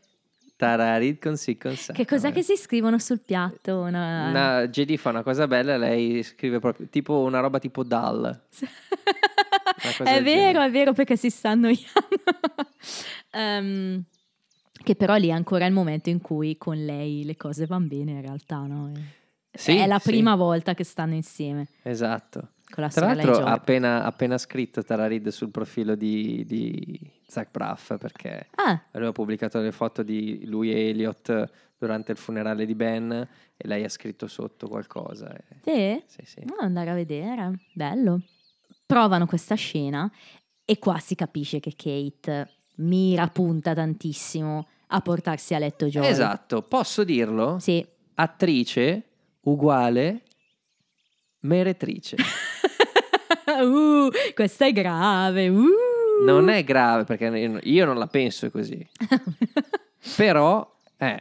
Tara 0.57 0.99
Reid 0.99 1.18
con 1.22 1.39
sì 1.39 1.57
con 1.57 1.75
sa. 1.75 1.95
Che 1.95 2.05
cos'è 2.05 2.29
Vabbè. 2.29 2.35
che 2.35 2.43
si 2.43 2.55
scrivono 2.59 2.99
sul 2.99 3.22
piatto? 3.22 3.79
Una... 3.79 4.29
Una- 4.29 4.68
JD 4.68 4.97
fa 4.99 5.09
una 5.09 5.22
cosa 5.22 5.47
bella 5.47 5.72
e 5.72 5.79
lei 5.79 6.22
scrive 6.22 6.59
proprio 6.59 6.87
tipo 6.91 7.20
una 7.20 7.41
roba 7.41 7.59
tipo 7.59 7.83
Dal. 7.83 8.43
cosa 9.81 10.05
È 10.05 10.22
vero, 10.22 10.51
genere. 10.53 10.66
è 10.66 10.70
vero 10.70 10.93
perché 10.93 11.16
si 11.16 11.31
sta 11.31 11.49
annoiando. 11.49 11.89
Ehm, 13.37 14.05
che 14.85 14.95
però 14.95 15.16
lì 15.16 15.28
è 15.28 15.32
ancora 15.32 15.66
il 15.66 15.72
momento 15.72 16.11
in 16.11 16.20
cui 16.20 16.57
con 16.57 16.76
lei 16.85 17.24
le 17.24 17.37
cose 17.37 17.66
vanno 17.66 17.87
bene 17.89 18.12
in 18.12 18.20
realtà, 18.20 18.59
no? 18.66 18.93
Sì, 19.51 19.76
è 19.76 19.87
la 19.87 19.99
sì. 19.99 20.20
volta 20.22 20.74
che 20.74 20.82
stanno 20.85 21.14
insieme 21.14 21.68
Esatto. 21.82 22.51
con 22.70 22.82
la 22.82 22.89
Tra 22.89 23.07
l'altro 23.14 23.37
ha 23.39 23.53
appena, 23.53 24.05
appena 24.05 24.37
scritto 24.37 24.82
Tara 24.82 25.07
Reid 25.07 25.28
sul 25.28 25.51
profilo 25.51 25.95
di, 25.95 26.45
di 26.45 26.99
Zach 27.26 27.51
Braff 27.53 27.97
perché 27.99 28.49
Ah, 28.57 28.82
aveva 28.93 29.12
pubblicato 29.12 29.61
le 29.61 29.70
foto 29.72 30.03
di 30.03 30.45
lui 30.47 30.72
e 30.72 30.89
Elliot 30.89 31.51
durante 31.78 32.11
il 32.12 32.18
funerale 32.18 32.66
di 32.66 32.74
Ben 32.74 33.12
e 33.57 33.68
lei 33.68 33.85
ha 33.85 33.89
scritto 33.89 34.26
sotto 34.26 34.66
qualcosa. 34.68 35.32
e- 35.32 35.43
sì? 35.62 36.03
Sì, 36.22 36.26
sì. 36.26 36.45
No, 36.47 36.57
andare 36.59 36.91
a 36.91 36.95
vedere, 36.95 37.61
bello. 37.74 38.22
Provano 38.85 39.26
questa 39.26 39.55
scena 39.55 40.11
e 40.64 40.78
qua 40.80 40.99
si 40.99 41.14
capisce 41.14 41.61
che 41.61 41.74
Kate 41.76 42.51
mira 42.78 43.28
punta 43.28 43.72
tantissimo 43.72 44.66
a 44.89 45.01
portarsi 45.01 45.55
a 45.55 45.59
letto 45.59 45.87
Joy. 45.87 46.07
Esatto, 46.07 46.62
posso 46.62 47.05
dirlo? 47.05 47.59
Sì. 47.59 47.85
Attrice 48.14 49.03
uguale 49.43 50.22
meretrice. 51.41 52.16
uh, 53.62 54.09
questa 54.35 54.66
è 54.66 54.72
grave. 54.72 55.49
uh. 55.49 55.64
Non 56.24 56.49
è 56.49 56.62
grave 56.64 57.05
perché 57.05 57.26
io- 57.64 57.85
non 57.85 57.99
la 57.99 58.07
penso 58.07 58.51
così. 58.51 58.87
Però 60.16 60.76
è 60.97 61.20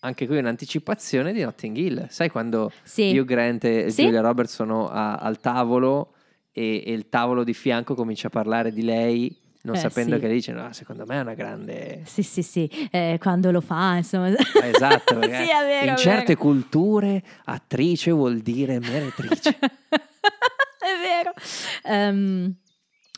anche 0.00 0.26
qui 0.26 0.38
un'anticipazione 0.38 1.32
di 1.32 1.42
Notting 1.42 1.76
Hill. 1.76 2.06
Sai 2.08 2.30
quando 2.30 2.70
Sì. 2.82 3.16
Hugh 3.16 3.24
Grant 3.24 3.64
e 3.64 3.90
Sì. 3.90 4.04
Julia 4.04 4.20
Roberts 4.20 4.54
sono 4.54 4.88
a- 4.88 5.16
al 5.16 5.40
tavolo 5.40 6.14
e, 6.52 6.82
e 6.86 6.92
il 6.92 7.08
tavolo 7.08 7.44
di 7.44 7.54
fianco 7.54 7.94
comincia 7.94 8.28
a 8.28 8.30
parlare 8.30 8.72
di 8.72 8.82
lei 8.82 9.34
non 9.62 9.76
Eh, 9.76 9.78
sapendo 9.78 10.16
sì. 10.16 10.20
che 10.20 10.28
dice, 10.28 10.52
no, 10.52 10.72
secondo 10.72 11.04
me 11.06 11.16
è 11.16 11.20
una 11.20 11.34
grande... 11.34 12.02
Sì, 12.04 12.22
sì, 12.22 12.42
sì, 12.42 12.68
eh, 12.90 13.18
quando 13.20 13.50
lo 13.50 13.60
fa, 13.60 13.96
insomma. 13.96 14.28
Esatto, 14.28 15.14
perché 15.18 15.44
sì, 15.44 15.50
vero. 15.66 15.90
in 15.90 15.96
certe 15.96 16.36
culture 16.36 17.22
attrice 17.44 18.10
vuol 18.10 18.38
dire 18.40 18.78
meretrice. 18.80 19.58
è 19.60 20.98
vero. 21.00 21.32
Ehm, 21.84 22.54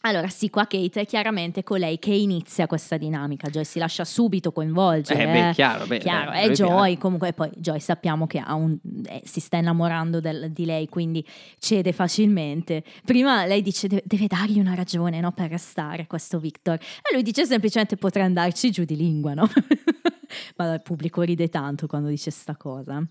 allora, 0.07 0.28
sì, 0.28 0.50
qua 0.50 0.66
Kate 0.66 1.00
è 1.00 1.07
chiaramente 1.07 1.62
colei 1.62 1.98
che 1.98 2.12
inizia 2.12 2.66
questa 2.66 2.96
dinamica. 2.96 3.48
Joy 3.48 3.64
si 3.64 3.78
lascia 3.78 4.05
subito 4.05 4.52
coinvolgere. 4.52 5.22
Eh, 5.22 5.26
beh, 5.48 5.52
chiaro, 5.55 5.86
beh, 5.86 5.98
Chiaro, 5.98 6.30
beh, 6.32 6.40
è 6.40 6.50
Joy, 6.50 6.68
piace. 6.88 6.98
comunque 6.98 7.32
poi 7.32 7.50
Joy 7.57 7.80
sappiamo 7.80 8.26
che 8.26 8.42
un- 8.46 8.78
eh, 9.07 9.22
si 9.24 9.40
sta 9.40 9.57
innamorando 9.57 10.20
del- 10.20 10.50
di 10.52 10.64
lei, 10.66 10.88
quindi 10.88 11.24
cede 11.59 11.92
facilmente. 11.92 12.84
Prima 13.05 13.46
lei 13.46 13.62
dice 13.62 13.88
deve, 13.88 14.02
deve 14.05 14.26
dargli 14.26 14.59
una 14.59 14.74
ragione 14.74 15.20
no, 15.20 15.32
per 15.32 15.50
restare 15.50 16.07
questo 16.07 16.38
Victor 16.38 16.74
e 16.74 17.12
lui 17.12 17.22
dice 17.22 17.46
semplicemente 17.46 17.96
potrei 17.96 18.24
andarci 18.24 18.70
giù 18.70 18.84
di 18.84 18.96
lingua, 18.96 19.34
no? 19.34 19.48
Ma 20.57 20.74
il 20.74 20.82
pubblico 20.82 21.22
ride 21.22 21.48
tanto 21.48 21.86
quando 21.86 22.09
dice 22.09 22.30
sta 22.30 22.57
cosa. 22.57 23.02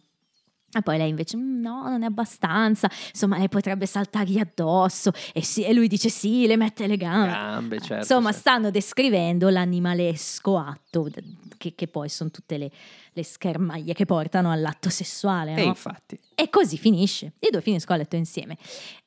E 0.76 0.82
poi 0.82 0.98
lei 0.98 1.10
invece, 1.10 1.38
"Mm, 1.38 1.62
no, 1.62 1.88
non 1.88 2.02
è 2.04 2.06
abbastanza, 2.08 2.90
insomma, 3.10 3.38
lei 3.38 3.50
potrebbe 3.50 3.86
saltargli 3.86 4.40
addosso. 4.40 5.12
E, 5.34 5.44
sì- 5.44 5.64
e 5.64 5.74
lui 5.74 5.88
dice, 5.88 6.10
sì, 6.10 6.48
le 6.48 6.58
mette 6.58 6.88
le 6.88 6.98
gambe. 6.98 7.32
Gambe, 7.32 7.80
certo. 7.80 7.96
insomma, 7.98 8.32
sì. 8.32 8.40
stanno 8.40 8.72
descrivendo 8.72 9.50
l'animalesco 9.50 10.58
atto, 10.58 11.08
che, 11.58 11.76
che 11.76 11.88
poi 11.88 12.10
sono 12.10 12.30
tutte 12.32 12.58
le, 12.58 12.72
le 13.14 13.24
schermaglie 13.24 13.94
che 13.94 14.06
portano 14.06 14.52
all'atto 14.52 14.90
sessuale. 14.90 15.54
E 15.54 15.62
no? 15.62 15.64
infatti, 15.64 16.20
E 16.36 16.50
così 16.50 16.78
finisce. 16.78 17.34
I 17.40 17.50
due 17.52 17.62
finiscono 17.62 17.98
a 18.00 18.02
letto 18.02 18.16
insieme. 18.16 18.58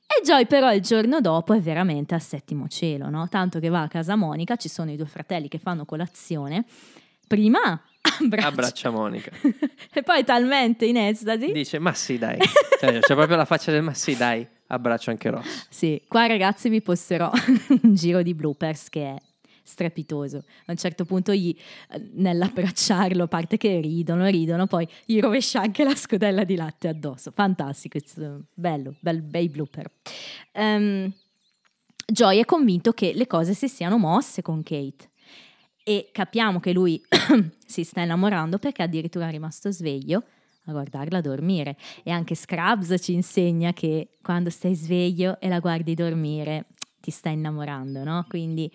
E 0.09 0.23
Joy 0.25 0.47
però 0.47 0.73
il 0.73 0.83
giorno 0.83 1.21
dopo 1.21 1.53
è 1.53 1.61
veramente 1.61 2.14
al 2.14 2.23
settimo 2.23 2.69
cielo, 2.69 3.11
no? 3.11 3.29
Tanto 3.29 3.59
che 3.59 3.69
va 3.69 3.83
a 3.83 3.89
casa 3.89 4.14
Monica, 4.14 4.55
ci 4.55 4.69
sono 4.69 4.93
i 4.93 4.97
due 4.97 5.07
fratelli 5.07 5.49
che 5.49 5.59
fanno 5.59 5.85
colazione. 5.85 6.64
Prima 7.27 7.83
abbraccia, 8.21 8.47
abbraccia 8.47 8.91
Monica. 8.91 9.31
e 9.93 10.03
poi 10.03 10.25
talmente 10.25 10.85
in 10.87 10.97
estasi. 10.97 11.53
Dice, 11.53 11.79
ma 11.79 11.93
sì 11.93 12.19
dai. 12.19 12.39
Cioè, 12.79 12.99
c'è 13.01 13.15
proprio 13.15 13.37
la 13.37 13.47
faccia 13.47 13.71
del 13.71 13.83
ma 13.83 13.95
sì 13.95 14.17
dai, 14.17 14.47
abbraccio 14.67 15.09
anche 15.09 15.31
Ross. 15.31 15.67
Sì, 15.71 16.03
qua 16.07 16.27
ragazzi 16.27 16.69
vi 16.69 16.83
posterò 16.83 17.31
un 17.83 17.95
giro 17.95 18.21
di 18.21 18.35
bloopers 18.35 18.91
che 18.91 19.03
è 19.03 19.17
strepitoso. 19.63 20.45
A 20.67 20.73
un 20.73 20.77
certo 20.77 21.07
punto 21.07 21.33
gli, 21.33 21.57
eh, 21.91 22.11
nell'abbracciarlo, 22.15 23.25
a 23.25 23.29
parte 23.29 23.57
che 23.57 23.81
ridono, 23.81 24.27
ridono, 24.27 24.67
poi 24.67 24.87
gli 25.07 25.19
rovescia 25.21 25.61
anche 25.61 25.85
la 25.85 25.95
scodella 25.95 26.45
di 26.45 26.55
latte 26.55 26.89
addosso. 26.89 27.33
Fantastico, 27.35 27.99
uh, 28.17 28.45
bello, 28.53 28.95
bel, 29.01 29.23
bei 29.23 29.49
blooper. 29.49 29.91
Ehm, 30.53 31.13
Joy 32.07 32.39
è 32.39 32.45
convinto 32.45 32.93
che 32.93 33.13
le 33.15 33.27
cose 33.27 33.55
si 33.55 33.69
siano 33.69 33.99
mosse 33.99 34.41
con 34.41 34.63
Kate 34.63 35.09
e 35.89 36.09
capiamo 36.11 36.59
che 36.59 36.72
lui 36.72 37.01
si 37.64 37.84
sta 37.84 38.01
innamorando 38.01 38.59
perché 38.59 38.82
addirittura 38.82 39.28
è 39.28 39.30
rimasto 39.30 39.70
sveglio 39.70 40.24
a 40.64 40.72
guardarla 40.72 41.20
dormire 41.20 41.76
e 42.03 42.11
anche 42.11 42.34
Scrubs 42.34 42.97
ci 43.01 43.12
insegna 43.12 43.72
che 43.72 44.09
quando 44.20 44.51
stai 44.51 44.74
sveglio 44.74 45.39
e 45.39 45.47
la 45.49 45.61
guardi 45.61 45.95
dormire 45.95 46.66
ti 47.01 47.12
sta 47.12 47.28
innamorando, 47.28 48.03
no? 48.03 48.24
Quindi 48.28 48.68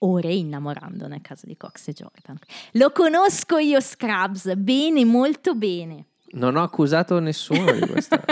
o 0.00 0.18
reinnamorando 0.18 1.06
nel 1.08 1.22
caso 1.22 1.46
di 1.46 1.56
Cox 1.56 1.88
e 1.88 1.92
Jordan. 1.94 2.38
Lo 2.72 2.92
conosco 2.92 3.56
io 3.56 3.80
Scrubs 3.80 4.54
bene, 4.56 5.06
molto 5.06 5.54
bene. 5.54 6.08
Non 6.32 6.56
ho 6.56 6.62
accusato 6.62 7.18
nessuno 7.18 7.72
di 7.72 7.86
questa. 7.86 8.22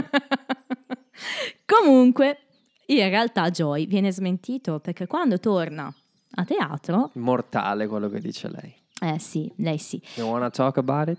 Comunque, 1.65 2.41
in 2.89 3.09
realtà 3.09 3.49
Joy 3.49 3.87
viene 3.87 4.13
smentito 4.13 4.79
perché 4.79 5.07
quando 5.07 5.41
torna 5.41 5.91
a 6.33 6.45
teatro, 6.45 7.11
Mortale 7.15 7.87
quello 7.87 8.09
che 8.09 8.21
dice 8.21 8.49
lei. 8.51 8.75
eh 9.01 9.19
sì, 9.19 9.51
lei 9.57 9.79
sì, 9.79 10.03
You 10.17 10.29
wanna 10.29 10.51
talk 10.51 10.77
about 10.79 11.09
it? 11.09 11.19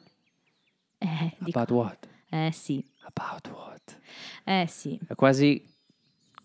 eh, 0.99 1.35
dico- 1.39 1.59
About 1.59 1.71
what? 1.71 2.07
eh 2.29 2.51
sì, 2.51 2.83
About 3.03 3.47
what? 3.49 3.99
eh 4.43 4.65
sì, 4.67 4.99
È 5.07 5.15
quasi 5.15 5.63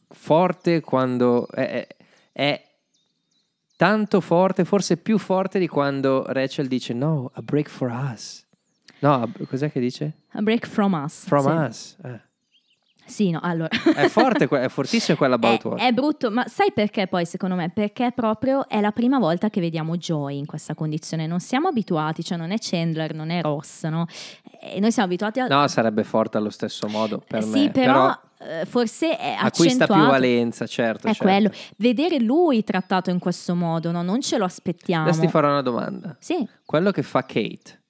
forte 0.08 0.80
quando... 0.80 1.48
È, 1.48 1.66
è- 1.66 1.86
è 2.32 2.64
tanto 3.76 4.20
forte, 4.20 4.64
forse 4.64 4.96
più 4.96 5.18
forte 5.18 5.58
di 5.58 5.66
quando 5.68 6.24
Rachel 6.28 6.68
dice 6.68 6.92
no, 6.94 7.30
a 7.34 7.42
break 7.42 7.68
for 7.68 7.90
us. 7.90 8.46
No, 9.00 9.14
a- 9.14 9.28
cos'è 9.48 9.70
che 9.72 9.80
dice? 9.80 10.18
a 10.32 10.40
break 10.42 10.66
from 10.66 10.92
us. 10.94 11.26
From 11.26 11.42
sì. 11.42 11.48
us. 11.68 11.96
Eh. 12.04 12.20
Sì, 13.12 13.28
no, 13.28 13.40
allora. 13.42 13.68
È 13.68 14.08
forte, 14.08 14.48
è 14.58 14.68
fortissimo 14.70 15.18
quella 15.18 15.34
about 15.34 15.60
È, 15.60 15.66
what. 15.66 15.80
è 15.80 15.92
brutto, 15.92 16.30
ma 16.30 16.46
sai 16.48 16.72
perché 16.72 17.06
poi 17.06 17.26
secondo 17.26 17.54
me? 17.54 17.68
Perché 17.68 18.10
proprio 18.14 18.66
è 18.66 18.80
la 18.80 18.90
prima 18.90 19.18
volta 19.18 19.50
che 19.50 19.60
vediamo 19.60 19.98
Joy 19.98 20.38
in 20.38 20.46
questa 20.46 20.74
condizione. 20.74 21.26
Non 21.26 21.38
siamo 21.38 21.68
abituati, 21.68 22.24
cioè 22.24 22.38
non 22.38 22.52
è 22.52 22.56
Chandler, 22.58 23.12
non 23.12 23.28
è 23.28 23.42
Ross, 23.42 23.84
no? 23.84 24.06
E 24.62 24.80
noi 24.80 24.90
siamo 24.92 25.08
abituati 25.08 25.40
a... 25.40 25.46
No, 25.46 25.68
sarebbe 25.68 26.04
forte 26.04 26.38
allo 26.38 26.48
stesso 26.48 26.88
modo 26.88 27.22
per 27.26 27.42
sì, 27.42 27.64
me. 27.64 27.70
però, 27.70 28.18
eh, 28.38 28.64
forse 28.64 29.18
è 29.18 29.36
acquista 29.38 29.86
più 29.86 30.06
valenza, 30.06 30.66
certo. 30.66 31.06
È 31.06 31.10
certo. 31.10 31.24
quello. 31.24 31.50
Vedere 31.76 32.18
lui 32.18 32.64
trattato 32.64 33.10
in 33.10 33.18
questo 33.18 33.54
modo, 33.54 33.90
no? 33.90 34.00
Non 34.00 34.22
ce 34.22 34.38
lo 34.38 34.46
aspettiamo. 34.46 35.04
Adesso 35.04 35.20
ti 35.20 35.28
farò 35.28 35.50
una 35.50 35.60
domanda. 35.60 36.16
Sì. 36.18 36.48
Quello 36.64 36.90
che 36.90 37.02
fa 37.02 37.26
Kate 37.26 37.82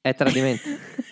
è 0.00 0.12
tradimento? 0.16 0.68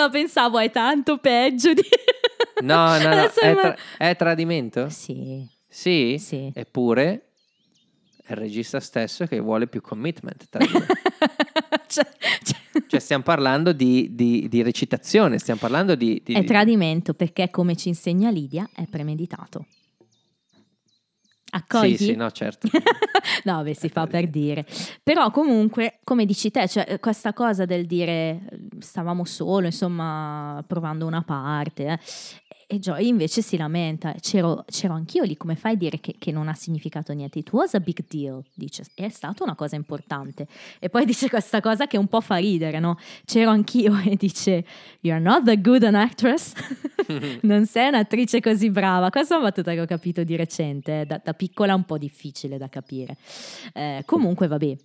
no, 0.00 0.10
pensavo 0.10 0.58
è 0.58 0.70
tanto 0.70 1.18
peggio 1.18 1.72
di... 1.72 1.82
No, 2.62 2.98
no, 2.98 3.08
no. 3.08 3.22
È, 3.24 3.30
tra- 3.54 3.76
è 3.96 4.16
tradimento? 4.16 4.88
Sì, 4.90 5.46
Sì? 5.66 6.16
sì. 6.18 6.50
Eppure 6.54 7.28
è 8.22 8.32
il 8.32 8.36
regista 8.36 8.80
stesso 8.80 9.24
che 9.26 9.40
vuole 9.40 9.66
più 9.66 9.80
commitment. 9.80 10.46
Cioè- 11.90 12.06
cioè- 12.44 12.82
cioè 12.86 13.00
stiamo 13.00 13.22
parlando 13.24 13.72
di, 13.72 14.14
di- 14.14 14.46
di 14.48 14.62
recitazione, 14.62 15.38
stiamo 15.38 15.58
parlando 15.58 15.94
di... 15.96 16.20
di- 16.24 16.34
È 16.34 16.40
di- 16.40 16.46
tradimento 16.46 17.14
perché, 17.14 17.50
come 17.50 17.74
ci 17.74 17.88
insegna 17.88 18.30
Lidia, 18.30 18.68
è 18.72 18.84
premeditato. 18.88 19.66
Accogli? 21.50 21.96
Sì, 21.96 22.04
sì, 22.04 22.14
no, 22.14 22.30
certo. 22.30 22.68
no, 23.44 23.62
beh, 23.62 23.74
si 23.74 23.88
fa 23.88 24.06
per 24.06 24.28
dire. 24.28 24.64
Però 25.02 25.30
comunque, 25.30 25.98
come 26.04 26.24
dici 26.24 26.50
te, 26.50 26.68
cioè, 26.68 26.98
questa 27.00 27.32
cosa 27.32 27.64
del 27.64 27.86
dire 27.86 28.12
eh, 28.12 28.40
stavamo 28.78 29.24
solo, 29.24 29.66
insomma, 29.66 30.62
provando 30.66 31.06
una 31.06 31.22
parte, 31.22 31.86
eh, 31.86 31.98
e 32.72 32.78
Joy 32.78 33.08
invece 33.08 33.42
si 33.42 33.56
lamenta, 33.56 34.14
c'ero, 34.20 34.64
c'ero 34.68 34.94
anch'io 34.94 35.24
lì, 35.24 35.36
come 35.36 35.56
fai 35.56 35.72
a 35.72 35.76
dire 35.76 35.98
che, 35.98 36.14
che 36.16 36.30
non 36.30 36.46
ha 36.46 36.54
significato 36.54 37.12
niente? 37.12 37.40
It 37.40 37.52
was 37.52 37.74
a 37.74 37.80
big 37.80 38.04
deal, 38.08 38.44
dice, 38.54 38.84
è 38.94 39.08
stata 39.08 39.42
una 39.42 39.56
cosa 39.56 39.74
importante. 39.74 40.46
E 40.78 40.88
poi 40.88 41.04
dice 41.04 41.28
questa 41.28 41.60
cosa 41.60 41.88
che 41.88 41.98
un 41.98 42.06
po' 42.06 42.20
fa 42.20 42.36
ridere, 42.36 42.78
no? 42.78 42.96
C'ero 43.24 43.50
anch'io 43.50 43.98
e 44.06 44.14
dice, 44.14 44.64
you're 45.00 45.20
not 45.20 45.42
that 45.46 45.60
good 45.60 45.82
an 45.82 45.96
actress, 45.96 46.52
non 47.42 47.66
sei 47.66 47.88
un'attrice 47.88 48.40
così 48.40 48.70
brava. 48.70 49.10
Questa 49.10 49.34
è 49.34 49.38
una 49.38 49.48
battuta 49.48 49.72
che 49.72 49.80
ho 49.80 49.86
capito 49.86 50.22
di 50.22 50.36
recente, 50.36 51.00
eh, 51.00 51.06
da, 51.06 51.20
da 51.24 51.32
piccola 51.32 51.72
è 51.72 51.74
un 51.74 51.84
po' 51.84 51.98
difficile 51.98 52.56
da 52.56 52.68
capire. 52.68 53.16
Eh, 53.72 54.04
comunque, 54.06 54.46
vabbè. 54.46 54.76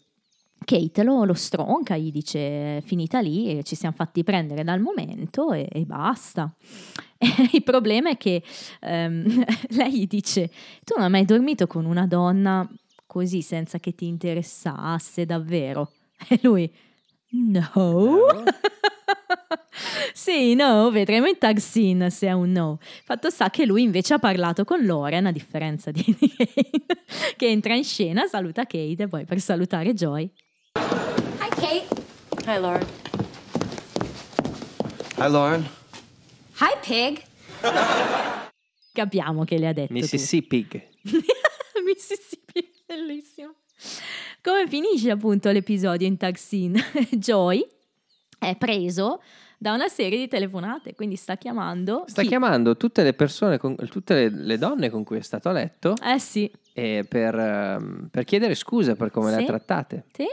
Kate 0.64 1.04
lo, 1.04 1.24
lo 1.26 1.34
stronca, 1.34 1.96
gli 1.96 2.12
dice 2.12 2.82
finita 2.86 3.20
lì, 3.20 3.64
ci 3.64 3.76
siamo 3.76 3.96
fatti 3.96 4.24
prendere 4.24 4.64
dal 4.64 4.80
momento 4.80 5.52
e, 5.52 5.68
e 5.72 5.86
basta. 5.86 6.54
E 7.18 7.50
il 7.54 7.64
problema 7.64 8.10
è 8.10 8.18
che 8.18 8.44
ehm, 8.82 9.46
lei 9.70 10.00
gli 10.00 10.06
dice, 10.08 10.50
tu 10.84 10.96
non 10.96 11.06
hai 11.06 11.10
mai 11.10 11.26
dormito 11.26 11.66
con 11.66 11.86
una 11.86 12.06
donna 12.06 12.70
così 13.06 13.42
senza 13.42 13.80
che 13.80 13.96
ti 13.96 14.06
interessasse 14.06 15.26
davvero? 15.26 15.92
E 16.28 16.40
lui, 16.44 16.72
no. 17.32 18.26
sì, 20.14 20.56
no, 20.56 20.90
vedremo 20.92 21.28
in 21.28 21.38
tag 21.38 21.58
scene 21.58 22.10
se 22.10 22.28
è 22.28 22.32
un 22.32 22.52
no. 22.52 22.80
Fatto 23.04 23.30
sta 23.30 23.50
che 23.50 23.66
lui 23.66 23.84
invece 23.84 24.14
ha 24.16 24.20
parlato 24.20 24.64
con 24.64 24.84
Loren, 24.86 25.26
a 25.26 25.32
differenza 25.32 25.92
di 25.92 26.04
di 26.18 26.34
Kate, 26.36 26.86
che 27.36 27.48
entra 27.48 27.76
in 27.76 27.84
scena, 27.84 28.28
saluta 28.28 28.64
Kate 28.64 29.04
e 29.04 29.08
poi 29.08 29.26
per 29.26 29.40
salutare 29.40 29.94
Joy. 29.94 30.32
Hi, 30.80 31.50
Kate. 31.56 31.88
Hi, 32.46 32.58
Lauren. 32.60 32.86
Hi, 35.18 35.30
Lauren. 35.30 35.66
Hi, 36.60 36.76
Pig. 36.82 37.22
Capiamo 38.92 39.44
che 39.46 39.58
le 39.58 39.68
ha 39.68 39.74
detto. 39.74 39.94
Mississippi. 39.94 40.64
Pig. 40.66 40.88
Mississippi, 41.86 42.72
bellissimo. 42.86 43.54
Come 44.42 44.68
finisce 44.68 45.12
appunto 45.12 45.50
l'episodio 45.52 46.08
in 46.08 46.18
tag 46.18 46.36
scene? 46.38 46.80
Joy 47.12 47.66
è 48.38 48.56
preso 48.58 49.22
da 49.58 49.74
una 49.74 49.88
serie 49.88 50.18
di 50.20 50.28
telefonate, 50.28 50.94
quindi 50.94 51.16
sta 51.16 51.38
chiamando. 51.38 52.04
Sta 52.08 52.22
chi? 52.22 52.28
chiamando 52.28 52.76
tutte 52.76 53.02
le 53.04 53.14
persone, 53.14 53.58
con- 53.58 53.76
tutte 53.90 54.14
le, 54.14 54.30
le 54.30 54.58
donne 54.58 54.90
con 54.90 55.04
cui 55.04 55.18
è 55.18 55.22
stato 55.22 55.50
a 55.50 55.54
letto 55.54 55.94
Eh 56.04 56.20
sì, 56.20 56.52
e 56.74 57.06
per, 57.08 57.34
ehm, 57.36 58.10
per 58.12 58.26
chiedere 58.26 58.54
scusa 58.56 58.96
per 58.96 59.10
come 59.12 59.32
le 59.32 59.38
Sì. 59.38 59.44
ha 59.44 59.46
trattate. 59.46 60.06
sì. 60.14 60.26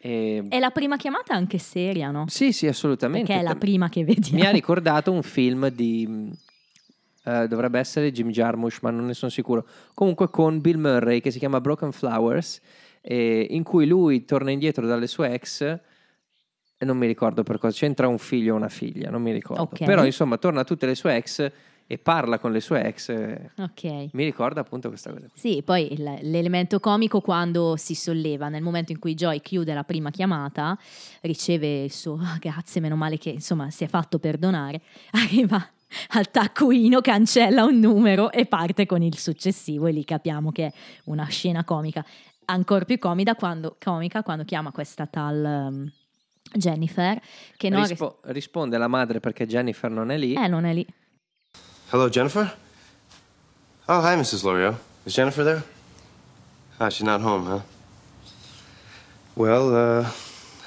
E- 0.00 0.44
E 0.48 0.58
la 0.60 0.70
prima 0.70 0.96
chiamata 0.96 1.32
è 1.34 1.36
anche 1.36 1.58
seria, 1.58 2.10
no? 2.10 2.24
Sì, 2.28 2.52
sì, 2.52 2.66
assolutamente. 2.66 3.26
Perché 3.26 3.40
è 3.40 3.44
la 3.44 3.56
prima 3.56 3.88
che 3.88 4.04
vediamo. 4.04 4.38
Mi 4.38 4.46
ha 4.46 4.50
ricordato 4.50 5.10
un 5.10 5.22
film 5.22 5.68
di... 5.68 6.30
eh, 7.24 7.48
dovrebbe 7.48 7.78
essere 7.78 8.12
Jim 8.12 8.30
Jarmusch, 8.30 8.78
ma 8.82 8.90
non 8.90 9.06
ne 9.06 9.14
sono 9.14 9.30
sicuro. 9.30 9.66
Comunque 9.94 10.30
con 10.30 10.60
Bill 10.60 10.78
Murray 10.78 11.20
che 11.20 11.30
si 11.30 11.38
chiama 11.38 11.60
Broken 11.60 11.92
Flowers, 11.92 12.60
eh, 13.00 13.46
in 13.50 13.62
cui 13.64 13.86
lui 13.86 14.24
torna 14.24 14.50
indietro 14.50 14.86
dalle 14.86 15.06
sue 15.06 15.32
ex 15.32 15.60
e 16.80 16.84
non 16.84 16.96
mi 16.96 17.06
ricordo 17.08 17.42
per 17.42 17.58
cosa, 17.58 17.76
c'entra 17.76 18.06
un 18.06 18.18
figlio 18.18 18.54
o 18.54 18.56
una 18.56 18.68
figlia, 18.68 19.10
non 19.10 19.20
mi 19.20 19.32
ricordo. 19.32 19.62
Ok. 19.62 19.84
Però 19.84 20.04
insomma 20.04 20.36
torna 20.36 20.60
a 20.60 20.64
tutte 20.64 20.86
le 20.86 20.94
sue 20.94 21.16
ex 21.16 21.50
e 21.90 21.96
parla 21.96 22.38
con 22.38 22.52
le 22.52 22.60
sue 22.60 22.84
ex. 22.84 23.08
Ok. 23.56 24.10
Mi 24.12 24.24
ricorda 24.24 24.60
appunto 24.60 24.88
questa 24.88 25.10
cosa. 25.10 25.26
Sì, 25.32 25.62
poi 25.64 25.96
l'elemento 25.96 26.80
comico 26.80 27.22
quando 27.22 27.76
si 27.76 27.94
solleva, 27.94 28.50
nel 28.50 28.60
momento 28.62 28.92
in 28.92 28.98
cui 28.98 29.14
Joy 29.14 29.40
chiude 29.40 29.72
la 29.72 29.84
prima 29.84 30.10
chiamata, 30.10 30.78
riceve 31.22 31.84
il 31.84 31.90
suo 31.92 32.18
"Ah, 32.20 32.36
grazie, 32.40 32.82
meno 32.82 32.94
male 32.94 33.16
che 33.16 33.30
insomma 33.30 33.70
si 33.70 33.84
è 33.84 33.88
fatto 33.88 34.18
perdonare, 34.18 34.82
arriva 35.12 35.66
al 36.08 36.30
taccuino, 36.30 37.00
cancella 37.00 37.64
un 37.64 37.78
numero 37.78 38.30
e 38.30 38.44
parte 38.44 38.84
con 38.84 39.00
il 39.00 39.16
successivo 39.16 39.86
e 39.86 39.92
lì 39.92 40.04
capiamo 40.04 40.52
che 40.52 40.66
è 40.66 40.72
una 41.04 41.24
scena 41.24 41.64
comica. 41.64 42.04
Ancora 42.50 42.84
più 42.84 42.98
comica 42.98 43.34
quando, 43.34 43.76
comica 43.82 44.22
quando 44.22 44.44
chiama 44.44 44.72
questa 44.72 45.06
tal 45.06 45.68
um, 45.70 45.90
Jennifer 46.52 47.18
che 47.56 47.70
non, 47.70 47.86
Rispo- 47.86 48.20
risponde 48.24 48.76
la 48.76 48.88
madre 48.88 49.20
perché 49.20 49.46
Jennifer 49.46 49.90
non 49.90 50.10
è 50.10 50.18
lì. 50.18 50.34
eh, 50.34 50.46
non 50.48 50.64
è 50.66 50.74
lì. 50.74 50.86
Hello, 51.90 52.08
Jennifer? 52.08 52.52
Oh, 53.88 54.00
hi, 54.02 54.14
Mrs. 54.16 54.44
L'Oreal. 54.44 54.76
Is 55.06 55.14
Jennifer 55.14 55.42
there? 55.44 55.62
Ah, 56.78 56.88
she's 56.90 57.04
not 57.04 57.20
home, 57.20 57.46
huh? 57.46 57.60
Well, 59.34 59.74
uh, 59.74 60.10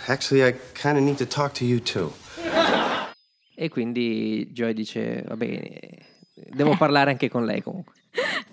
actually, 0.07 0.43
I 0.43 0.53
kind 0.73 0.97
of 0.97 1.03
need 1.03 1.17
to 1.19 1.25
talk 1.25 1.53
to 1.55 1.65
you, 1.65 1.79
too. 1.79 2.11
E 3.55 3.69
quindi 3.69 4.49
Joy 4.53 4.73
dice, 4.73 5.23
va 5.27 5.35
bene, 5.35 5.79
devo 6.49 6.75
parlare 6.75 7.11
anche 7.11 7.29
con 7.29 7.45
lei 7.45 7.61
comunque. 7.61 7.93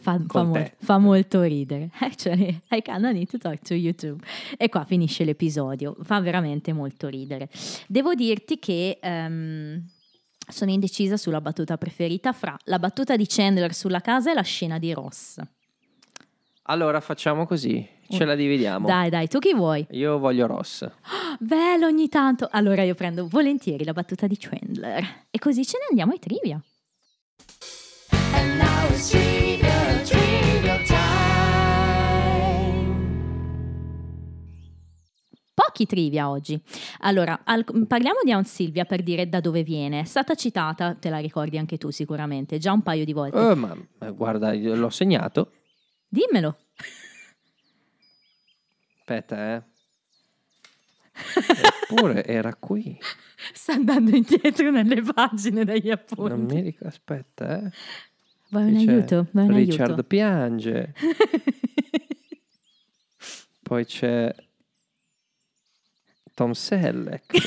Fa, 0.00 0.18
fa 0.18 0.24
Con 0.26 0.48
mol- 0.48 0.62
te. 0.62 0.72
fa 0.84 0.98
molto 0.98 1.42
ridere. 1.42 1.90
Actually, 2.00 2.60
I 2.70 2.82
kinda 2.82 3.10
need 3.12 3.28
to 3.30 3.38
talk 3.38 3.60
to 3.62 3.74
YouTube. 3.74 4.22
E 4.58 4.68
qua 4.68 4.84
finisce 4.84 5.24
l'episodio. 5.24 5.96
Fa 6.02 6.20
veramente 6.20 6.72
molto 6.74 7.08
ridere. 7.08 7.48
Devo 7.86 8.14
dirti 8.14 8.58
che 8.58 8.98
ehm, 9.00 9.82
sono 10.49 10.70
indecisa 10.70 11.16
sulla 11.16 11.40
battuta 11.40 11.76
preferita 11.76 12.32
fra 12.32 12.57
la 12.64 12.78
battuta 12.78 13.16
di 13.16 13.26
Chandler 13.26 13.74
sulla 13.74 14.01
casa 14.01 14.30
e 14.30 14.34
la 14.34 14.42
scena 14.42 14.78
di 14.78 14.92
Ross. 14.92 15.40
Allora 16.70 17.01
facciamo 17.01 17.46
così, 17.46 17.86
ce 18.09 18.24
la 18.24 18.34
dividiamo. 18.34 18.86
Dai, 18.86 19.09
dai, 19.09 19.26
tu 19.26 19.38
chi 19.38 19.55
vuoi? 19.55 19.86
Io 19.90 20.18
voglio 20.18 20.46
Ross. 20.46 20.86
Bello 21.40 21.86
ogni 21.86 22.09
tanto. 22.09 22.49
Allora 22.51 22.82
io 22.82 22.94
prendo 22.94 23.26
volentieri 23.26 23.84
la 23.84 23.92
battuta 23.92 24.26
di 24.26 24.36
Chandler. 24.36 25.26
E 25.30 25.38
così 25.38 25.64
ce 25.64 25.78
ne 25.78 25.86
andiamo 25.88 26.12
ai 26.12 26.18
trivia. 26.18 26.61
Pochi 35.59 35.86
trivia 35.86 36.30
oggi. 36.30 36.56
Allora, 37.00 37.40
al- 37.42 37.64
parliamo 37.88 38.20
di 38.22 38.30
Aunt 38.30 38.46
Silvia 38.46 38.84
per 38.84 39.02
dire 39.02 39.28
da 39.28 39.40
dove 39.40 39.64
viene. 39.64 40.02
È 40.02 40.04
stata 40.04 40.36
citata, 40.36 40.94
te 40.94 41.11
la 41.11 41.18
ricordi 41.18 41.59
anche 41.59 41.78
tu 41.78 41.90
sicuramente, 41.90 42.59
già 42.59 42.70
un 42.70 42.82
paio 42.82 43.04
di 43.04 43.12
volte. 43.12 43.36
Eh, 43.50 43.54
ma 43.56 43.76
guarda, 44.12 44.54
l'ho 44.54 44.88
segnato. 44.88 45.54
Dimmelo. 46.06 46.59
Aspetta, 49.00 49.56
eh. 49.56 49.62
Eppure 51.90 52.24
era 52.24 52.54
qui. 52.54 52.96
Sta 53.52 53.72
andando 53.72 54.14
indietro 54.14 54.70
nelle 54.70 55.02
pagine 55.02 55.64
degli 55.64 55.90
appunti. 55.90 56.30
Non 56.30 56.44
mi 56.44 56.61
ricordo. 56.61 56.86
Aspetta, 56.86 57.64
eh. 57.64 57.70
Vuoi 58.50 58.62
un 58.70 58.76
aiuto? 58.76 59.26
Vuoi 59.32 59.46
un 59.48 59.54
Richard 59.56 59.90
aiuto? 59.90 60.04
piange. 60.04 60.94
Poi 63.61 63.84
c'è 63.84 64.32
Tom 66.39 66.55
Selleck. 66.55 67.26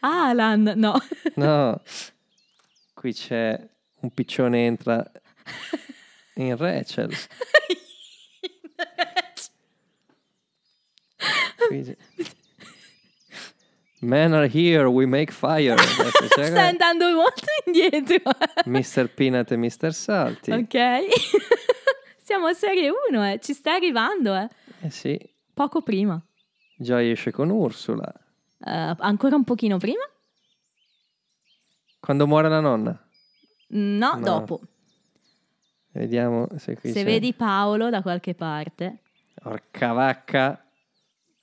Alan, 0.00 0.72
no. 0.76 0.98
no, 1.34 1.82
qui 2.94 3.12
c'è 3.12 3.68
un 4.00 4.14
piccione 4.14 4.64
entra 4.64 5.04
in 6.36 6.56
Rachel. 6.56 7.12
Men 14.00 14.32
are 14.32 14.48
here, 14.48 14.88
we 14.88 15.04
make 15.04 15.30
fire. 15.30 15.76
Stai 16.32 16.68
andando 16.68 17.12
molto 17.12 17.44
indietro. 17.66 18.22
Mr. 18.64 19.12
Peanut 19.12 19.52
e 19.52 19.56
Mr. 19.56 19.92
Salty. 19.92 20.52
ok. 20.52 21.04
Siamo 22.24 22.46
a 22.46 22.54
serie 22.54 22.90
1, 23.10 23.32
eh. 23.32 23.38
ci 23.42 23.52
sta 23.52 23.74
arrivando, 23.74 24.34
eh. 24.34 24.48
Eh 24.80 24.90
sì, 24.90 25.20
Poco 25.54 25.82
prima. 25.82 26.20
Joy 26.78 27.10
esce 27.10 27.30
con 27.30 27.50
Ursula. 27.50 28.10
Eh, 28.64 28.94
ancora 28.98 29.36
un 29.36 29.44
pochino 29.44 29.76
prima? 29.78 30.02
Quando 31.98 32.26
muore 32.26 32.48
la 32.48 32.60
nonna. 32.60 32.98
No, 33.68 34.14
No. 34.14 34.20
dopo. 34.20 34.60
Vediamo 35.92 36.46
se 36.56 36.76
qui 36.76 36.90
Se 36.92 37.00
c'è. 37.00 37.04
vedi 37.04 37.34
Paolo 37.34 37.90
da 37.90 38.00
qualche 38.02 38.34
parte. 38.34 39.02
Orca 39.44 39.92
vacca. 39.92 40.64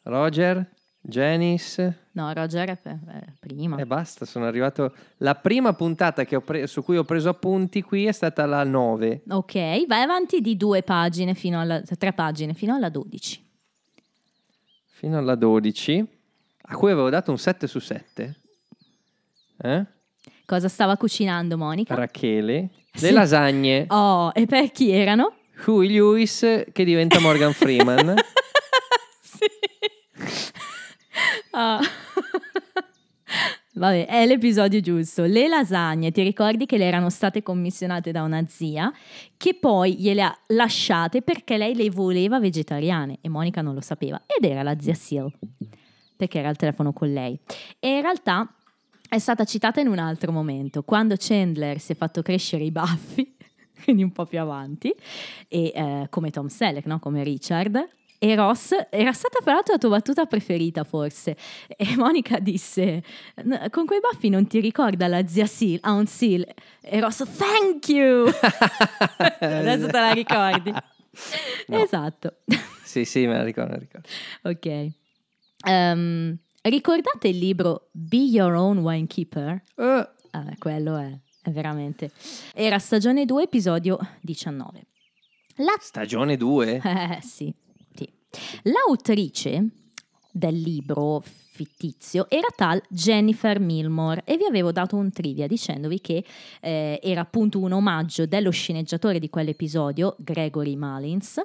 Roger, 0.03 0.73
Janice. 1.01 2.05
No, 2.13 2.31
Roger 2.33 2.69
è 2.69 2.77
per- 2.77 2.99
eh, 3.09 3.35
prima. 3.39 3.77
E 3.77 3.85
basta, 3.85 4.25
sono 4.25 4.45
arrivato. 4.45 4.95
La 5.17 5.35
prima 5.35 5.73
puntata 5.73 6.23
che 6.23 6.35
ho 6.37 6.41
pre- 6.41 6.65
su 6.65 6.81
cui 6.83 6.97
ho 6.97 7.03
preso 7.03 7.29
appunti 7.29 7.81
qui 7.81 8.05
è 8.05 8.11
stata 8.11 8.45
la 8.45 8.63
9. 8.63 9.23
Ok, 9.29 9.85
vai 9.85 10.01
avanti 10.01 10.39
di 10.41 10.55
due 10.57 10.81
pagine 10.81 11.33
fino 11.33 11.59
alla 11.59 11.81
tre 11.81 12.13
pagine 12.13 12.53
fino 12.53 12.73
alla 12.73 12.89
12. 12.89 13.45
Fino 14.97 15.15
alla 15.19 15.35
12. 15.35 16.03
A 16.69 16.75
cui 16.75 16.89
avevo 16.91 17.11
dato 17.11 17.29
un 17.29 17.37
7 17.37 17.67
su 17.67 17.77
7. 17.77 18.35
Eh? 19.61 19.85
Cosa 20.43 20.67
stava 20.69 20.97
cucinando 20.97 21.55
Monica? 21.55 21.93
Rachele. 21.93 22.69
Le 22.93 22.99
Sì. 22.99 23.11
lasagne. 23.11 23.85
Oh, 23.89 24.31
e 24.33 24.47
per 24.47 24.71
chi 24.71 24.89
erano? 24.89 25.35
Huey 25.67 25.87
Lewis 25.89 26.39
che 26.71 26.83
diventa 26.83 27.19
Morgan 27.19 27.53
Freeman. 27.53 28.15
sì. 29.21 29.45
Ah. 31.51 31.79
Vabbè, 33.77 34.07
è 34.07 34.25
l'episodio 34.25 34.79
giusto. 34.81 35.25
Le 35.25 35.47
lasagne, 35.47 36.11
ti 36.11 36.23
ricordi 36.23 36.65
che 36.65 36.77
le 36.77 36.85
erano 36.85 37.09
state 37.09 37.43
commissionate 37.43 38.11
da 38.11 38.23
una 38.23 38.43
zia 38.47 38.91
che 39.37 39.53
poi 39.53 39.95
gliele 39.95 40.23
ha 40.23 40.37
lasciate 40.47 41.21
perché 41.21 41.57
lei 41.57 41.75
le 41.75 41.89
voleva 41.91 42.39
vegetariane 42.39 43.19
e 43.21 43.29
Monica 43.29 43.61
non 43.61 43.75
lo 43.75 43.81
sapeva 43.81 44.21
ed 44.25 44.43
era 44.43 44.63
la 44.63 44.75
zia 44.79 44.95
Seal 44.95 45.31
perché 46.15 46.39
era 46.39 46.49
al 46.49 46.55
telefono 46.55 46.91
con 46.91 47.13
lei. 47.13 47.39
E 47.79 47.97
in 47.97 48.01
realtà 48.01 48.51
è 49.07 49.19
stata 49.19 49.45
citata 49.45 49.79
in 49.79 49.87
un 49.87 49.99
altro 49.99 50.31
momento, 50.31 50.81
quando 50.81 51.13
Chandler 51.15 51.79
si 51.79 51.91
è 51.91 51.95
fatto 51.95 52.23
crescere 52.23 52.63
i 52.63 52.71
baffi, 52.71 53.35
quindi 53.83 54.01
un 54.01 54.11
po' 54.11 54.25
più 54.25 54.39
avanti, 54.39 54.91
e 55.47 55.71
eh, 55.73 56.07
come 56.09 56.31
Tom 56.31 56.47
Selleck, 56.47 56.87
no? 56.87 56.97
come 56.99 57.23
Richard. 57.23 57.87
E 58.19 58.33
Ross 58.35 58.73
era 58.89 59.11
stata 59.13 59.39
fra 59.43 59.53
l'altro 59.53 59.73
la 59.73 59.79
tua 59.79 59.89
battuta 59.89 60.25
preferita 60.25 60.83
forse 60.83 61.37
e 61.67 61.95
Monica 61.95 62.39
disse 62.39 63.03
"N- 63.43 63.67
con 63.69 63.85
quei 63.85 63.99
baffi 63.99 64.29
non 64.29 64.47
ti 64.47 64.59
ricorda 64.59 65.07
la 65.07 65.27
zia 65.27 65.45
Seal, 65.45 65.77
Aunt 65.81 66.07
Seal 66.07 66.43
e 66.81 66.99
Ross 66.99 67.23
thank 67.37 67.87
you 67.89 68.25
adesso 69.39 69.85
te 69.87 69.99
la 69.99 70.11
ricordi 70.13 70.73
No. 71.67 71.81
esatto 71.81 72.37
sì, 72.83 73.03
sì, 73.05 73.25
me 73.27 73.33
la 73.37 73.43
ricordo. 73.43 73.71
me 73.71 73.77
la 73.77 73.81
ricordo. 73.81 74.07
ok 74.43 74.91
Ehm, 75.67 76.37
ricordate 76.61 77.29
il 77.29 77.37
libro 77.39 77.89
Be 77.91 78.17
Your 78.17 78.53
Own 78.53 78.77
Winekeeper? 78.77 79.63
Eh, 79.75 80.09
Ah, 80.31 80.53
quello 80.59 80.95
è, 80.97 81.11
è 81.41 81.49
veramente. 81.49 82.11
Era 82.53 82.77
stagione 82.77 83.25
2, 83.25 83.43
episodio 83.43 83.97
19. 84.21 84.85
La... 85.55 85.73
stagione 85.79 86.37
2. 86.37 86.81
Eh, 86.83 87.19
sì. 87.21 87.51
L'autrice 88.63 89.67
del 90.31 90.59
libro 90.59 91.23
fittizio 91.25 92.29
era 92.29 92.47
tal 92.55 92.81
Jennifer 92.89 93.59
Milmore 93.59 94.21
e 94.25 94.37
vi 94.37 94.45
avevo 94.45 94.71
dato 94.71 94.95
un 94.95 95.11
trivia 95.11 95.47
dicendovi 95.47 95.99
che 95.99 96.23
eh, 96.61 96.99
era 97.01 97.21
appunto 97.21 97.59
un 97.59 97.71
omaggio 97.71 98.25
dello 98.27 98.51
sceneggiatore 98.51 99.17
di 99.19 99.29
quell'episodio, 99.29 100.15
Gregory 100.19 100.75
Mullins, 100.75 101.41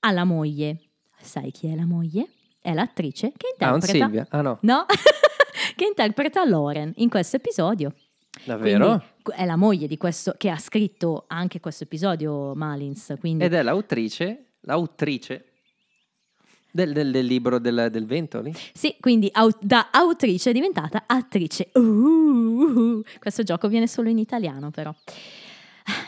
alla 0.00 0.24
moglie. 0.24 0.78
Sai 1.20 1.50
chi 1.50 1.66
è 1.68 1.74
la 1.74 1.86
moglie? 1.86 2.28
È 2.60 2.72
l'attrice 2.72 3.32
che 3.36 3.54
Ah, 3.58 3.74
interpreta... 3.74 4.04
Silvia. 4.04 4.26
Ah 4.30 4.42
no, 4.42 4.58
No, 4.62 4.86
che 5.74 5.84
interpreta 5.86 6.44
Lauren 6.44 6.92
in 6.96 7.08
questo 7.08 7.36
episodio. 7.36 7.92
davvero? 8.44 9.02
Quindi 9.22 9.42
è 9.42 9.44
la 9.46 9.56
moglie 9.56 9.86
di 9.88 9.96
questo 9.96 10.34
che 10.36 10.48
ha 10.50 10.58
scritto 10.58 11.24
anche 11.26 11.58
questo 11.58 11.84
episodio 11.84 12.54
Malins. 12.54 13.14
Quindi 13.18 13.44
Ed 13.44 13.54
è 13.54 13.62
l'autrice, 13.62 14.52
l'autrice 14.60 15.49
Del, 16.70 16.92
del- 16.92 17.10
del 17.10 17.26
libro 17.26 17.58
del, 17.58 17.88
del 17.90 18.06
Ventoli? 18.06 18.54
Sì, 18.72 18.94
quindi 19.00 19.28
au- 19.32 19.50
da 19.60 19.88
autrice 19.90 20.50
è 20.50 20.52
diventata 20.52 21.04
attrice. 21.06 21.70
Uh, 21.74 23.02
questo 23.18 23.42
gioco 23.42 23.68
viene 23.68 23.86
solo 23.86 24.08
in 24.08 24.18
italiano, 24.18 24.70
però. 24.70 24.94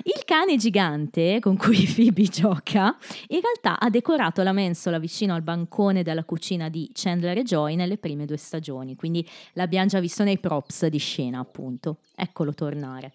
Il 0.04 0.22
cane 0.24 0.56
gigante 0.58 1.40
con 1.40 1.56
cui 1.56 1.84
Phoebe 1.92 2.24
gioca 2.24 2.96
in 3.28 3.40
realtà 3.40 3.80
ha 3.80 3.90
decorato 3.90 4.42
la 4.44 4.52
mensola 4.52 4.98
vicino 5.00 5.34
al 5.34 5.42
bancone 5.42 6.04
della 6.04 6.22
cucina 6.22 6.68
di 6.68 6.88
Chandler 6.92 7.38
e 7.38 7.42
Joy 7.42 7.74
nelle 7.74 7.98
prime 7.98 8.24
due 8.26 8.36
stagioni, 8.36 8.94
quindi 8.94 9.28
l'abbiamo 9.54 9.86
già 9.88 9.98
visto 9.98 10.22
nei 10.22 10.38
props 10.38 10.86
di 10.86 10.98
scena, 10.98 11.40
appunto. 11.40 11.98
Eccolo 12.14 12.54
tornare. 12.54 13.12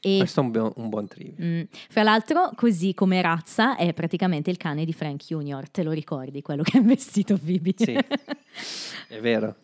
E 0.00 0.18
Questo 0.18 0.40
è 0.40 0.42
un, 0.44 0.50
buon- 0.50 0.72
un 0.76 0.88
buon 0.88 1.06
trivia. 1.08 1.44
Mm, 1.44 1.62
Fra 1.88 2.02
l'altro, 2.02 2.50
così 2.54 2.94
come 2.94 3.20
razza, 3.22 3.76
è 3.76 3.92
praticamente 3.94 4.50
il 4.50 4.56
cane 4.56 4.84
di 4.84 4.92
Frank 4.92 5.24
Junior. 5.24 5.68
Te 5.70 5.82
lo 5.82 5.92
ricordi 5.92 6.42
quello 6.42 6.62
che 6.62 6.76
ha 6.76 6.80
investito 6.80 7.38
Phoebe? 7.38 7.74
Sì. 7.76 7.92
È 9.08 9.20
vero. 9.20 9.56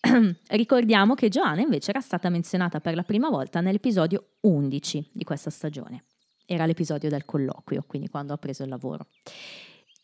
Ricordiamo 0.48 1.14
che 1.14 1.28
Joanna 1.28 1.60
invece 1.60 1.90
era 1.90 2.00
stata 2.00 2.28
menzionata 2.28 2.80
per 2.80 2.94
la 2.94 3.02
prima 3.04 3.28
volta 3.30 3.60
nell'episodio 3.60 4.30
11 4.40 5.10
di 5.12 5.24
questa 5.24 5.50
stagione. 5.50 6.04
Era 6.44 6.66
l'episodio 6.66 7.08
del 7.08 7.24
colloquio, 7.24 7.84
quindi 7.86 8.08
quando 8.08 8.32
ha 8.32 8.36
preso 8.38 8.62
il 8.64 8.68
lavoro. 8.68 9.06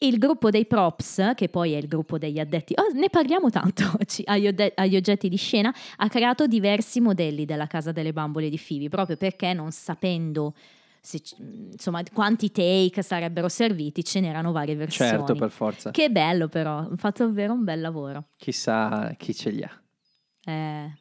Il 0.01 0.19
gruppo 0.19 0.51
dei 0.51 0.67
props, 0.67 1.33
che 1.35 1.49
poi 1.49 1.73
è 1.73 1.77
il 1.77 1.89
gruppo 1.89 2.19
degli 2.19 2.39
addetti, 2.39 2.75
oh, 2.77 2.93
ne 2.95 3.11
parliamo 3.11 3.51
tanto 3.51 3.85
oggi, 4.01 4.23
agli, 4.27 4.55
agli 4.75 4.97
oggetti 4.97 5.29
di 5.29 5.37
scena, 5.37 5.75
ha 5.97 6.09
creato 6.09 6.47
diversi 6.47 7.01
modelli 7.01 7.45
della 7.45 7.67
casa 7.67 7.91
delle 7.91 8.13
bambole 8.13 8.49
di 8.49 8.61
Phoebe, 8.65 8.89
proprio 8.89 9.17
perché 9.17 9.53
non 9.53 9.73
sapendo 9.73 10.55
se 11.01 11.21
insomma, 11.39 12.03
quanti 12.13 12.51
take 12.51 13.03
sarebbero 13.03 13.49
serviti, 13.49 14.05
ce 14.05 14.21
n'erano 14.21 14.53
varie 14.53 14.75
versioni. 14.75 15.11
Certo, 15.11 15.35
per 15.35 15.51
forza. 15.51 15.91
Che 15.91 16.11
bello 16.11 16.49
però, 16.49 16.79
ha 16.79 16.97
fatto 16.97 17.25
davvero 17.25 17.55
un 17.55 17.65
bel 17.65 17.81
lavoro. 17.81 18.29
Chissà 18.37 19.15
chi 19.17 19.35
ce 19.35 19.51
li 19.51 19.63
ha. 19.63 19.83
Eh. 20.45 20.93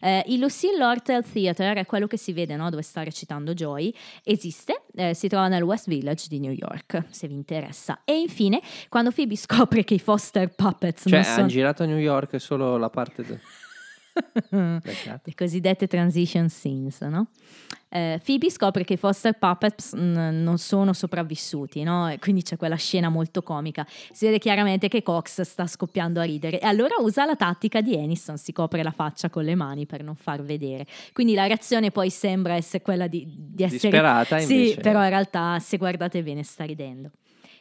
Eh, 0.00 0.24
il 0.28 0.40
Lucille 0.40 0.76
Lortel 0.76 1.24
Theatre 1.24 1.72
è 1.74 1.86
quello 1.86 2.06
che 2.06 2.16
si 2.16 2.32
vede 2.32 2.56
no, 2.56 2.70
dove 2.70 2.82
sta 2.82 3.02
recitando 3.02 3.54
Joy. 3.54 3.94
Esiste, 4.24 4.82
eh, 4.94 5.14
si 5.14 5.28
trova 5.28 5.48
nel 5.48 5.62
West 5.62 5.88
Village 5.88 6.26
di 6.28 6.40
New 6.40 6.52
York, 6.52 7.04
se 7.10 7.28
vi 7.28 7.34
interessa. 7.34 8.00
E 8.04 8.18
infine, 8.18 8.60
quando 8.88 9.10
Phoebe 9.10 9.36
scopre 9.36 9.84
che 9.84 9.94
i 9.94 9.98
Foster 9.98 10.48
Puppets 10.54 11.02
Cioè, 11.02 11.12
non 11.12 11.22
hanno 11.22 11.34
sono 11.34 11.46
girato 11.46 11.82
a 11.82 11.86
New 11.86 11.98
York 11.98 12.40
solo 12.40 12.76
la 12.76 12.90
parte 12.90 13.22
del... 13.22 13.40
le 14.50 15.34
cosiddette 15.34 15.86
transition 15.86 16.48
scenes, 16.48 17.00
no? 17.02 17.28
Eh, 17.92 18.20
Phoebe 18.24 18.50
scopre 18.50 18.84
che 18.84 18.92
i 18.92 18.96
Foster 18.96 19.36
Puppets 19.36 19.96
mm, 19.96 20.42
non 20.42 20.58
sono 20.58 20.92
sopravvissuti, 20.92 21.82
no? 21.82 22.08
E 22.08 22.20
quindi 22.20 22.42
c'è 22.42 22.56
quella 22.56 22.76
scena 22.76 23.08
molto 23.08 23.42
comica. 23.42 23.84
Si 24.12 24.26
vede 24.26 24.38
chiaramente 24.38 24.86
che 24.86 25.02
Cox 25.02 25.40
sta 25.40 25.66
scoppiando 25.66 26.20
a 26.20 26.24
ridere 26.24 26.60
e 26.60 26.66
allora 26.66 26.94
usa 27.00 27.24
la 27.24 27.34
tattica 27.34 27.80
di 27.80 27.96
Aniston, 27.96 28.38
si 28.38 28.52
copre 28.52 28.84
la 28.84 28.92
faccia 28.92 29.28
con 29.28 29.42
le 29.42 29.56
mani 29.56 29.86
per 29.86 30.04
non 30.04 30.14
far 30.14 30.42
vedere. 30.42 30.86
Quindi 31.12 31.34
la 31.34 31.46
reazione 31.46 31.90
poi 31.90 32.10
sembra 32.10 32.54
essere 32.54 32.82
quella 32.82 33.08
di, 33.08 33.26
di 33.26 33.64
essere... 33.64 33.90
Disperata, 33.90 34.38
Sì, 34.38 34.52
invece- 34.52 34.80
però 34.80 35.02
in 35.02 35.08
realtà 35.08 35.58
se 35.58 35.76
guardate 35.76 36.22
bene 36.22 36.44
sta 36.44 36.62
ridendo. 36.64 37.10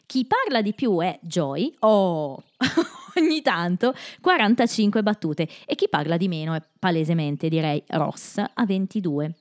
Chi 0.09 0.25
parla 0.25 0.63
di 0.63 0.73
più 0.73 0.97
è 1.01 1.19
Joy, 1.21 1.71
oh, 1.81 2.43
ogni 3.15 3.41
tanto 3.43 3.93
45 4.21 5.03
battute, 5.03 5.47
e 5.67 5.75
chi 5.75 5.87
parla 5.87 6.17
di 6.17 6.27
meno 6.27 6.55
è 6.55 6.63
palesemente, 6.79 7.47
direi, 7.47 7.83
Ross 7.89 8.39
a 8.39 8.65
22. 8.65 9.35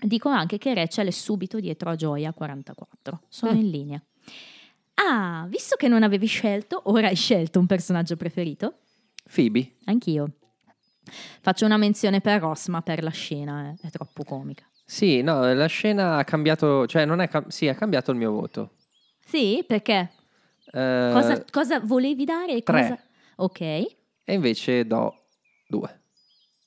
Dico 0.00 0.30
anche 0.30 0.56
che 0.56 0.72
Rachel 0.72 1.08
è 1.08 1.10
subito 1.10 1.60
dietro 1.60 1.90
a 1.90 1.96
Joy 1.96 2.24
a 2.24 2.32
44. 2.32 3.20
Sono 3.28 3.52
Mm. 3.52 3.56
in 3.58 3.70
linea. 3.70 4.02
Ah, 4.94 5.44
visto 5.50 5.76
che 5.76 5.86
non 5.86 6.02
avevi 6.02 6.24
scelto, 6.26 6.80
ora 6.86 7.08
hai 7.08 7.14
scelto 7.14 7.58
un 7.58 7.66
personaggio 7.66 8.16
preferito? 8.16 8.78
Phoebe? 9.30 9.72
Anch'io. 9.84 10.30
Faccio 11.42 11.66
una 11.66 11.76
menzione 11.76 12.22
per 12.22 12.40
Ross, 12.40 12.68
ma 12.68 12.80
per 12.80 13.02
la 13.02 13.10
scena 13.10 13.68
è, 13.82 13.86
è 13.86 13.90
troppo 13.90 14.24
comica. 14.24 14.64
Sì, 14.82 15.20
no, 15.20 15.52
la 15.52 15.66
scena 15.66 16.16
ha 16.16 16.24
cambiato, 16.24 16.86
cioè 16.86 17.04
non 17.04 17.20
è, 17.20 17.28
sì, 17.48 17.68
ha 17.68 17.74
cambiato 17.74 18.12
il 18.12 18.16
mio 18.16 18.30
voto. 18.32 18.70
Sì, 19.26 19.64
perché? 19.66 20.10
Eh, 20.72 21.10
Cosa, 21.12 21.44
cosa 21.50 21.80
volevi 21.80 22.24
dare? 22.24 22.62
tre. 22.62 22.80
Cosa... 22.82 22.98
Ok. 23.36 23.60
E 23.60 23.94
invece 24.32 24.86
do 24.86 25.14
due, 25.68 26.00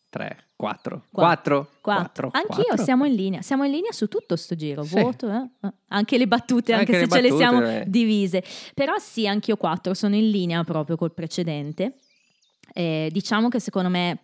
tre, 0.10 0.50
quattro, 0.56 1.06
Qua- 1.12 1.24
quattro, 1.26 1.70
Quattro. 1.82 2.30
quattro. 2.30 2.32
Anch'io 2.34 2.64
quattro. 2.68 2.84
siamo 2.84 3.06
in 3.06 3.16
linea, 3.16 3.42
siamo 3.42 3.64
in 3.66 3.72
linea 3.72 3.92
su 3.92 4.08
tutto 4.08 4.36
sto 4.36 4.56
giro, 4.56 4.84
Sì. 4.84 5.02
voto, 5.02 5.30
eh? 5.30 5.68
Eh, 5.68 5.74
anche 5.90 6.18
le 6.18 6.28
battute, 6.28 6.74
anche, 6.74 6.96
Anche 6.96 7.08
se 7.08 7.22
le 7.22 7.22
ce 7.22 7.22
le 7.22 7.30
battute, 7.30 7.50
siamo 7.66 7.80
eh. 7.82 7.84
divise. 7.88 8.44
Però 8.74 8.98
sì, 8.98 9.28
anch'io 9.28 9.58
quattro, 9.58 9.94
sono 9.94 10.16
in 10.16 10.30
linea 10.30 10.64
proprio 10.64 10.96
col 10.96 11.14
precedente. 11.14 11.96
Eh, 12.74 13.10
diciamo 13.12 13.48
che 13.50 13.60
secondo 13.60 13.90
me 13.90 14.20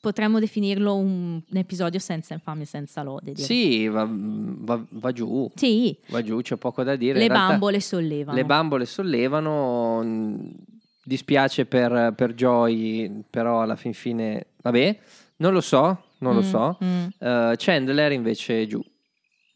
potremmo 0.00 0.38
definirlo 0.40 0.96
un, 0.96 1.40
un 1.48 1.56
episodio 1.56 1.98
senza 1.98 2.34
infamia, 2.34 2.64
senza 2.64 3.02
lode. 3.02 3.32
direi. 3.32 3.44
Sì, 3.44 3.88
va, 3.88 4.06
va- 4.10 4.84
va 4.90 5.12
giù, 5.12 5.50
Sì, 5.54 5.96
va 6.08 6.22
giù, 6.22 6.40
c'è 6.40 6.56
poco 6.56 6.82
da 6.82 6.96
dire. 6.96 7.18
le 7.18 7.26
realtà 7.28 7.48
bambole 7.48 7.80
sollevano. 7.80 8.36
Le 8.36 8.44
bambole 8.44 8.84
sollevano, 8.86 10.02
mh, 10.02 10.50
dispiace 11.04 11.66
per, 11.66 12.12
per 12.16 12.34
Joy, 12.34 13.22
però 13.28 13.62
alla 13.62 13.76
fin 13.76 13.92
fine, 13.94 14.46
vabbè, 14.62 14.98
non 15.36 15.52
lo 15.52 15.60
so, 15.60 16.02
non 16.18 16.34
lo 16.34 16.40
Mm, 16.40 16.44
so. 16.44 16.78
mm. 16.84 17.06
Eh, 17.18 17.54
Chandler 17.56 18.12
invece 18.12 18.66
giù. 18.66 18.80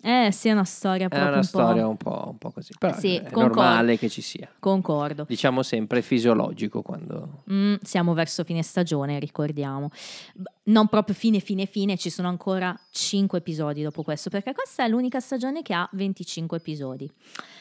Eh 0.03 0.30
sì, 0.30 0.49
è 0.49 0.53
una 0.53 0.64
storia 0.64 1.07
È 1.07 1.09
proprio 1.09 1.28
una 1.30 1.36
un 1.38 1.42
storia 1.44 1.82
po'... 1.82 1.88
un 1.88 1.97
po', 1.97 2.24
un 2.30 2.38
po' 2.38 2.51
così, 2.51 2.72
però 2.78 2.97
Sì, 2.99 3.16
è 3.16 3.22
concordo. 3.30 3.47
normale 3.62 3.99
che 3.99 4.09
ci 4.09 4.20
sia. 4.22 4.49
Concordo. 4.61 5.24
Diciamo 5.26 5.62
sempre 5.62 6.03
fisiologico 6.03 6.82
quando... 6.82 7.42
Mm, 7.51 7.74
siamo 7.82 8.12
verso 8.14 8.44
fine 8.44 8.62
stagione, 8.62 9.18
ricordiamo. 9.18 9.90
Non 10.67 10.89
proprio 10.89 11.14
fine, 11.14 11.39
fine, 11.39 11.67
fine, 11.67 11.97
ci 11.97 12.11
sono 12.11 12.27
ancora 12.27 12.77
5 12.91 13.39
episodi 13.39 13.83
dopo 13.83 14.03
questo, 14.03 14.31
perché 14.31 14.53
questa 14.53 14.85
è 14.85 14.89
l'unica 14.89 15.21
stagione 15.21 15.62
che 15.62 15.73
ha 15.73 15.89
25 15.93 16.57
episodi. 16.57 17.09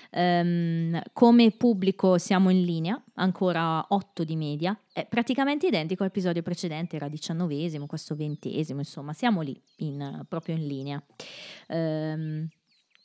Ehm, 0.09 0.99
come 1.13 1.51
pubblico 1.51 2.17
siamo 2.17 2.49
in 2.49 2.63
linea, 2.63 2.99
ancora 3.15 3.85
8 3.89 4.23
di 4.23 4.35
media, 4.35 4.75
è 4.91 5.05
praticamente 5.05 5.67
identico 5.67 6.01
all'episodio 6.01 6.41
precedente, 6.41 6.95
era 6.95 7.07
19esimo, 7.07 7.85
questo 7.85 8.15
20esimo, 8.15 8.79
insomma, 8.79 9.13
siamo 9.13 9.41
lì, 9.41 9.59
in- 9.77 10.25
proprio 10.27 10.55
in 10.55 10.65
linea. 10.65 11.03
Ehm, 11.67 12.47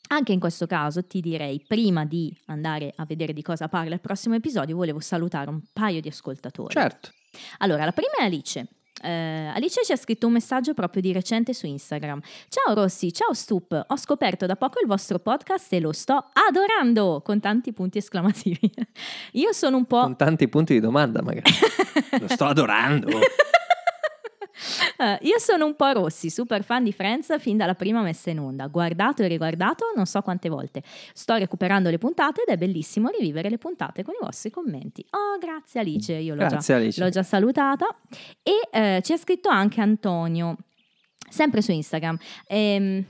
anche 0.09 0.33
in 0.33 0.41
questo 0.41 0.67
caso 0.67 1.05
ti 1.07 1.21
direi, 1.21 1.63
prima 1.67 2.07
di 2.07 2.35
andare 2.47 2.93
a 2.97 3.05
vedere 3.05 3.35
di 3.35 3.43
cosa 3.43 3.69
parla 3.69 3.95
il 3.95 4.01
prossimo 4.01 4.35
episodio, 4.35 4.77
volevo 4.77 4.99
salutare 5.01 5.51
un 5.51 5.61
paio 5.73 6.01
di 6.01 6.09
ascoltatori. 6.09 6.73
Certo, 6.73 7.11
Allora, 7.59 7.85
la 7.85 7.93
prima 7.93 8.15
è 8.19 8.25
Alice. 8.25 8.67
Eh, 9.03 9.51
Alice 9.55 9.81
ci 9.85 9.93
ha 9.93 9.97
scritto 9.97 10.27
un 10.27 10.35
messaggio 10.35 10.75
proprio 10.75 11.03
di 11.03 11.13
recente 11.13 11.55
su 11.55 11.67
Instagram. 11.67 12.21
Ciao 12.49 12.75
Rossi, 12.75 13.13
ciao 13.13 13.33
Stup, 13.33 13.85
ho 13.87 13.97
scoperto 13.97 14.47
da 14.47 14.57
poco 14.57 14.81
il 14.81 14.87
vostro 14.87 15.19
podcast 15.19 15.73
e 15.73 15.81
lo 15.81 15.93
sto 15.93 16.31
adorando 16.33 17.23
con 17.25 17.41
tanti 17.41 17.73
punti 17.73 17.99
esclamativi. 17.99 18.71
Io 19.33 19.53
sono 19.53 19.77
un 19.77 19.87
po'... 19.87 20.03
con 20.03 20.17
tanti 20.17 20.49
punti 20.49 20.75
di 20.75 20.81
domanda 20.81 21.23
magari. 21.23 21.51
Lo 22.21 22.29
sto 22.29 22.45
adorando. 22.45 23.09
Eh, 25.01 25.19
io 25.23 25.39
sono 25.39 25.65
un 25.65 25.77
po' 25.77 25.91
Rossi, 25.93 26.29
super 26.29 26.63
fan 26.63 26.85
di 26.85 26.93
Friends 26.93 27.39
fin 27.41 27.57
dalla 27.57 27.75
prima 27.75 28.03
messa 28.03 28.29
in 28.29 28.39
onda. 28.39 28.67
Guardato 28.67 29.23
e 29.23 29.29
riguardato 29.29 29.87
non 29.97 30.05
so 30.05 30.21
quante 30.21 30.51
volte. 30.51 30.83
Sto 31.15 31.37
recuperando 31.37 31.89
le 31.89 31.97
puntate 31.97 32.43
ed 32.43 32.53
è 32.53 32.59
bellissimo 32.59 33.09
rivivere 33.09 33.49
le 33.49 33.57
puntate 33.57 34.03
con 34.03 34.13
i 34.13 34.23
vostri 34.23 34.51
commenti. 34.51 35.03
Oh, 35.11 35.39
grazie 35.39 35.81
Alice, 35.81 36.13
io 36.13 36.35
l'ho, 36.35 36.47
Grazie, 36.47 36.75
già, 36.75 36.81
Alice. 36.81 37.03
l'ho 37.03 37.09
già 37.09 37.23
salutata. 37.23 37.87
E 38.43 38.69
eh, 38.71 39.01
ci 39.03 39.15
ha 39.15 39.17
scritto 39.17 39.49
anche 39.49 39.81
Antonio, 39.81 40.57
sempre 41.31 41.63
su 41.63 41.73
Instagram. 41.73 42.19
Ehm, 42.47 43.05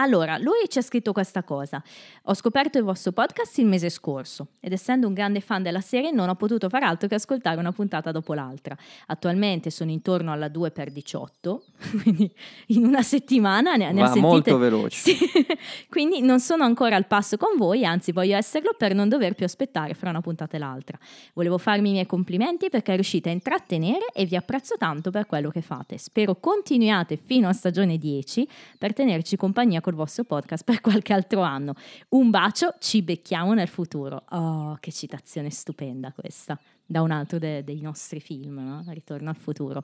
allora, 0.00 0.38
lui 0.38 0.68
ci 0.68 0.78
ha 0.78 0.82
scritto 0.82 1.12
questa 1.12 1.42
cosa. 1.42 1.82
Ho 2.24 2.34
scoperto 2.34 2.78
il 2.78 2.84
vostro 2.84 3.10
podcast 3.10 3.58
il 3.58 3.66
mese 3.66 3.90
scorso 3.90 4.48
ed 4.60 4.72
essendo 4.72 5.08
un 5.08 5.12
grande 5.12 5.40
fan 5.40 5.60
della 5.60 5.80
serie 5.80 6.12
non 6.12 6.28
ho 6.28 6.36
potuto 6.36 6.68
far 6.68 6.84
altro 6.84 7.08
che 7.08 7.16
ascoltare 7.16 7.58
una 7.58 7.72
puntata 7.72 8.12
dopo 8.12 8.32
l'altra. 8.32 8.76
Attualmente 9.06 9.70
sono 9.70 9.90
intorno 9.90 10.30
alla 10.30 10.46
2 10.46 10.70
per 10.70 10.92
18, 10.92 11.64
quindi 12.02 12.32
in 12.66 12.84
una 12.84 13.02
settimana 13.02 13.74
ne, 13.74 13.90
ne 13.90 14.02
Va 14.02 14.06
sentite... 14.06 14.26
molto 14.26 14.58
veloce. 14.58 14.96
Sì, 14.96 15.16
quindi 15.90 16.20
non 16.20 16.38
sono 16.38 16.62
ancora 16.62 16.94
al 16.94 17.06
passo 17.06 17.36
con 17.36 17.56
voi, 17.56 17.84
anzi 17.84 18.12
voglio 18.12 18.36
esserlo 18.36 18.76
per 18.78 18.94
non 18.94 19.08
dover 19.08 19.34
più 19.34 19.46
aspettare 19.46 19.94
fra 19.94 20.10
una 20.10 20.20
puntata 20.20 20.56
e 20.56 20.60
l'altra. 20.60 20.96
Volevo 21.34 21.58
farmi 21.58 21.88
i 21.88 21.92
miei 21.92 22.06
complimenti 22.06 22.68
perché 22.68 22.94
riuscite 22.94 23.30
a 23.30 23.32
intrattenere 23.32 24.06
e 24.14 24.26
vi 24.26 24.36
apprezzo 24.36 24.76
tanto 24.76 25.10
per 25.10 25.26
quello 25.26 25.50
che 25.50 25.60
fate. 25.60 25.98
Spero 25.98 26.36
continuiate 26.36 27.16
fino 27.16 27.48
a 27.48 27.52
stagione 27.52 27.98
10 27.98 28.48
per 28.78 28.92
tenerci 28.92 29.36
compagnia 29.36 29.80
col 29.88 29.94
vostro 29.94 30.24
podcast 30.24 30.64
per 30.64 30.82
qualche 30.82 31.14
altro 31.14 31.40
anno. 31.40 31.72
Un 32.10 32.28
bacio, 32.28 32.74
ci 32.78 33.00
becchiamo 33.02 33.54
nel 33.54 33.68
futuro. 33.68 34.22
Oh, 34.30 34.76
che 34.80 34.92
citazione 34.92 35.48
stupenda 35.50 36.12
questa, 36.12 36.58
da 36.84 37.00
un 37.00 37.10
altro 37.10 37.38
de- 37.38 37.64
dei 37.64 37.80
nostri 37.80 38.20
film, 38.20 38.58
no? 38.58 38.84
Ritorno 38.88 39.30
al 39.30 39.36
futuro. 39.36 39.82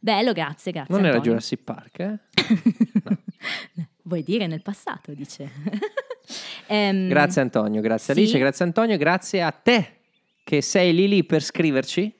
Bello, 0.00 0.32
grazie, 0.32 0.70
grazie. 0.70 0.94
Non 0.94 1.04
era 1.06 1.14
Antonio. 1.16 1.30
Jurassic 1.32 1.60
Park, 1.62 1.98
eh? 2.00 2.18
Vuoi 4.02 4.22
dire 4.22 4.46
nel 4.46 4.62
passato, 4.62 5.12
dice. 5.14 5.50
Ehm, 6.70 7.08
Grazie 7.08 7.40
Antonio, 7.40 7.80
grazie 7.80 8.12
Sì. 8.12 8.20
Alice, 8.20 8.38
grazie 8.38 8.62
Antonio, 8.66 8.98
grazie 8.98 9.40
a 9.40 9.50
te 9.50 10.00
che 10.44 10.60
sei 10.60 10.92
lì 10.94 11.08
lì 11.08 11.24
per 11.24 11.42
scriverci 11.42 12.14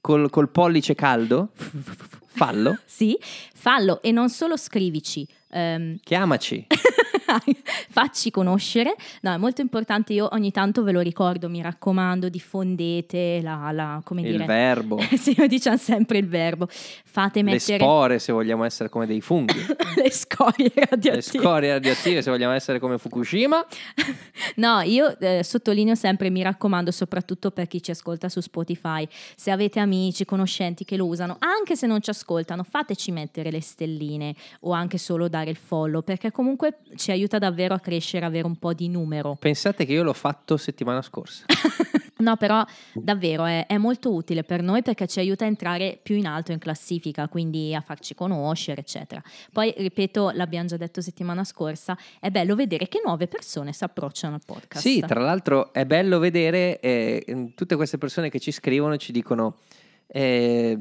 col, 0.00 0.30
col 0.30 0.48
pollice 0.48 0.94
caldo, 0.94 1.50
fallo, 2.36 2.78
Sì, 2.86 3.16
fallo 3.54 4.00
e 4.02 4.12
non 4.12 4.28
solo 4.30 4.56
scrivici. 4.56 5.26
ehm, 5.50 5.96
chiamaci. 6.02 6.66
facci 7.90 8.30
conoscere. 8.30 8.94
No, 9.22 9.32
è 9.32 9.36
molto 9.36 9.60
importante. 9.60 10.12
Io 10.12 10.28
ogni 10.32 10.50
tanto 10.50 10.82
ve 10.82 10.92
lo 10.92 11.00
ricordo, 11.00 11.48
mi 11.48 11.62
raccomando, 11.62 12.28
diffondete 12.28 13.40
la, 13.42 13.70
la- 13.72 14.00
come 14.04 14.22
Il 14.22 14.32
dire. 14.32 14.44
verbo, 14.44 14.98
sì, 15.16 15.34
noi 15.36 15.48
diciamo 15.48 15.76
sempre 15.76 16.18
il 16.18 16.28
verbo. 16.28 16.68
Fate 16.70 17.42
le 17.42 17.52
mettere 17.52 17.78
spore 17.78 18.18
se 18.18 18.32
vogliamo 18.32 18.64
essere 18.64 18.88
come 18.88 19.06
dei 19.06 19.20
funghi, 19.20 19.54
le 19.96 20.10
scorie 20.10 20.70
le 20.74 20.86
radioattive. 20.90 21.20
scorie 21.42 21.72
radioattive 21.72 22.22
se 22.22 22.30
vogliamo 22.30 22.52
essere 22.52 22.78
come 22.78 22.98
Fukushima. 22.98 23.64
No, 24.56 24.80
io 24.80 25.18
eh, 25.18 25.42
sottolineo 25.42 25.94
sempre, 25.94 26.30
mi 26.30 26.42
raccomando, 26.42 26.90
soprattutto 26.90 27.50
per 27.50 27.66
chi 27.66 27.82
ci 27.82 27.90
ascolta 27.90 28.28
su 28.28 28.40
Spotify, 28.40 29.06
se 29.34 29.50
avete 29.50 29.80
amici, 29.80 30.24
conoscenti 30.24 30.84
che 30.84 30.96
lo 30.96 31.06
usano, 31.06 31.36
anche 31.40 31.76
se 31.76 31.86
non 31.86 32.00
ci 32.00 32.10
ascoltano, 32.10 32.62
fateci 32.62 33.10
mettere 33.10 33.50
le 33.50 33.60
stelline 33.60 34.34
o 34.60 34.72
anche 34.72 34.98
solo 34.98 35.28
dare 35.28 35.50
il 35.50 35.56
follow, 35.56 36.02
perché 36.02 36.30
comunque 36.30 36.78
ci 36.94 37.10
aiuta 37.10 37.38
davvero 37.38 37.74
a 37.74 37.80
crescere, 37.80 38.24
avere 38.24 38.46
un 38.46 38.56
po' 38.56 38.72
di 38.72 38.88
numero. 38.88 39.36
Pensate 39.38 39.84
che 39.84 39.92
io 39.92 40.02
l'ho 40.02 40.12
fatto 40.12 40.56
settimana 40.56 41.02
scorsa. 41.02 41.44
No, 42.18 42.36
però 42.36 42.64
davvero 42.94 43.44
è, 43.44 43.66
è 43.66 43.76
molto 43.76 44.14
utile 44.14 44.42
per 44.42 44.62
noi 44.62 44.80
perché 44.80 45.06
ci 45.06 45.18
aiuta 45.18 45.44
a 45.44 45.48
entrare 45.48 45.98
più 46.02 46.16
in 46.16 46.26
alto 46.26 46.50
in 46.50 46.58
classifica, 46.58 47.28
quindi 47.28 47.74
a 47.74 47.82
farci 47.82 48.14
conoscere, 48.14 48.80
eccetera. 48.80 49.22
Poi, 49.52 49.74
ripeto, 49.76 50.30
l'abbiamo 50.30 50.66
già 50.66 50.78
detto 50.78 51.02
settimana 51.02 51.44
scorsa, 51.44 51.96
è 52.18 52.30
bello 52.30 52.54
vedere 52.54 52.88
che 52.88 53.02
nuove 53.04 53.26
persone 53.26 53.74
si 53.74 53.84
approcciano 53.84 54.34
al 54.34 54.40
podcast. 54.46 54.86
Sì, 54.86 55.00
tra 55.00 55.20
l'altro 55.20 55.74
è 55.74 55.84
bello 55.84 56.18
vedere 56.18 56.80
eh, 56.80 57.52
tutte 57.54 57.76
queste 57.76 57.98
persone 57.98 58.30
che 58.30 58.40
ci 58.40 58.50
scrivono 58.50 58.94
e 58.94 58.98
ci 58.98 59.12
dicono 59.12 59.58
eh, 60.06 60.78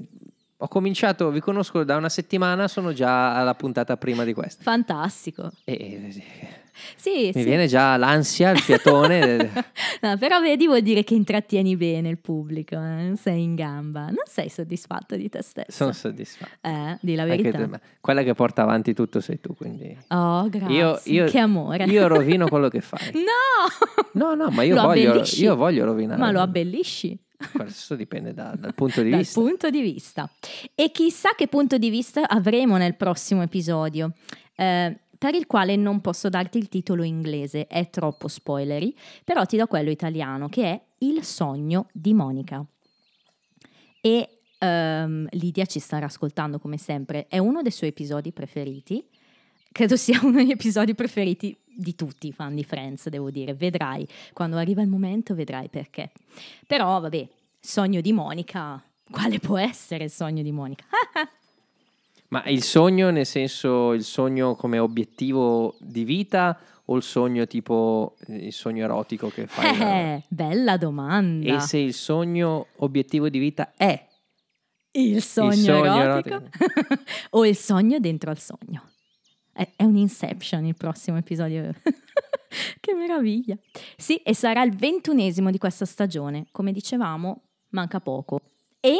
ho 0.58 0.68
cominciato, 0.68 1.30
vi 1.32 1.39
conosco 1.41 1.84
da 1.84 1.95
una 1.97 2.10
settimana, 2.10 2.68
sono 2.68 2.93
già 2.93 3.36
alla 3.36 3.56
puntata 3.56 3.97
prima 3.97 4.24
di 4.24 4.34
questa. 4.34 4.64
Fantastico. 4.64 5.51
E, 5.66 6.14
Sì, 6.97 7.32
mi 7.34 7.41
sì. 7.41 7.43
viene 7.43 7.68
già 7.68 7.95
l'ansia, 7.97 8.51
il 8.51 8.60
fiatone. 8.60 9.51
No, 10.01 10.18
però 10.18 10.39
vedi 10.41 10.68
vuol 10.68 10.82
dire 10.82 11.03
che 11.03 11.16
intrattieni 11.16 11.76
bene 11.78 12.10
il 12.10 12.20
pubblico, 12.20 12.76
eh, 12.76 13.14
sei 13.20 13.41
in 13.43 13.56
gamba, 13.56 14.01
non 14.08 14.24
sei 14.26 14.49
soddisfatto 14.49 15.16
di 15.16 15.30
te 15.30 15.41
stesso. 15.41 15.72
sono 15.72 15.93
soddisfatto. 15.93 16.51
Eh, 16.62 16.97
di 17.01 17.16
la 17.16 17.24
Anche 17.24 17.41
verità. 17.41 17.68
ma 17.68 17.80
quella 18.01 18.22
che 18.22 18.34
porta 18.34 18.62
avanti 18.62 18.93
tutto 18.93 19.20
sei 19.22 19.39
tu, 19.39 19.56
quindi... 19.56 19.97
Oh, 20.10 20.47
grazie. 20.49 20.76
Io, 20.76 20.99
io- 21.06 21.26
che 21.26 21.39
amore. 21.39 21.86
Io 21.86 22.08
rovino 22.08 22.47
quello 22.49 22.68
che 22.68 22.82
fai. 22.82 23.12
No! 23.14 24.12
No, 24.14 24.36
no, 24.36 24.49
ma 24.51 24.64
io 24.64 24.76
voglio, 24.80 25.24
io 25.38 25.56
voglio 25.56 25.86
rovinare. 25.86 26.20
Ma 26.20 26.30
lo 26.32 26.41
abbellisci. 26.41 27.18
Questo 27.52 27.96
dipende 27.96 28.34
da- 28.34 28.56
dal 28.58 28.74
punto 28.74 29.02
di 29.02 29.10
dal 29.10 29.20
vista. 29.20 29.39
punto 29.39 29.70
di 29.70 29.82
vista. 29.82 30.30
E 30.74 30.91
chissà 30.91 31.30
che 31.36 31.48
punto 31.48 31.78
di 31.78 31.89
vista 31.89 32.28
avremo 32.28 32.78
nel 32.78 32.96
prossimo 32.96 33.41
episodio. 33.41 34.14
eh, 34.56 35.00
per 35.18 35.34
il 35.34 35.48
quale 35.48 35.76
non 35.76 36.02
posso 36.02 36.30
darti 36.30 36.58
il 36.58 36.70
titolo 36.70 37.04
inglese, 37.04 37.68
è 37.68 37.89
troppo 37.89 38.28
spoilery, 38.28 38.93
però 39.24 39.46
ti 39.46 39.58
do 39.58 39.66
quello 39.66 39.89
italiano 39.89 40.50
che 40.50 40.64
è 40.64 40.82
Il 41.00 41.24
sogno 41.24 41.88
di 41.91 42.14
Monica. 42.14 42.64
E 44.02 44.39
ehm, 44.60 45.28
Lidia 45.32 45.66
ci 45.66 45.80
starà 45.80 46.06
ascoltando 46.06 46.60
come 46.60 46.78
sempre, 46.78 47.28
è 47.28 47.38
uno 47.38 47.62
dei 47.62 47.72
suoi 47.72 47.89
episodi 47.89 48.32
preferiti, 48.32 49.04
credo 49.72 49.96
sia 49.96 50.20
uno 50.24 50.38
degli 50.38 50.52
episodi 50.52 50.93
preferiti 50.93 51.58
di 51.76 51.96
tutti 51.96 52.28
i 52.28 52.32
fan 52.32 52.56
di 52.56 52.64
Friends, 52.64 53.10
devo 53.10 53.30
dire, 53.30 53.54
vedrai, 53.54 54.08
quando 54.34 54.58
arriva 54.58 54.82
il 54.82 54.88
momento 54.88 55.36
vedrai 55.36 55.68
perché. 55.68 56.12
Però 56.66 57.00
vabbè, 57.00 57.28
sogno 57.60 58.02
di 58.02 58.14
Monica, 58.14 58.82
quale 59.10 59.40
può 59.40 59.58
essere 59.58 60.06
il 60.06 60.12
sogno 60.12 60.42
di 60.42 60.52
Monica? 60.52 60.86
Ma 62.30 62.44
il 62.46 62.64
sogno, 62.64 63.12
nel 63.12 63.26
senso, 63.26 63.94
il 63.94 64.04
sogno 64.04 64.56
come 64.56 64.80
obiettivo 64.80 65.76
di 65.80 66.04
vita 66.04 66.58
o 66.86 66.98
il 66.98 67.04
sogno 67.04 67.48
tipo 67.48 68.16
eh, 68.28 68.48
il 68.48 68.54
sogno 68.54 68.84
erotico 68.84 69.30
che 69.30 69.48
fai? 69.48 69.80
Eh, 69.80 70.24
bella 70.28 70.78
domanda. 70.78 71.56
E 71.56 71.60
se 71.60 71.78
il 71.78 71.94
sogno 71.94 72.68
obiettivo 72.78 73.30
di 73.30 73.40
vita 73.40 73.74
è 73.76 74.08
Il 74.92 75.22
sogno, 75.22 75.54
sogno 75.54 76.02
erotico? 76.02 76.44
o 77.32 77.46
il 77.46 77.56
sogno 77.56 78.00
dentro 78.00 78.32
al 78.32 78.40
sogno? 78.40 78.90
È, 79.58 79.66
è 79.78 79.84
un 79.84 79.95
Inception 79.95 80.66
il 80.66 80.76
prossimo 80.76 81.16
episodio. 81.16 81.72
che 82.82 82.93
meraviglia. 82.93 83.56
Sì, 83.95 84.18
e 84.18 84.36
sarà 84.36 84.62
il 84.64 84.76
ventunesimo 84.76 85.49
di 85.49 85.58
questa 85.58 85.86
stagione. 85.86 86.47
Come 86.51 86.74
dicevamo, 86.74 87.43
manca 87.70 88.01
poco. 88.01 88.41
E 88.82 88.97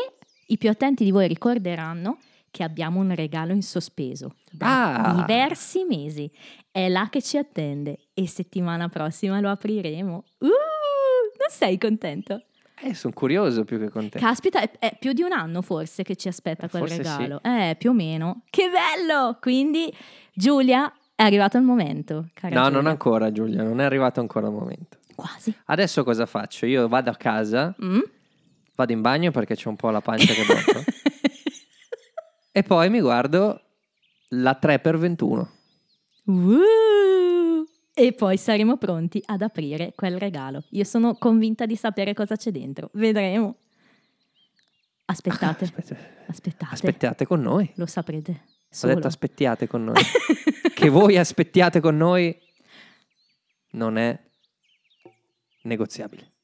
i 0.47 0.58
più 0.58 0.70
attenti 0.70 1.03
di 1.03 1.12
voi 1.12 1.28
ricorderanno 1.28 2.20
che 2.51 2.64
abbiamo 2.64 3.01
un 3.01 3.14
regalo 3.14 3.51
in 3.51 3.62
sospeso 3.64 4.36
da 4.49 5.03
Ah! 5.03 5.14
diversi 5.16 5.84
mesi. 5.84 6.32
È 6.72 6.88
là 6.88 7.10
che 7.10 7.22
ci 7.22 7.36
attende 7.38 8.08
e 8.14 8.26
settimana 8.26 8.88
prossima 8.88 9.41
lo 9.41 9.49
apriremo. 9.49 10.24
Uh, 10.38 10.47
non 10.47 11.49
sei 11.49 11.78
contento? 11.78 12.45
Eh, 12.82 12.93
sono 12.93 13.14
curioso 13.14 13.66
più 13.66 13.78
che 13.78 13.89
contento. 13.89 14.20
Caspita, 14.26 14.62
è, 14.62 14.72
è 14.80 14.97
più 14.97 15.12
di 15.12 15.22
un 15.22 15.34
anno 15.34 15.62
forse 15.62 16.03
che 16.03 16.16
ci 16.16 16.30
aspetta 16.30 16.70
quel 16.70 16.84
Forse 16.84 16.97
regalo. 16.97 17.41
Eh, 17.43 17.76
più 17.78 17.89
o 17.89 17.93
meno. 17.93 18.43
Che 18.49 18.70
bello! 18.70 19.38
Quindi, 19.41 19.93
Giulia, 20.36 20.92
è 21.16 21.24
arrivato 21.24 21.58
il 21.58 21.64
momento. 21.64 22.14
no, 22.16 22.30
Giulia. 22.50 22.70
non 22.70 22.86
ancora 22.88 23.32
Giulia, 23.32 23.64
non 23.64 23.80
è 23.80 23.84
arrivato 23.86 24.20
ancora 24.20 24.48
il 24.48 24.54
momento. 24.54 24.98
Quasi. 25.16 25.56
Adesso 25.66 26.04
cosa 26.04 26.26
faccio? 26.26 26.66
Io 26.66 26.88
vado 26.88 27.10
a 27.10 27.16
casa, 27.16 27.74
Mm? 27.84 28.00
vado 28.76 28.92
in 28.92 29.00
bagno 29.02 29.32
perché 29.32 29.56
c'ho 29.56 29.70
un 29.70 29.78
po' 29.78 29.90
la 29.90 30.02
pancia 30.02 30.34
che 30.34 30.44
botto 30.44 30.84
e 32.52 32.64
poi 32.64 32.90
mi 32.90 33.00
guardo 33.00 33.62
la 34.30 34.60
3x21. 34.62 35.48
Uh! 36.26 37.66
E 37.98 38.12
poi 38.12 38.36
saremo 38.36 38.76
pronti 38.76 39.22
ad 39.26 39.42
aprire 39.42 39.94
quel 39.96 40.18
regalo. 40.20 40.64
Io 40.72 40.84
sono 40.84 41.16
convinta 41.16 41.66
di 41.66 41.78
sapere 41.78 42.14
cosa 42.14 42.36
c'è 42.36 42.52
dentro. 42.52 42.90
Vedremo. 42.94 43.56
Aspettate, 45.06 45.64
Aspetta- 45.72 45.96
aspettate. 46.28 46.74
aspettiate 46.74 47.26
con 47.26 47.40
noi. 47.42 47.72
Lo 47.76 47.86
saprete. 47.86 48.42
Ho 48.76 48.78
Solo. 48.78 48.96
detto 48.96 49.08
aspettiate 49.08 49.68
con 49.68 49.86
noi. 49.86 50.02
che 50.76 50.90
voi 50.90 51.18
aspettiate 51.18 51.80
con 51.80 51.96
noi 51.96 52.38
non 53.72 53.98
è 53.98 54.20
negoziabile. 55.62 56.35